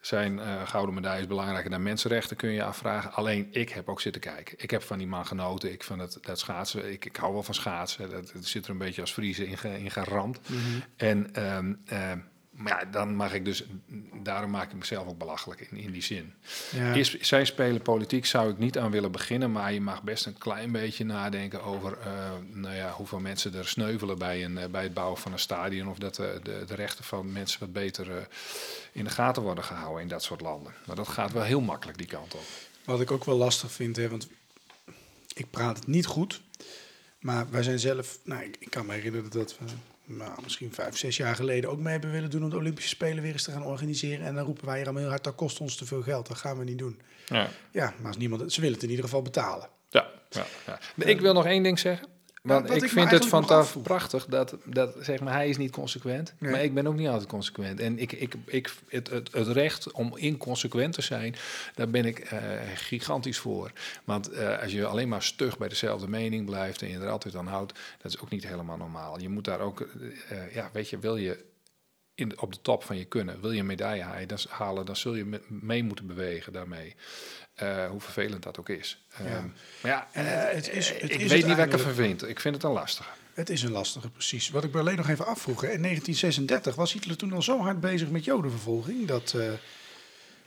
Zijn 0.00 0.40
gouden 0.66 0.94
medaille 0.94 1.20
is 1.20 1.26
belangrijker 1.26 1.70
dan 1.70 1.82
mensenrechten, 1.82 2.36
kun 2.36 2.50
je 2.50 2.62
afvragen. 2.62 3.12
Alleen, 3.12 3.48
ik 3.50 3.68
heb 3.68 3.88
ook 3.88 4.00
zitten 4.00 4.20
kijken. 4.20 4.54
Ik 4.58 4.70
heb 4.70 4.82
van 4.82 4.98
die 4.98 5.06
man 5.06 5.26
genoten. 5.26 5.72
Ik 5.72 5.84
van 5.84 5.98
het, 5.98 6.18
dat 6.20 6.38
schaatsen, 6.38 6.92
ik, 6.92 7.04
ik 7.04 7.16
hou 7.16 7.32
wel 7.32 7.42
van 7.42 7.54
schaatsen. 7.54 8.10
Dat, 8.10 8.30
dat 8.32 8.44
zit 8.44 8.64
er 8.64 8.70
een 8.70 8.78
beetje 8.78 9.00
als 9.00 9.14
vriezen 9.14 9.46
in, 9.46 9.58
in 9.78 9.90
geramd. 9.90 10.40
Mm 10.48 10.56
-hmm. 10.56 10.82
En... 10.96 11.44
Um, 11.56 12.34
maar 12.56 12.84
ja, 12.84 12.90
dan 12.90 13.14
mag 13.14 13.34
ik 13.34 13.44
dus, 13.44 13.64
daarom 14.22 14.50
maak 14.50 14.70
ik 14.70 14.78
mezelf 14.78 15.06
ook 15.06 15.18
belachelijk 15.18 15.60
in, 15.60 15.76
in 15.76 15.92
die 15.92 16.02
zin. 16.02 16.34
Ja. 16.72 16.92
Is, 16.92 17.20
zij 17.20 17.44
spelen 17.44 17.82
politiek, 17.82 18.26
zou 18.26 18.50
ik 18.50 18.58
niet 18.58 18.78
aan 18.78 18.90
willen 18.90 19.12
beginnen, 19.12 19.52
maar 19.52 19.72
je 19.72 19.80
mag 19.80 20.02
best 20.02 20.26
een 20.26 20.38
klein 20.38 20.72
beetje 20.72 21.04
nadenken 21.04 21.62
over 21.62 21.98
uh, 22.06 22.30
nou 22.52 22.74
ja, 22.74 22.92
hoeveel 22.92 23.20
mensen 23.20 23.54
er 23.54 23.68
sneuvelen 23.68 24.18
bij, 24.18 24.44
een, 24.44 24.56
uh, 24.56 24.64
bij 24.64 24.82
het 24.82 24.94
bouwen 24.94 25.18
van 25.18 25.32
een 25.32 25.38
stadion. 25.38 25.88
Of 25.88 25.98
dat 25.98 26.18
uh, 26.18 26.26
de, 26.42 26.64
de, 26.66 26.74
rechten 26.74 27.04
van 27.04 27.32
mensen 27.32 27.60
wat 27.60 27.72
beter 27.72 28.28
in 28.92 29.04
de 29.04 29.10
gaten 29.10 29.42
worden 29.42 29.64
gehouden 29.64 30.02
in 30.02 30.08
dat 30.08 30.22
soort 30.22 30.40
landen. 30.40 30.74
Maar 30.86 30.96
dat 30.96 31.08
gaat 31.08 31.32
wel 31.32 31.42
heel 31.42 31.60
makkelijk 31.60 31.98
die 31.98 32.06
kant 32.06 32.34
op. 32.34 32.44
Wat 32.84 33.00
ik 33.00 33.10
ook 33.10 33.24
wel 33.24 33.36
lastig 33.36 33.72
vind, 33.72 33.96
hè, 33.96 34.08
want 34.08 34.28
ik 35.34 35.50
praat 35.50 35.76
het 35.76 35.86
niet 35.86 36.06
goed, 36.06 36.40
maar 37.20 37.50
wij 37.50 37.62
zijn 37.62 37.78
zelf, 37.78 38.18
nou, 38.24 38.42
ik, 38.42 38.56
ik 38.58 38.70
kan 38.70 38.86
me 38.86 38.92
herinneren 38.92 39.30
dat 39.30 39.58
we 39.58 39.64
nou, 40.06 40.42
misschien 40.42 40.72
vijf, 40.72 40.96
zes 40.96 41.16
jaar 41.16 41.34
geleden 41.34 41.70
ook 41.70 41.78
mee 41.78 41.92
hebben 41.92 42.12
willen 42.12 42.30
doen 42.30 42.44
om 42.44 42.50
de 42.50 42.56
Olympische 42.56 42.90
Spelen 42.90 43.22
weer 43.22 43.32
eens 43.32 43.42
te 43.42 43.50
gaan 43.50 43.64
organiseren. 43.64 44.26
En 44.26 44.34
dan 44.34 44.44
roepen 44.44 44.66
wij 44.66 44.76
hier 44.76 44.84
allemaal 44.84 45.02
heel 45.02 45.10
hard, 45.10 45.24
dat 45.24 45.34
kost 45.34 45.60
ons 45.60 45.76
te 45.76 45.86
veel 45.86 46.02
geld, 46.02 46.28
dat 46.28 46.36
gaan 46.36 46.58
we 46.58 46.64
niet 46.64 46.78
doen. 46.78 47.00
Ja, 47.26 47.48
ja 47.70 47.94
maar 47.98 48.06
als 48.06 48.16
niemand, 48.16 48.52
ze 48.52 48.60
willen 48.60 48.74
het 48.74 48.84
in 48.84 48.90
ieder 48.90 49.04
geval 49.04 49.22
betalen. 49.22 49.68
Ja, 49.90 50.10
ja, 50.30 50.46
ja. 50.66 50.78
Ik 51.04 51.20
wil 51.20 51.32
nog 51.32 51.46
één 51.46 51.62
ding 51.62 51.78
zeggen. 51.78 52.08
Want 52.46 52.70
ik, 52.70 52.82
ik 52.82 52.88
vind 52.88 53.10
het 53.10 53.26
fantastisch 53.26 53.82
prachtig 53.82 54.26
dat, 54.26 54.56
dat 54.64 54.94
zeg 55.00 55.20
maar, 55.20 55.32
hij 55.32 55.48
is 55.48 55.56
niet 55.56 55.70
consequent. 55.70 56.34
Nee. 56.38 56.50
Maar 56.50 56.62
ik 56.62 56.74
ben 56.74 56.86
ook 56.86 56.96
niet 56.96 57.08
altijd 57.08 57.28
consequent. 57.28 57.80
En 57.80 57.98
ik, 57.98 58.12
ik, 58.12 58.34
ik, 58.44 58.74
het, 58.88 59.10
het, 59.10 59.32
het 59.32 59.48
recht 59.48 59.90
om 59.92 60.16
inconsequent 60.16 60.94
te 60.94 61.02
zijn, 61.02 61.34
daar 61.74 61.88
ben 61.88 62.04
ik 62.04 62.32
uh, 62.32 62.40
gigantisch 62.74 63.38
voor. 63.38 63.72
Want 64.04 64.32
uh, 64.32 64.62
als 64.62 64.72
je 64.72 64.86
alleen 64.86 65.08
maar 65.08 65.22
stug 65.22 65.58
bij 65.58 65.68
dezelfde 65.68 66.08
mening 66.08 66.44
blijft 66.44 66.82
en 66.82 66.88
je 66.88 66.98
er 66.98 67.08
altijd 67.08 67.36
aan 67.36 67.46
houdt, 67.46 67.78
dat 68.02 68.12
is 68.12 68.20
ook 68.20 68.30
niet 68.30 68.46
helemaal 68.46 68.76
normaal. 68.76 69.20
Je 69.20 69.28
moet 69.28 69.44
daar 69.44 69.60
ook, 69.60 69.80
uh, 69.80 70.54
ja, 70.54 70.70
weet 70.72 70.90
je, 70.90 70.98
wil 70.98 71.16
je 71.16 71.44
in, 72.16 72.40
op 72.40 72.52
de 72.52 72.60
top 72.62 72.84
van 72.84 72.96
je 72.96 73.04
kunnen. 73.04 73.40
Wil 73.40 73.52
je 73.52 73.60
een 73.60 73.66
medaille 73.66 74.04
halen, 74.48 74.86
dan 74.86 74.96
zul 74.96 75.14
je 75.14 75.40
mee 75.48 75.84
moeten 75.84 76.06
bewegen 76.06 76.52
daarmee. 76.52 76.94
Uh, 77.62 77.86
hoe 77.86 78.00
vervelend 78.00 78.42
dat 78.42 78.58
ook 78.58 78.68
is. 78.68 79.04
Ja. 79.24 79.36
Um, 79.36 79.54
maar 79.82 79.90
ja, 79.90 80.08
uh, 80.16 80.54
het 80.54 80.68
is, 80.70 80.88
het 80.90 81.02
ik 81.02 81.20
is 81.20 81.30
weet 81.30 81.46
niet 81.46 81.56
wat 81.56 81.66
ik 81.66 81.72
ervan 81.72 81.94
vind. 81.94 82.28
Ik 82.28 82.40
vind 82.40 82.54
het 82.54 82.64
een 82.64 82.70
lastige. 82.70 83.08
Het 83.34 83.50
is 83.50 83.62
een 83.62 83.70
lastige, 83.70 84.10
precies. 84.10 84.50
Wat 84.50 84.64
ik 84.64 84.70
bij 84.70 84.80
alleen 84.80 84.96
nog 84.96 85.08
even 85.08 85.26
afvroeg. 85.26 85.62
In 85.62 85.82
1936 85.82 86.74
was 86.74 86.92
Hitler 86.92 87.16
toen 87.16 87.32
al 87.32 87.42
zo 87.42 87.60
hard 87.60 87.80
bezig 87.80 88.10
met 88.10 88.24
jodenvervolging... 88.24 89.06
dat, 89.06 89.34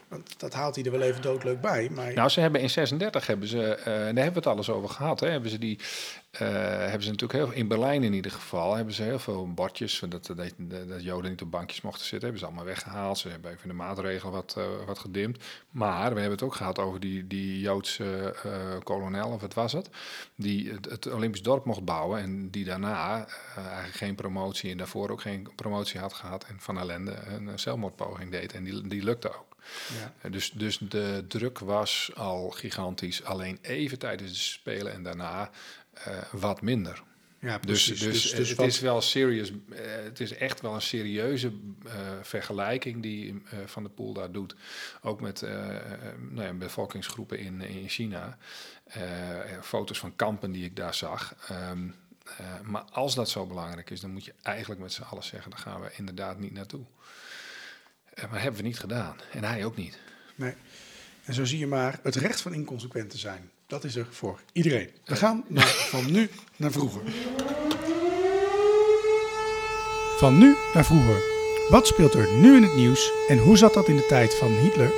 Want 0.08 0.40
dat 0.40 0.52
haalt 0.52 0.74
hij 0.74 0.84
er 0.84 0.90
wel 0.90 1.02
even 1.02 1.22
doodleuk 1.22 1.60
bij. 1.60 1.88
Maar 1.90 2.12
Nou, 2.14 2.28
ze 2.28 2.40
hebben 2.40 2.60
in 2.60 2.70
36 2.70 3.26
hebben 3.26 3.48
ze, 3.48 3.74
eh, 3.74 3.84
daar 3.84 4.04
hebben 4.04 4.14
we 4.14 4.38
het 4.38 4.46
alles 4.46 4.70
over 4.70 4.88
gehad. 4.88 5.20
Hè, 5.20 5.28
hebben 5.28 5.50
ze 5.50 5.58
die, 5.58 5.78
eh, 6.30 6.48
hebben 6.78 7.02
ze 7.02 7.10
natuurlijk 7.10 7.32
heel 7.32 7.46
veel, 7.46 7.56
in 7.56 7.68
Berlijn 7.68 8.02
in 8.02 8.12
ieder 8.12 8.30
geval, 8.30 8.74
hebben 8.74 8.94
ze 8.94 9.02
heel 9.02 9.18
veel 9.18 9.52
bordjes, 9.52 10.02
dat, 10.08 10.26
dat, 10.26 10.52
dat 10.88 11.02
Joden 11.02 11.30
niet 11.30 11.42
op 11.42 11.50
bankjes 11.50 11.80
mochten 11.80 12.06
zitten, 12.06 12.20
hebben 12.20 12.38
ze 12.38 12.46
allemaal 12.46 12.64
weggehaald. 12.64 13.18
Ze 13.18 13.28
hebben 13.28 13.50
even 13.50 13.68
de 13.68 13.74
maatregelen 13.74 14.32
wat, 14.32 14.54
eh, 14.58 14.64
wat 14.86 14.98
gedimd. 14.98 15.44
Maar 15.70 16.14
we 16.14 16.20
hebben 16.20 16.38
het 16.38 16.42
ook 16.42 16.54
gehad 16.54 16.78
over 16.78 17.00
die, 17.00 17.26
die 17.26 17.60
Joodse 17.60 18.34
eh, 18.42 18.78
kolonel, 18.82 19.30
of 19.30 19.40
wat 19.40 19.54
was 19.54 19.72
het, 19.72 19.88
die 20.34 20.70
het, 20.70 20.84
het 20.84 21.12
Olympisch 21.12 21.42
dorp 21.42 21.64
mocht 21.64 21.84
bouwen 21.84 22.20
en 22.20 22.50
die 22.50 22.64
daarna 22.64 23.26
eh, 23.26 23.66
eigenlijk 23.66 23.96
geen 23.96 24.14
promotie 24.14 24.70
en 24.70 24.76
daarvoor 24.76 25.10
ook 25.10 25.20
geen 25.20 25.48
promotie 25.54 26.00
had 26.00 26.12
gehad 26.12 26.44
en 26.44 26.56
van 26.60 26.78
ellende 26.78 27.16
een 27.26 27.58
zelfmoordpoging 27.58 28.30
deed. 28.30 28.52
En 28.52 28.64
die, 28.64 28.86
die 28.88 29.02
lukte 29.04 29.28
ook. 29.28 29.56
ja. 30.00 30.12
Eh, 30.20 30.32
Dus, 30.32 30.50
dus 30.50 30.78
de 30.78 31.24
druk 31.28 31.58
was 31.58 32.10
al 32.14 32.50
gigantisch. 32.50 33.24
Alleen 33.24 33.58
even 33.62 33.98
tijdens 33.98 34.30
de 34.30 34.38
Spelen 34.38 34.92
en 34.92 35.02
daarna 35.02 35.40
eh, 35.42 35.48
wat 36.32 36.62
minder. 36.62 37.02
ja, 37.38 37.58
Dus, 37.58 37.86
precies. 37.86 38.00
dus, 38.00 38.30
dus 38.30 38.48
het 38.48 38.58
wat- 38.58 38.66
is 38.66 38.80
wel 38.80 39.00
serious. 39.00 39.50
eh, 39.50 39.78
het 40.04 40.20
is 40.20 40.32
echt 40.34 40.60
wel 40.60 40.74
een 40.74 40.82
serieuze 40.82 41.52
eh, 41.86 41.92
vergelijking 42.22 43.02
die 43.02 43.42
eh, 43.50 43.58
Van 43.66 43.82
der 43.82 43.92
Poel 43.92 44.12
daar 44.12 44.32
doet. 44.32 44.54
Ook 45.02 45.20
met 45.20 45.42
eh, 45.42 45.76
eh, 45.76 45.82
nou 46.30 46.46
ja, 46.46 46.52
bevolkingsgroepen 46.52 47.38
in, 47.38 47.60
in 47.60 47.88
China. 47.88 48.38
Eh, 48.84 49.02
foto's 49.62 49.98
van 49.98 50.16
kampen 50.16 50.52
die 50.52 50.64
ik 50.64 50.76
daar 50.76 50.94
zag. 50.94 51.34
Ehm, 51.48 51.88
eh, 52.38 52.60
maar 52.62 52.82
als 52.82 53.14
dat 53.14 53.28
zo 53.28 53.46
belangrijk 53.46 53.90
is, 53.90 54.00
dan 54.00 54.10
moet 54.10 54.24
je 54.24 54.34
eigenlijk 54.42 54.80
met 54.80 54.92
z'n 54.92 55.02
allen 55.02 55.24
zeggen: 55.24 55.50
daar 55.50 55.60
gaan 55.60 55.80
we 55.80 55.90
inderdaad 55.96 56.38
niet 56.38 56.52
naartoe. 56.52 56.84
Eh, 58.14 58.30
maar 58.30 58.42
hebben 58.42 58.56
Dat 63.70 63.84
is 63.84 63.96
er 63.96 64.06
voor 64.10 64.40
iedereen. 64.52 64.90
We 65.04 65.16
gaan 65.16 65.44
naar, 65.48 65.66
van 65.66 66.12
nu 66.12 66.30
naar 66.56 66.72
vroeger. 66.72 67.02
Van 70.18 70.38
nu 70.38 70.56
naar 70.74 70.84
vroeger. 70.84 71.22
Wat 71.68 71.86
speelt 71.86 72.14
er 72.14 72.32
nu 72.32 72.56
in 72.56 72.62
het 72.62 72.74
nieuws 72.74 73.12
en 73.28 73.38
hoe 73.38 73.56
zat 73.56 73.74
dat 73.74 73.88
in 73.88 73.96
de 73.96 74.06
tijd 74.06 74.34
van 74.34 74.52
Hitler? 74.52 74.92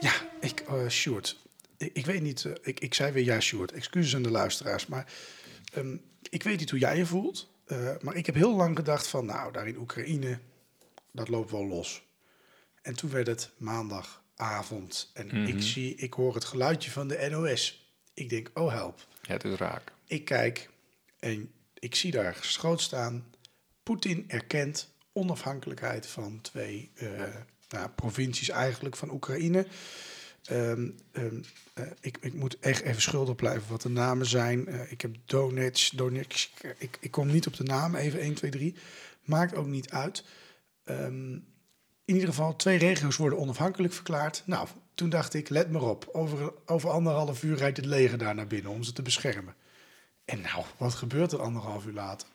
Ja, 0.00 0.12
ik, 0.40 0.60
eh 0.60 0.88
Sjoerd. 0.88 1.40
Ik, 1.76 1.90
ik 1.92 2.06
weet 2.06 2.22
niet, 2.22 2.44
eh, 2.44 2.52
ik, 2.62 2.80
ik 2.80 2.94
zei 2.94 3.12
weer 3.12 3.24
ja, 3.24 3.40
Sjoerd. 3.40 3.72
Excuses 3.72 4.14
aan 4.14 4.22
de 4.22 4.30
luisteraars, 4.30 4.86
maar 4.86 5.12
ehm, 5.72 5.96
ik 6.30 6.42
weet 6.42 6.58
niet 6.58 6.70
hoe 6.70 6.78
jij 6.78 6.96
je 6.96 7.06
voelt. 7.06 7.48
eh, 7.66 7.90
maar 8.00 8.14
ik 8.16 8.26
heb 8.26 8.34
heel 8.34 8.54
lang 8.54 8.76
gedacht 8.76 9.06
van, 9.06 9.26
nou, 9.26 9.52
daar 9.52 9.68
in 9.68 9.76
Oekraïne, 9.78 10.38
dat 11.12 11.28
loopt 11.28 11.50
wel 11.50 11.66
los. 11.66 12.02
En 12.82 12.94
toen 12.96 13.10
werd 13.10 13.26
het 13.26 13.50
maandagavond 14.36 15.10
en 15.14 15.46
ik 15.46 15.62
zie, 15.62 15.94
ik 15.94 16.12
hoor 16.12 16.34
het 16.34 16.44
geluidje 16.44 16.90
van 16.90 17.08
de 17.08 17.28
NOS. 17.30 17.92
Ik 18.14 18.28
denk, 18.28 18.50
oh 18.54 18.72
help. 18.72 19.06
Het 19.26 19.44
is 19.44 19.56
raak. 19.56 19.92
Ik 20.06 20.24
kijk 20.24 20.70
en 21.18 21.52
ik 21.74 21.94
zie 21.94 22.10
daar 22.10 22.34
groot 22.34 22.80
staan. 22.80 23.24
Poetin 23.82 24.24
erkent 24.28 24.92
onafhankelijkheid 25.12 26.06
van 26.06 26.40
twee 26.40 26.90
eh, 26.94 27.08
nou, 27.68 27.88
provincies 27.88 28.48
eigenlijk 28.48 28.96
van 28.96 29.10
Oekraïne. 29.10 29.66
Ehm, 30.44 30.90
ehm, 31.12 31.42
eh, 31.74 31.86
ik, 32.00 32.18
ik 32.20 32.34
moet 32.34 32.58
echt 32.58 32.82
even 32.82 33.02
schuldig 33.02 33.34
blijven 33.34 33.70
wat 33.70 33.82
de 33.82 33.88
namen 33.88 34.26
zijn. 34.26 34.66
Eh, 34.66 34.92
ik 34.92 35.00
heb 35.00 35.16
Donetsk, 35.24 35.96
Donetsk. 35.96 36.50
Ik, 36.78 36.98
ik 37.00 37.10
kom 37.10 37.26
niet 37.26 37.46
op 37.46 37.56
de 37.56 37.62
naam, 37.62 37.94
even 37.94 38.20
1, 38.20 38.34
2, 38.34 38.50
3. 38.50 38.74
Maakt 39.22 39.54
ook 39.54 39.66
niet 39.66 39.90
uit. 39.90 40.24
Ehm, 40.84 41.38
in 42.04 42.14
ieder 42.14 42.28
geval, 42.28 42.56
twee 42.56 42.78
regio's 42.78 43.16
worden 43.16 43.38
onafhankelijk 43.38 43.92
verklaard. 43.92 44.42
Nou, 44.46 44.68
toen 44.94 45.08
dacht 45.08 45.34
ik, 45.34 45.48
let 45.48 45.70
maar 45.70 45.82
op. 45.82 46.08
Over, 46.12 46.52
over 46.66 46.90
anderhalf 46.90 47.42
uur 47.42 47.56
rijdt 47.56 47.76
het 47.76 47.86
leger 47.86 48.18
daar 48.18 48.34
naar 48.34 48.46
binnen 48.46 48.72
om 48.72 48.82
ze 48.82 48.92
te 48.92 49.02
beschermen. 49.02 49.54
En 50.24 50.40
nou, 50.40 50.64
wat 50.76 50.94
gebeurt 50.94 51.32
er 51.32 51.42
anderhalf 51.42 51.86
uur 51.86 51.92
later? 51.92 52.28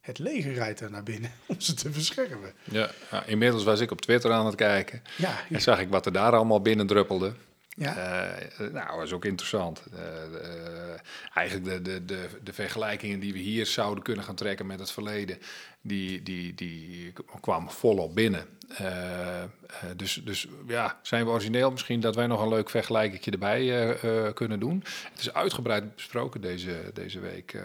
Het 0.00 0.18
leger 0.18 0.52
rijdt 0.52 0.78
daar 0.78 0.90
naar 0.90 1.02
binnen 1.02 1.30
om 1.46 1.60
ze 1.60 1.74
te 1.74 1.88
beschermen. 1.88 2.52
Ja, 2.64 2.90
ja, 3.10 3.24
inmiddels 3.24 3.64
was 3.64 3.80
ik 3.80 3.90
op 3.90 4.00
Twitter 4.00 4.32
aan 4.32 4.46
het 4.46 4.54
kijken. 4.54 5.02
Ja, 5.16 5.38
En 5.50 5.60
zag 5.60 5.80
ik 5.80 5.88
wat 5.88 6.06
er 6.06 6.12
daar 6.12 6.32
allemaal 6.32 6.60
binnen 6.60 6.86
druppelde. 6.86 7.32
Ja. 7.78 7.96
Eh, 7.96 8.72
nou, 8.72 8.96
was 8.96 9.12
ook 9.12 9.24
interessant. 9.24 9.82
Eh, 9.92 10.22
eh, 10.24 11.00
eigenlijk 11.34 11.66
de, 11.66 11.82
de, 11.82 12.04
de, 12.04 12.28
de 12.42 12.52
vergelijkingen 12.52 13.20
die 13.20 13.32
we 13.32 13.38
hier 13.38 13.66
zouden 13.66 14.04
kunnen 14.04 14.24
gaan 14.24 14.34
trekken 14.34 14.66
met 14.66 14.78
het 14.78 14.90
verleden, 14.90 15.38
die, 15.80 16.22
die, 16.22 16.54
die 16.54 17.12
kwamen 17.40 17.72
volop 17.72 18.14
binnen. 18.14 18.46
Eh, 18.68 19.42
eh, 19.42 19.48
dus, 19.96 20.20
dus 20.24 20.46
ja, 20.66 20.98
zijn 21.02 21.24
we 21.24 21.30
origineel 21.30 21.70
misschien 21.70 22.00
dat 22.00 22.14
wij 22.14 22.26
nog 22.26 22.42
een 22.42 22.48
leuk 22.48 22.70
vergelijkingje 22.70 23.30
erbij 23.30 23.60
eh, 23.60 24.26
eh, 24.26 24.34
kunnen 24.34 24.60
doen. 24.60 24.84
Het 25.10 25.20
is 25.20 25.32
uitgebreid 25.32 25.94
besproken 25.94 26.40
deze, 26.40 26.90
deze 26.94 27.20
week 27.20 27.52
eh, 27.52 27.62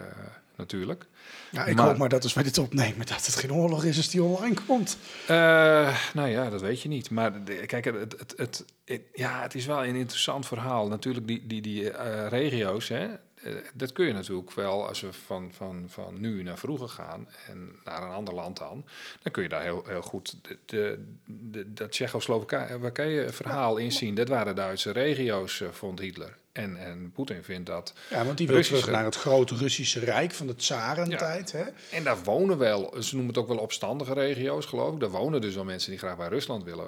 natuurlijk. 0.56 1.06
Ja 1.50 1.64
ik 1.64 1.76
maar- 1.76 1.86
hoop 1.86 1.96
maar 1.96 2.08
dat 2.08 2.22
als 2.22 2.34
wij 2.34 2.42
dit 2.44 2.58
opnemen, 2.58 3.06
dat 3.06 3.26
het 3.26 3.34
geen 3.36 3.52
oorlog 3.54 3.84
is 3.84 3.96
als 3.96 4.08
die 4.10 4.22
online 4.22 4.56
komt. 4.66 4.98
Eh, 5.26 5.96
nou 6.14 6.28
ja, 6.28 6.50
dat 6.50 6.60
weet 6.60 6.80
je 6.82 6.88
niet. 6.88 7.10
Maar 7.10 7.32
kijk, 7.66 7.84
het, 7.84 7.94
het, 8.18 8.34
het, 8.36 8.64
het- 8.84 9.02
ja, 9.12 9.42
het 9.42 9.54
is 9.54 9.66
wel 9.66 9.84
een 9.84 9.94
interessant 9.94 10.46
verhaal. 10.46 10.88
Natuurlijk, 10.88 11.26
die, 11.26 11.46
die, 11.46 11.60
die 11.62 11.90
eh, 11.90 12.28
regio's, 12.28 12.88
hè, 12.88 13.04
eh, 13.34 13.54
dat 13.74 13.92
kun 13.92 14.06
je 14.06 14.12
natuurlijk 14.12 14.52
wel, 14.52 14.88
als 14.88 15.00
we 15.00 15.12
van, 15.12 15.50
van, 15.52 15.84
van 15.88 16.20
nu 16.20 16.42
naar 16.42 16.58
vroeger 16.58 16.88
gaan 16.88 17.28
en 17.48 17.76
naar 17.84 18.02
een 18.02 18.10
ander 18.10 18.34
land 18.34 18.58
dan, 18.58 18.84
dan 19.22 19.32
kun 19.32 19.42
je 19.42 19.48
daar 19.48 19.62
heel, 19.62 19.84
heel 19.86 20.02
goed 20.02 20.36
de, 20.42 20.58
de, 20.66 21.04
de, 21.26 21.72
dat 21.72 21.90
Tsjechoslowakije 21.90 23.28
verhaal 23.32 23.76
inzien. 23.76 24.14
Dat 24.14 24.28
waren 24.28 24.54
Duitse 24.54 24.90
regio's, 24.90 25.62
vond 25.70 25.98
Hitler. 26.00 26.36
En, 26.54 26.76
en 26.76 27.10
Poetin 27.14 27.44
vindt 27.44 27.66
dat. 27.66 27.92
Ja, 28.10 28.24
want 28.24 28.38
die 28.38 28.46
wil 28.46 28.56
Russische- 28.56 28.80
terug 28.82 28.96
naar 28.96 29.04
het 29.04 29.14
grote 29.16 29.56
Russische 29.56 30.00
Rijk 30.00 30.32
van 30.32 30.46
de 30.46 30.54
tsarentijd. 30.54 31.52
Hè? 31.52 31.64
En 31.90 32.04
daar 32.04 32.22
wonen 32.22 32.58
wel, 32.58 32.94
ze 33.02 33.14
noemen 33.14 33.34
het 33.34 33.42
ook 33.42 33.48
wel 33.48 33.58
opstandige 33.58 34.12
regio's, 34.12 34.66
geloof 34.66 34.94
ik. 34.94 35.00
Daar 35.00 35.10
wonen 35.10 35.40
dus 35.40 35.54
wel 35.54 35.64
mensen 35.64 35.90
die 35.90 35.98
graag 35.98 36.16
bij 36.16 36.28
Rusland 36.28 36.64
willen. 36.64 36.86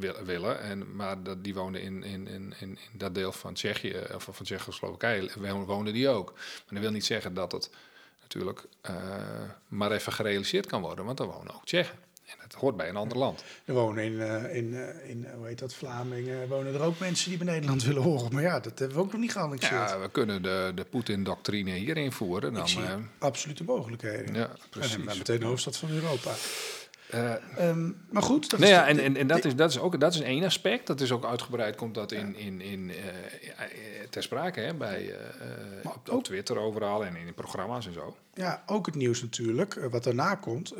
eh, 0.00 0.10
willen 0.24 0.60
en, 0.60 0.96
maar 0.96 1.22
dat, 1.22 1.44
die 1.44 1.54
wonen 1.54 1.80
in, 1.82 2.02
in, 2.02 2.28
in, 2.28 2.54
in, 2.60 2.78
dat 2.92 3.14
deel 3.14 3.32
van 3.32 3.54
Tsjechië, 3.54 3.96
of 4.14 4.28
van 4.30 4.44
Tsjechoslowakije, 4.44 5.30
wo- 5.38 5.64
wonen 5.64 5.92
die 5.92 6.08
ook. 6.08 6.32
Maar 6.32 6.64
dat 6.68 6.78
wil 6.82 6.90
niet 6.90 7.04
zeggen 7.06 7.34
dat 7.34 7.52
het 7.52 7.70
natuurlijk 8.22 8.64
eh, 8.80 8.94
maar 9.68 9.92
even 9.92 10.12
gerealiseerd 10.12 10.66
kan 10.66 10.80
worden, 10.80 11.04
want 11.04 11.18
daar 11.18 11.26
wonen 11.26 11.54
ook 11.54 11.64
Tsjechen. 11.64 11.96
En 12.28 12.36
dat 12.48 12.60
hoort 12.60 12.76
bij 12.76 12.88
een 12.88 12.96
ander 12.96 13.18
land. 13.18 13.44
Er 13.64 13.74
wonen 13.74 14.04
in, 14.04 14.20
eh, 14.20 14.56
in, 14.56 14.74
eh, 14.74 15.10
in 15.10 15.26
eh, 15.26 15.34
hoe 15.34 15.46
heet 15.46 15.58
dat, 15.58 15.74
Vlamingen, 15.74 16.48
wonen 16.48 16.74
er 16.74 16.82
ook 16.82 16.98
mensen 16.98 17.28
die 17.28 17.38
bij 17.38 17.46
Nederland 17.54 17.84
willen 17.84 18.02
horen. 18.02 18.32
Maar 18.32 18.42
ja, 18.42 18.60
dat 18.60 18.78
hebben 18.78 18.96
we 18.96 19.02
ook 19.02 19.12
nog 19.12 19.20
niet 19.20 19.32
geannexeerd. 19.32 19.90
Ja, 19.90 20.00
we 20.00 20.10
kunnen 20.10 20.42
de, 20.42 20.72
de 20.74 20.84
Poetin-doctrine 20.84 21.70
hier 21.70 21.96
invoeren. 21.96 22.52
Dan, 22.52 22.68
absolute 23.18 23.64
mogelijkheden. 23.64 24.34
ja, 24.34 24.48
En 24.48 24.56
precies. 24.70 25.04
dan 25.04 25.18
meteen 25.18 25.38
de 25.38 25.46
hoofdstad 25.46 25.76
van 25.76 25.90
Europa. 25.90 26.30
Eh, 27.10 27.34
Ehm, 27.56 27.90
maar 28.10 28.22
goed, 28.22 28.50
dat 28.50 28.60
Nou 28.60 28.72
is 28.72 28.78
ja, 28.78 28.86
en, 28.86 28.98
en, 28.98 29.16
en 29.16 29.26
dat, 29.26 29.44
is, 29.44 29.56
dat, 29.56 29.70
is 29.70 29.78
ook, 29.78 30.00
dat 30.00 30.14
is 30.14 30.20
één 30.20 30.44
aspect. 30.44 30.86
Dat 30.86 31.00
is 31.00 31.12
ook 31.12 31.24
uitgebreid, 31.24 31.76
komt 31.76 31.94
dat 31.94 32.12
in, 32.12 32.36
in, 32.36 32.60
in, 32.60 32.92
ter 34.10 34.22
sprake 34.22 34.60
hè, 34.60 34.74
bij, 34.74 35.14
Maar 35.84 35.92
op, 35.94 36.10
op 36.10 36.24
Twitter 36.24 36.58
overal 36.58 37.04
en 37.04 37.16
in 37.16 37.34
programma's 37.34 37.86
en 37.86 37.92
zo. 37.92 38.16
Ja, 38.34 38.62
ook 38.66 38.86
het 38.86 38.94
nieuws 38.94 39.22
natuurlijk. 39.22 39.74
wat 39.90 40.04
daarna 40.04 40.34
komt. 40.34 40.74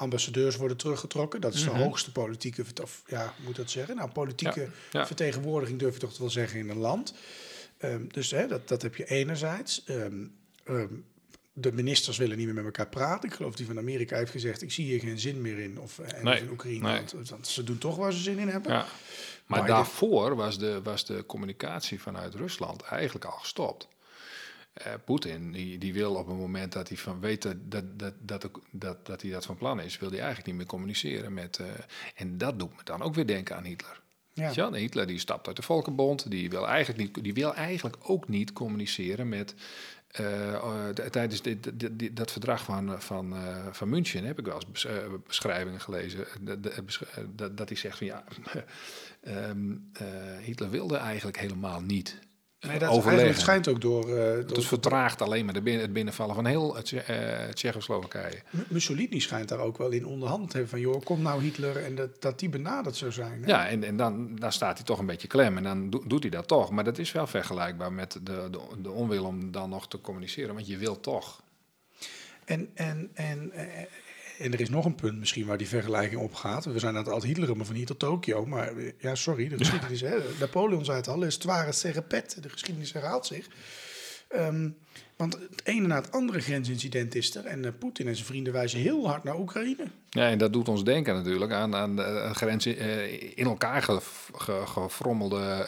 Ambassadeurs 0.00 0.56
worden 0.56 0.76
teruggetrokken. 0.76 1.40
Dat 1.40 1.54
is 1.54 1.64
de 1.64 1.70
hoogste 1.70 2.12
politieke, 2.12 2.64
of 2.82 3.02
ja, 3.06 3.34
moet 3.44 3.56
dat 3.56 3.70
zeggen? 3.70 3.96
Nou, 3.96 4.10
politieke 4.10 4.60
Mhm. 4.60 4.70
Ja, 4.90 5.00
ja. 5.00 5.06
vertegenwoordiging 5.06 5.78
durf 5.78 5.94
je 5.94 6.00
toch 6.00 6.18
wel 6.18 6.30
zeggen 6.30 6.58
in 6.58 6.68
een 6.68 6.78
land. 6.78 7.14
Ehm, 7.78 8.02
dus 8.08 8.30
hè, 8.30 8.46
dat, 8.46 8.68
dat 8.68 8.82
heb 8.82 8.96
je 8.96 9.04
enerzijds. 9.04 9.84
Ehm, 9.84 10.24
ehm, 10.64 10.86
de 11.52 11.72
ministers 11.72 12.16
willen 12.18 12.36
niet 12.36 12.46
meer 12.46 12.54
met 12.54 12.64
elkaar 12.64 12.88
praten. 12.88 13.28
Ik 13.28 13.34
geloof 13.34 13.54
die 13.54 13.66
van 13.66 13.78
Amerika 13.78 14.16
heeft 14.16 14.30
gezegd: 14.30 14.62
ik 14.62 14.72
zie 14.72 14.84
hier 14.84 15.00
geen 15.00 15.18
zin 15.18 15.40
meer 15.40 15.58
in. 15.58 15.78
Of 15.80 15.98
eh, 15.98 16.18
en 16.18 16.24
Nee, 16.24 16.40
in 16.40 16.50
Oekraïne, 16.50 16.86
nee. 16.88 16.96
want, 17.12 17.28
want 17.30 17.46
ze 17.46 17.64
doen 17.64 17.78
toch 17.78 17.96
waar 17.96 18.12
ze 18.12 18.18
zin 18.18 18.38
in 18.38 18.48
hebben. 18.48 18.72
Ja. 18.72 18.86
Maar 19.46 19.60
Biden- 19.60 19.74
daarvoor 19.76 20.36
was 20.36 20.58
de, 20.58 20.80
was 20.82 21.04
de 21.06 21.24
communicatie 21.26 22.00
vanuit 22.00 22.34
Rusland 22.34 22.82
eigenlijk 22.82 23.24
al 23.24 23.38
gestopt. 23.38 23.88
Eh, 24.72 24.92
Poetin 25.04 25.52
die, 25.52 25.78
die 25.78 25.92
wil 25.92 26.14
op 26.14 26.26
het 26.26 26.36
moment 26.36 26.72
dat 26.72 26.88
hij 26.88 26.96
van 26.96 27.20
weet 27.20 27.42
dat, 27.42 27.56
dat, 27.62 27.84
dat, 27.98 28.14
dat, 28.18 28.50
dat, 28.70 29.06
dat 29.06 29.22
hij 29.22 29.30
dat 29.30 29.46
van 29.46 29.56
plan 29.56 29.80
is, 29.80 29.98
wil 29.98 30.08
hij 30.08 30.18
eigenlijk 30.18 30.48
niet 30.48 30.56
meer 30.56 30.66
communiceren 30.66 31.34
met. 31.34 31.58
eh, 31.58 31.66
en 32.14 32.38
dat 32.38 32.58
doet 32.58 32.70
me 32.76 32.80
dan 32.84 33.02
ook 33.02 33.14
weer 33.14 33.26
denken 33.26 33.56
aan 33.56 33.64
Hitler. 33.64 34.00
Ja. 34.32 34.72
Hitler 34.72 35.06
die 35.06 35.18
stapt 35.18 35.46
uit 35.46 35.56
de 35.56 35.62
Volkenbond, 35.62 36.30
die 36.30 36.50
wil 36.50 36.68
eigenlijk, 36.68 36.98
niet, 37.14 37.24
die 37.24 37.34
wil 37.34 37.54
eigenlijk 37.54 37.96
ook 38.02 38.28
niet 38.28 38.52
communiceren 38.52 39.28
met. 39.28 39.54
eh, 40.10 40.88
tijdens 40.88 41.42
dit, 41.42 41.80
dit- 41.80 41.98
dit- 41.98 42.16
dat 42.16 42.32
verdrag 42.32 42.64
van, 42.64 43.02
van, 43.02 43.34
van 43.72 43.88
München 43.88 44.24
heb 44.24 44.38
ik 44.38 44.44
wel 44.44 44.54
eens 44.54 44.66
bes- 44.70 44.86
beschrijvingen 45.26 45.80
gelezen. 45.80 46.26
dat- 46.40 46.62
dat- 47.56 47.68
hij 47.68 47.76
zegt 47.78 47.98
van 47.98 48.06
ja, 48.06 48.24
ehm, 49.20 49.72
eh, 49.92 50.06
Hitler 50.42 50.70
wilde 50.70 50.96
eigenlijk 50.96 51.38
helemaal 51.38 51.80
niet 51.80 52.18
Nee, 52.66 52.78
dat 52.78 52.88
overleggen. 52.88 53.34
schijnt 53.40 53.68
ook 53.68 53.80
door, 53.80 54.02
eh, 54.16 54.46
door 54.46 54.56
Het 54.56 54.64
vertraagt 54.66 55.22
alleen 55.22 55.44
maar 55.44 55.54
de 55.54 55.62
binnen, 55.62 55.82
het 55.82 55.92
binnenvallen 55.92 56.34
van 56.34 56.46
heel 56.46 56.76
het 56.76 56.92
eh, 56.92 57.44
Tsjechoslowakije. 57.48 58.42
Mussolini 58.68 59.20
schijnt 59.20 59.48
daar 59.48 59.58
ook 59.58 59.78
wel 59.78 59.90
in 59.90 60.06
onderhand 60.06 60.46
te 60.50 60.52
hebben 60.56 60.70
van, 60.70 60.80
joh, 60.80 61.04
kom 61.04 61.22
nou 61.22 61.42
Hitler 61.42 61.84
en 61.84 61.94
dat, 61.94 62.22
dat 62.22 62.38
die 62.38 62.48
benaderd 62.48 62.96
zou 62.96 63.12
zijn. 63.12 63.42
hè? 63.42 63.46
Ja, 63.48 63.68
en, 63.68 63.84
en 63.84 63.96
dan, 63.96 64.34
dan 64.36 64.52
staat 64.52 64.76
hij 64.76 64.86
toch 64.86 64.98
een 64.98 65.06
beetje 65.06 65.28
klem 65.28 65.56
en 65.56 65.62
dan 65.62 65.90
do- 65.90 66.02
doet 66.06 66.22
hij 66.22 66.30
dat 66.30 66.48
toch. 66.48 66.70
Maar 66.70 66.84
dat 66.84 66.98
is 66.98 67.12
wel 67.12 67.26
vergelijkbaar 67.26 67.92
met 67.92 68.12
de, 68.12 68.48
de, 68.50 68.60
de 68.82 68.90
onwil 68.90 69.24
om 69.24 69.50
dan 69.50 69.70
nog 69.70 69.88
te 69.88 70.00
communiceren, 70.00 70.54
want 70.54 70.66
je 70.66 70.76
wil 70.76 71.00
toch. 71.00 71.42
En, 72.44 72.70
en, 72.74 73.10
en, 73.14 73.52
en 74.40 74.52
er 74.52 74.60
is 74.60 74.68
nog 74.70 74.84
een 74.84 74.94
punt 74.94 75.18
misschien 75.18 75.46
waar 75.46 75.58
die 75.58 75.68
vergelijking 75.68 76.20
op 76.20 76.34
gaat. 76.34 76.64
We 76.64 76.78
zijn 76.78 76.96
aan 76.96 77.12
het 77.14 77.22
Hitler, 77.24 77.56
maar 77.56 77.66
van 77.66 77.74
hier 77.74 77.86
tot 77.86 77.98
Tokio. 77.98 78.46
Maar 78.46 78.76
eh, 78.76 78.92
ja, 78.98 79.14
sorry, 79.14 79.48
de 79.48 79.56
geschiedenis. 79.58 80.00
Hè? 80.00 80.16
Napoleon 80.40 80.84
zei 80.84 80.96
het 80.96 81.08
al, 81.08 81.22
is 81.22 81.36
tware 81.36 81.72
serpet. 81.72 82.36
De 82.42 82.48
geschiedenis 82.48 82.92
herhaalt 82.92 83.26
zich. 83.26 83.46
Ehm, 84.28 84.68
want 85.16 85.32
het 85.50 85.60
ene 85.64 85.86
na 85.86 85.96
het 85.96 86.12
andere 86.12 86.40
grensincident 86.40 87.14
is 87.14 87.34
er. 87.34 87.44
En 87.44 87.64
eh, 87.64 87.70
Poetin 87.78 88.06
en 88.08 88.14
zijn 88.14 88.26
vrienden 88.26 88.52
wijzen 88.52 88.80
heel 88.80 89.06
hard 89.08 89.24
naar 89.24 89.38
Oekraïne. 89.38 89.84
Ja, 90.10 90.28
en 90.30 90.38
dat 90.38 90.52
doet 90.52 90.68
ons 90.68 90.84
denken 90.84 91.14
natuurlijk 91.14 91.52
aan, 91.52 91.74
aan 91.74 91.96
de 91.96 92.02
eh, 92.02 92.30
grens, 92.34 92.66
in 92.66 93.44
elkaar 93.46 93.82
ge, 93.82 93.98
ge- 94.34 94.62
gefrommelde 94.66 95.66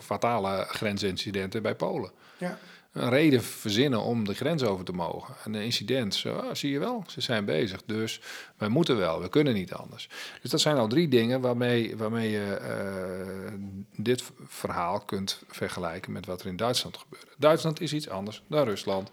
fatale 0.00 0.64
grensincidenten 0.68 1.62
bij 1.62 1.74
Polen. 1.74 2.10
Ja. 2.38 2.58
Een 2.92 3.10
reden 3.10 3.42
verzinnen 3.42 4.00
om 4.00 4.24
de 4.24 4.34
grens 4.34 4.62
over 4.62 4.84
te 4.84 4.92
mogen. 4.92 5.34
Een 5.44 5.54
incident, 5.54 6.14
zo, 6.14 6.34
ah, 6.34 6.54
zie 6.54 6.70
je 6.70 6.78
wel, 6.78 7.04
ze 7.06 7.20
zijn 7.20 7.44
bezig. 7.44 7.82
Dus 7.86 8.20
wij 8.56 8.68
moeten 8.68 8.96
wel, 8.96 9.20
we 9.20 9.28
kunnen 9.28 9.54
niet 9.54 9.72
anders. 9.72 10.08
Dus 10.42 10.50
dat 10.50 10.60
zijn 10.60 10.76
al 10.76 10.88
drie 10.88 11.08
dingen 11.08 11.40
waarmee, 11.40 11.96
waarmee 11.96 12.30
je 12.30 12.54
eh, 12.54 13.52
dit 13.96 14.22
verhaal 14.46 15.00
kunt 15.00 15.42
vergelijken 15.48 16.12
met 16.12 16.26
wat 16.26 16.40
er 16.40 16.46
in 16.46 16.56
Duitsland 16.56 16.96
gebeurde. 16.96 17.30
Duitsland 17.38 17.80
is 17.80 17.92
iets 17.92 18.08
anders 18.08 18.42
dan 18.46 18.64
Rusland. 18.64 19.10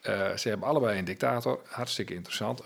Eh, 0.00 0.36
ze 0.36 0.48
hebben 0.48 0.68
allebei 0.68 0.98
een 0.98 1.04
dictator, 1.04 1.60
hartstikke 1.64 2.14
interessant. 2.14 2.62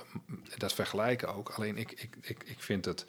Dat 0.56 0.72
vergelijken 0.72 1.34
ook. 1.34 1.50
Alleen 1.50 1.76
ik, 1.76 1.92
ik, 1.92 2.16
ik, 2.20 2.42
ik 2.44 2.62
vind 2.62 2.84
het 2.84 3.06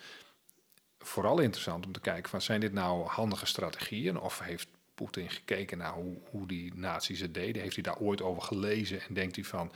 vooral 1.00 1.40
interessant 1.40 1.86
om 1.86 1.92
te 1.92 2.00
kijken 2.00 2.30
van 2.30 2.42
zijn 2.42 2.60
dit 2.60 2.74
nou 2.74 3.08
handige 3.08 3.46
strategieën 3.46 4.20
of 4.20 4.40
heeft 4.40 4.68
Poetin 5.02 5.30
gekeken 5.30 5.78
naar 5.78 5.94
hoe, 5.94 6.18
hoe 6.30 6.48
die 6.48 6.72
nazi's 6.76 7.20
het 7.20 7.34
deden? 7.34 7.62
Heeft 7.62 7.76
hij 7.76 7.84
daar 7.84 8.00
ooit 8.00 8.22
over 8.22 8.42
gelezen 8.42 9.02
en 9.02 9.14
denkt 9.14 9.36
hij 9.36 9.46
van, 9.46 9.72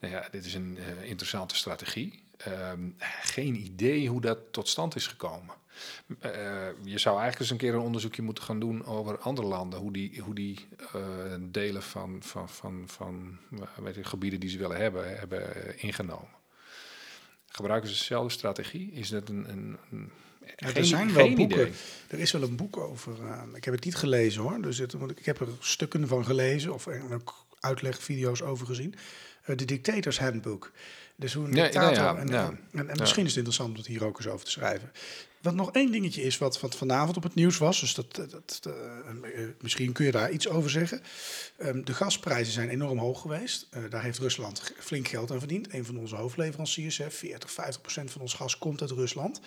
nou 0.00 0.14
ja, 0.14 0.28
dit 0.30 0.44
is 0.44 0.54
een 0.54 0.78
eh, 0.78 1.08
interessante 1.08 1.56
strategie? 1.56 2.22
Ehm, 2.36 2.88
geen 3.22 3.54
idee 3.54 4.08
hoe 4.08 4.20
dat 4.20 4.38
tot 4.50 4.68
stand 4.68 4.96
is 4.96 5.06
gekomen. 5.06 5.54
Eh, 6.20 6.32
je 6.82 6.98
zou 6.98 7.18
eigenlijk 7.20 7.38
eens 7.38 7.50
een 7.50 7.56
keer 7.56 7.74
een 7.74 7.80
onderzoekje 7.80 8.22
moeten 8.22 8.44
gaan 8.44 8.60
doen 8.60 8.84
over 8.84 9.18
andere 9.18 9.46
landen, 9.46 9.78
hoe 9.78 9.92
die, 9.92 10.20
hoe 10.20 10.34
die 10.34 10.66
eh, 10.92 11.34
delen 11.40 11.82
van, 11.82 12.22
van, 12.22 12.48
van, 12.48 12.84
van 12.86 13.38
weet 13.76 13.94
je, 13.94 14.04
gebieden 14.04 14.40
die 14.40 14.50
ze 14.50 14.58
willen 14.58 14.76
hebben, 14.76 15.18
hebben 15.18 15.78
ingenomen. 15.78 16.34
Gebruiken 17.48 17.88
ze 17.88 17.98
dezelfde 17.98 18.32
strategie? 18.32 18.92
Is 18.92 19.08
dat 19.08 19.28
een. 19.28 19.50
een, 19.50 19.78
een 19.90 20.10
Ja, 20.56 20.66
geen- 20.68 20.76
er 20.76 20.84
zijn 20.84 21.12
wel 21.12 21.34
boeken. 21.34 21.60
idee. 21.60 21.72
Er 22.08 22.18
is 22.18 22.32
wel 22.32 22.42
een 22.42 22.56
boek 22.56 22.76
over. 22.76 23.12
eh, 23.24 23.42
ik 23.54 23.64
heb 23.64 23.74
het 23.74 23.84
niet 23.84 23.94
gelezen 23.96 24.42
hoor. 24.42 24.60
Dus 24.62 24.78
het, 24.78 24.94
ik 25.16 25.24
heb 25.24 25.40
er 25.40 25.48
stukken 25.60 26.08
van 26.08 26.24
gelezen 26.24 26.74
of 26.74 26.88
ook 27.12 27.44
uitlegvideo's 27.60 28.42
over 28.42 28.66
gezien. 28.66 28.94
Eh, 29.44 29.56
de 29.56 29.64
Dictators 29.64 30.18
Handbook. 30.18 30.72
Dus 31.16 31.32
hoe 31.34 31.44
een 31.46 31.54
Ja, 31.54 31.62
dictator. 31.62 31.94
ja, 31.94 32.16
en, 32.72 32.88
en, 32.88 32.96
misschien 32.98 33.22
is 33.24 33.28
het 33.28 33.36
interessant 33.36 33.70
om 33.70 33.76
het 33.76 33.86
hier 33.86 34.04
ook 34.04 34.16
eens 34.18 34.28
over 34.28 34.44
te 34.44 34.50
schrijven. 34.50 34.92
Wat 35.40 35.54
nog 35.54 35.72
één 35.72 35.92
dingetje 35.92 36.22
is 36.22 36.38
wat, 36.38 36.60
wat 36.60 36.76
vanavond 36.76 37.16
op 37.16 37.22
het 37.22 37.34
nieuws 37.34 37.58
was. 37.58 37.80
Dus 37.80 37.94
dat, 37.94 38.14
dat, 38.14 38.60
eh, 38.62 38.72
eh, 39.42 39.48
misschien 39.60 39.92
kun 39.92 40.04
je 40.04 40.10
daar 40.10 40.30
iets 40.30 40.48
over 40.48 40.70
zeggen. 40.70 41.02
Ehm, 41.56 41.84
de 41.84 41.94
gasprijzen 41.94 42.52
zijn 42.52 42.68
enorm 42.68 42.98
hoog 42.98 43.20
geweest. 43.20 43.66
Eh, 43.70 43.82
daar 43.90 44.02
heeft 44.02 44.18
Rusland 44.18 44.72
flink 44.78 45.08
geld 45.08 45.30
aan 45.30 45.38
verdiend. 45.38 45.72
Een 45.72 45.84
van 45.84 45.98
onze 45.98 46.16
hoofdleveranciers, 46.16 46.96
hè, 46.98 47.10
40, 47.10 47.50
50 47.50 47.80
procent 47.80 48.10
van 48.10 48.20
ons 48.20 48.34
gas 48.34 48.58
komt 48.58 48.80
uit 48.80 48.90
Rusland. 48.90 49.40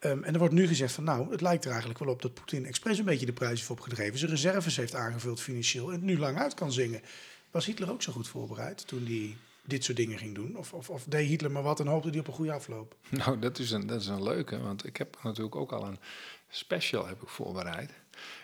Ehm, 0.00 0.22
en 0.22 0.32
er 0.32 0.38
wordt 0.38 0.54
nu 0.54 0.66
gezegd 0.66 0.92
van 0.92 1.04
nou, 1.04 1.30
het 1.30 1.40
lijkt 1.40 1.64
er 1.64 1.70
eigenlijk 1.70 2.00
wel 2.00 2.12
op 2.12 2.22
dat 2.22 2.34
Poetin 2.34 2.66
expres 2.66 2.98
een 2.98 3.04
beetje 3.04 3.26
de 3.26 3.32
prijs 3.32 3.58
heeft 3.58 3.70
opgedreven. 3.70 4.18
Zijn 4.18 4.30
reserves 4.30 4.76
heeft 4.76 4.94
aangevuld 4.94 5.40
financieel 5.40 5.86
en 5.86 5.92
het 5.92 6.02
nu 6.02 6.18
lang 6.18 6.38
uit 6.38 6.54
kan 6.54 6.72
zingen. 6.72 7.02
Was 7.50 7.66
Hitler 7.66 7.90
ook 7.90 8.02
zo 8.02 8.12
goed 8.12 8.28
voorbereid 8.28 8.86
toen 8.86 9.04
hij 9.06 9.36
dit 9.64 9.84
soort 9.84 9.96
dingen 9.96 10.18
ging 10.18 10.34
doen? 10.34 10.56
Of, 10.56 10.72
of, 10.72 10.90
of 10.90 11.04
deed 11.04 11.28
Hitler 11.28 11.50
maar 11.50 11.62
wat 11.62 11.80
en 11.80 11.86
hoopte 11.86 12.08
hij 12.08 12.18
op 12.18 12.26
een 12.26 12.32
goede 12.32 12.52
afloop? 12.52 12.94
Nou, 13.08 13.38
dat 13.38 13.58
is, 13.58 13.70
een, 13.70 13.86
dat 13.86 14.00
is 14.00 14.06
een 14.06 14.22
leuke, 14.22 14.60
want 14.60 14.86
ik 14.86 14.96
heb 14.96 15.18
natuurlijk 15.22 15.56
ook 15.56 15.72
al 15.72 15.86
een 15.86 15.98
special 16.48 17.06
heb 17.06 17.22
ik 17.22 17.28
voorbereid. 17.28 17.90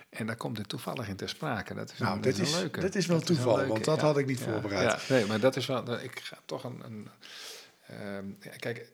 En 0.08 0.26
daar 0.26 0.36
komt 0.36 0.56
dit 0.56 0.68
toevallig 0.68 1.08
in 1.08 1.16
ter 1.16 1.28
sprake. 1.28 1.74
Dat 1.74 1.92
is 1.92 1.98
Nou, 1.98 2.16
een, 2.16 2.20
dit 2.22 2.36
dat 2.36 2.46
is 2.46 2.52
een 2.52 2.60
leuke. 2.60 2.80
dit 2.80 2.94
is 2.94 3.06
wel 3.06 3.16
Dat 3.16 3.26
toeval, 3.26 3.56
leuke, 3.56 3.72
want 3.72 3.84
dat 3.84 4.00
had 4.00 4.18
ik 4.18 4.26
niet 4.26 4.40
voorbereid. 4.40 4.90
Ja, 5.06 5.14
nee, 5.14 5.26
maar 5.26 5.40
dat 5.40 5.56
is 5.56 5.66
wel... 5.66 6.00
Ik 6.02 6.20
ga 6.20 6.38
toch 6.44 6.64
een... 6.64 6.82
een 6.84 7.08
ehm, 7.86 8.24
kijk, 8.58 8.92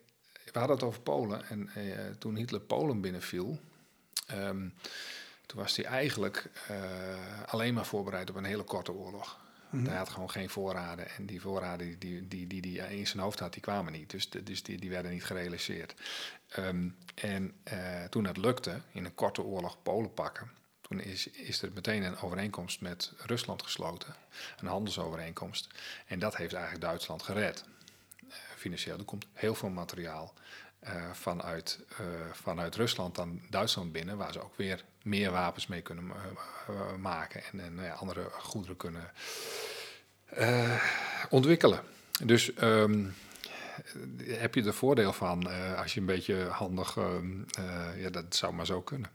we 0.53 0.59
hadden 0.59 0.77
het 0.77 0.85
over 0.85 1.01
Polen. 1.01 1.45
En 1.49 1.69
eh, 1.69 2.05
toen 2.19 2.35
Hitler 2.35 2.59
Polen 2.61 3.01
binnenviel... 3.01 3.59
ehm, 4.27 4.67
toen 5.45 5.59
was 5.61 5.75
hij 5.75 5.85
eigenlijk 5.85 6.49
eh, 6.67 7.43
alleen 7.45 7.73
maar 7.73 7.85
voorbereid 7.85 8.29
op 8.29 8.35
een 8.35 8.43
hele 8.43 8.63
korte 8.63 8.91
oorlog. 8.91 9.41
Hij 9.87 9.97
had 9.97 10.09
gewoon 10.09 10.31
geen 10.31 10.49
voorraden. 10.49 11.09
En 11.09 11.25
die 11.25 11.41
voorraden 11.41 11.99
die 11.99 12.27
die, 12.27 12.47
die, 12.47 12.61
die 12.61 12.79
hij 12.81 12.97
in 12.97 13.07
zijn 13.07 13.23
hoofd 13.23 13.39
had, 13.39 13.53
die 13.53 13.61
kwamen 13.61 13.91
niet. 13.91 14.09
Dus, 14.09 14.29
de- 14.29 14.43
dus 14.43 14.63
die, 14.63 14.77
die 14.77 14.89
werden 14.89 15.11
niet 15.11 15.23
gerealiseerd. 15.25 15.93
Ehm, 16.49 16.87
en 17.15 17.53
eh, 17.63 18.03
toen 18.03 18.23
dat 18.23 18.37
lukte, 18.37 18.81
in 18.91 19.05
een 19.05 19.15
korte 19.15 19.41
oorlog 19.43 19.77
Polen 19.83 20.13
pakken... 20.13 20.51
toen 20.81 20.99
is, 20.99 21.27
is 21.27 21.61
er 21.61 21.71
meteen 21.73 22.03
een 22.03 22.17
overeenkomst 22.17 22.81
met 22.81 23.11
Rusland 23.17 23.63
gesloten. 23.63 24.15
Een 24.59 24.67
handelsovereenkomst. 24.67 25.67
En 26.07 26.19
dat 26.19 26.35
heeft 26.37 26.53
eigenlijk 26.53 26.83
Duitsland 26.85 27.23
gered. 27.23 27.63
Financieel. 28.63 28.97
Er 28.97 29.03
komt 29.03 29.25
heel 29.33 29.55
veel 29.55 29.69
materiaal 29.69 30.33
eh, 30.79 31.11
vanuit, 31.11 31.79
eh, 31.97 32.05
vanuit 32.31 32.75
Rusland 32.75 33.15
dan 33.15 33.41
Duitsland 33.49 33.91
binnen... 33.91 34.17
waar 34.17 34.31
ze 34.31 34.43
ook 34.43 34.57
weer 34.57 34.83
meer 35.03 35.31
wapens 35.31 35.67
mee 35.67 35.81
kunnen 35.81 36.11
eh, 36.67 36.95
maken... 36.95 37.43
en, 37.51 37.59
en 37.59 37.75
nou 37.75 37.97
andere 37.97 38.29
goederen 38.31 38.77
kunnen 38.77 39.11
ontwikkelen. 41.29 41.81
Dus 42.23 42.53
ehm, 42.53 43.05
heb 44.23 44.55
je 44.55 44.63
er 44.63 44.73
voordeel 44.73 45.13
van 45.13 45.47
als 45.77 45.93
je 45.93 45.99
een 45.99 46.05
beetje 46.05 46.43
handig... 46.43 46.97
ehm, 46.97 47.41
eh, 47.57 48.01
ja, 48.01 48.09
dat 48.09 48.35
zou 48.35 48.53
maar 48.53 48.65
zo 48.65 48.81
kunnen. 48.81 49.11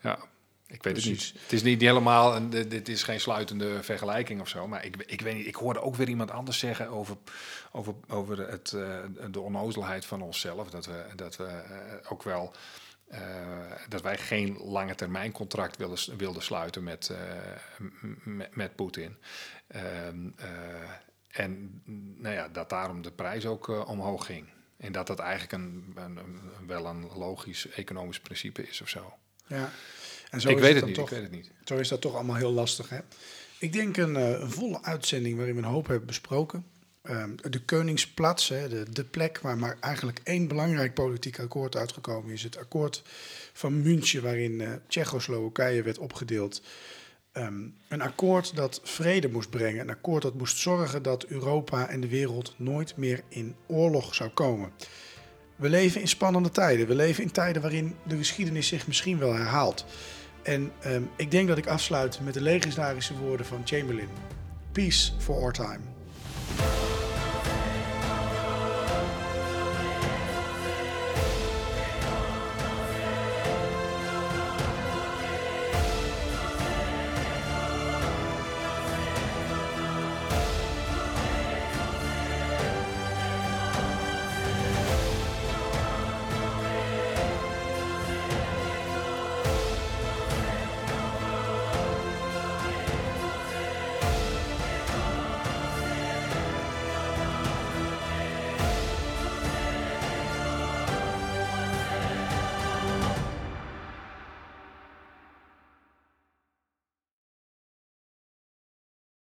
Ja, 0.00 0.18
ik 0.66 0.82
weet 0.82 0.96
het 0.96 1.04
niet. 1.04 1.32
Het 1.42 1.52
is 1.52 1.62
niet 1.62 1.80
helemaal, 1.80 2.36
een, 2.36 2.50
dit 2.50 2.88
is 2.88 3.02
geen 3.02 3.20
sluitende 3.20 3.82
vergelijking 3.82 4.40
of 4.40 4.48
zo. 4.48 4.68
Maar 4.68 4.84
ik, 4.84 4.96
ik 5.06 5.20
weet 5.20 5.34
niet, 5.34 5.46
ik 5.46 5.54
hoorde 5.54 5.80
ook 5.80 5.94
weer 5.96 6.08
iemand 6.08 6.30
anders 6.30 6.58
zeggen 6.58 6.88
over, 6.88 7.16
over, 7.72 7.94
over 8.08 8.50
het, 8.50 8.72
eh, 8.72 8.98
de 9.30 9.40
onnozelheid 9.40 10.04
van 10.06 10.22
onszelf. 10.22 10.70
Dat 10.70 10.86
we, 10.86 11.04
dat 11.16 11.36
we 11.36 11.44
eh, 11.44 12.12
ook 12.12 12.22
wel... 12.22 12.52
eh, 13.08 13.20
dat 13.88 14.02
wij 14.02 14.18
geen 14.18 14.56
lange 14.58 14.94
termijn 14.94 15.32
contract 15.32 15.76
wilden, 15.76 16.16
wilden 16.16 16.42
sluiten 16.42 16.82
met, 16.82 17.10
met, 18.24 18.56
met 18.56 18.74
Poetin. 18.76 19.16
Ehm, 19.66 20.28
eh, 20.36 20.48
en 21.30 21.82
nou 22.18 22.34
ja, 22.34 22.48
dat 22.48 22.70
daarom 22.70 23.02
de 23.02 23.10
prijs 23.10 23.46
ook 23.46 23.88
omhoog 23.88 24.26
ging. 24.26 24.48
En 24.76 24.92
dat 24.92 25.06
dat 25.06 25.18
eigenlijk 25.18 25.52
een, 25.52 25.92
een, 25.96 26.16
een- 26.16 26.66
wel 26.66 26.86
een 26.86 27.08
logisch 27.14 27.68
economisch 27.68 28.20
principe 28.20 28.68
is 28.68 28.80
of 28.80 28.88
zo. 28.88 29.14
Ja. 29.46 29.70
En 30.30 30.40
zo 30.40 30.48
ik 30.48 30.56
is 30.56 30.62
weet 30.62 30.74
het 30.74 30.84
niet, 30.84 30.94
toch. 30.94 31.04
ik 31.04 31.14
weet 31.14 31.22
het 31.22 31.32
niet. 31.32 31.50
Zo 31.64 31.76
is 31.76 31.88
dat 31.88 32.00
toch 32.00 32.14
allemaal 32.14 32.36
heel 32.36 32.52
lastig. 32.52 32.88
Hè? 32.88 32.98
Ik 33.58 33.72
denk 33.72 33.96
een, 33.96 34.16
eh, 34.16 34.40
een 34.40 34.50
volle 34.50 34.82
uitzending 34.82 35.36
waarin 35.36 35.54
we 35.54 35.62
een 35.62 35.68
hoop 35.68 35.86
hebben 35.86 36.06
besproken. 36.06 36.64
Ehm, 37.02 37.30
de 37.50 37.60
Koningsplaats, 37.60 38.48
hè, 38.48 38.68
de, 38.68 38.90
de 38.90 39.04
plek 39.04 39.38
waar 39.38 39.58
maar 39.58 39.76
eigenlijk 39.80 40.20
één 40.24 40.48
belangrijk 40.48 40.94
politiek 40.94 41.38
akkoord 41.38 41.76
uitgekomen 41.76 42.32
is. 42.32 42.42
Het 42.42 42.58
akkoord 42.58 43.02
van 43.52 43.82
München, 43.82 44.22
waarin 44.22 44.60
eh 44.60 44.72
Tsjechoslowakije 44.88 45.82
werd 45.82 45.98
opgedeeld. 45.98 46.62
Ehm, 47.32 47.68
een 47.88 48.00
akkoord 48.00 48.56
dat 48.56 48.80
vrede 48.84 49.28
moest 49.28 49.50
brengen. 49.50 49.80
Een 49.80 49.90
akkoord 49.90 50.22
dat 50.22 50.34
moest 50.34 50.58
zorgen 50.58 51.02
dat 51.02 51.24
Europa 51.24 51.88
en 51.88 52.00
de 52.00 52.08
wereld 52.08 52.54
nooit 52.56 52.96
meer 52.96 53.22
in 53.28 53.54
oorlog 53.66 54.14
zou 54.14 54.30
komen. 54.30 54.72
We 55.56 55.68
leven 55.68 56.00
in 56.00 56.08
spannende 56.08 56.50
tijden. 56.50 56.86
We 56.86 56.94
leven 56.94 57.22
in 57.22 57.30
tijden 57.30 57.62
waarin 57.62 57.94
de 58.02 58.16
geschiedenis 58.16 58.68
zich 58.68 58.86
misschien 58.86 59.18
wel 59.18 59.34
herhaalt. 59.34 59.84
En 60.42 60.72
ehm, 60.80 61.02
ik 61.16 61.30
denk 61.30 61.48
dat 61.48 61.58
ik 61.58 61.66
afsluit 61.66 62.20
met 62.22 62.34
de 62.34 62.42
legendarische 62.42 63.16
woorden 63.16 63.46
van 63.46 63.62
Chamberlain. 63.64 64.08
Peace 64.72 65.12
for 65.18 65.42
our 65.42 65.52
time. 65.52 65.80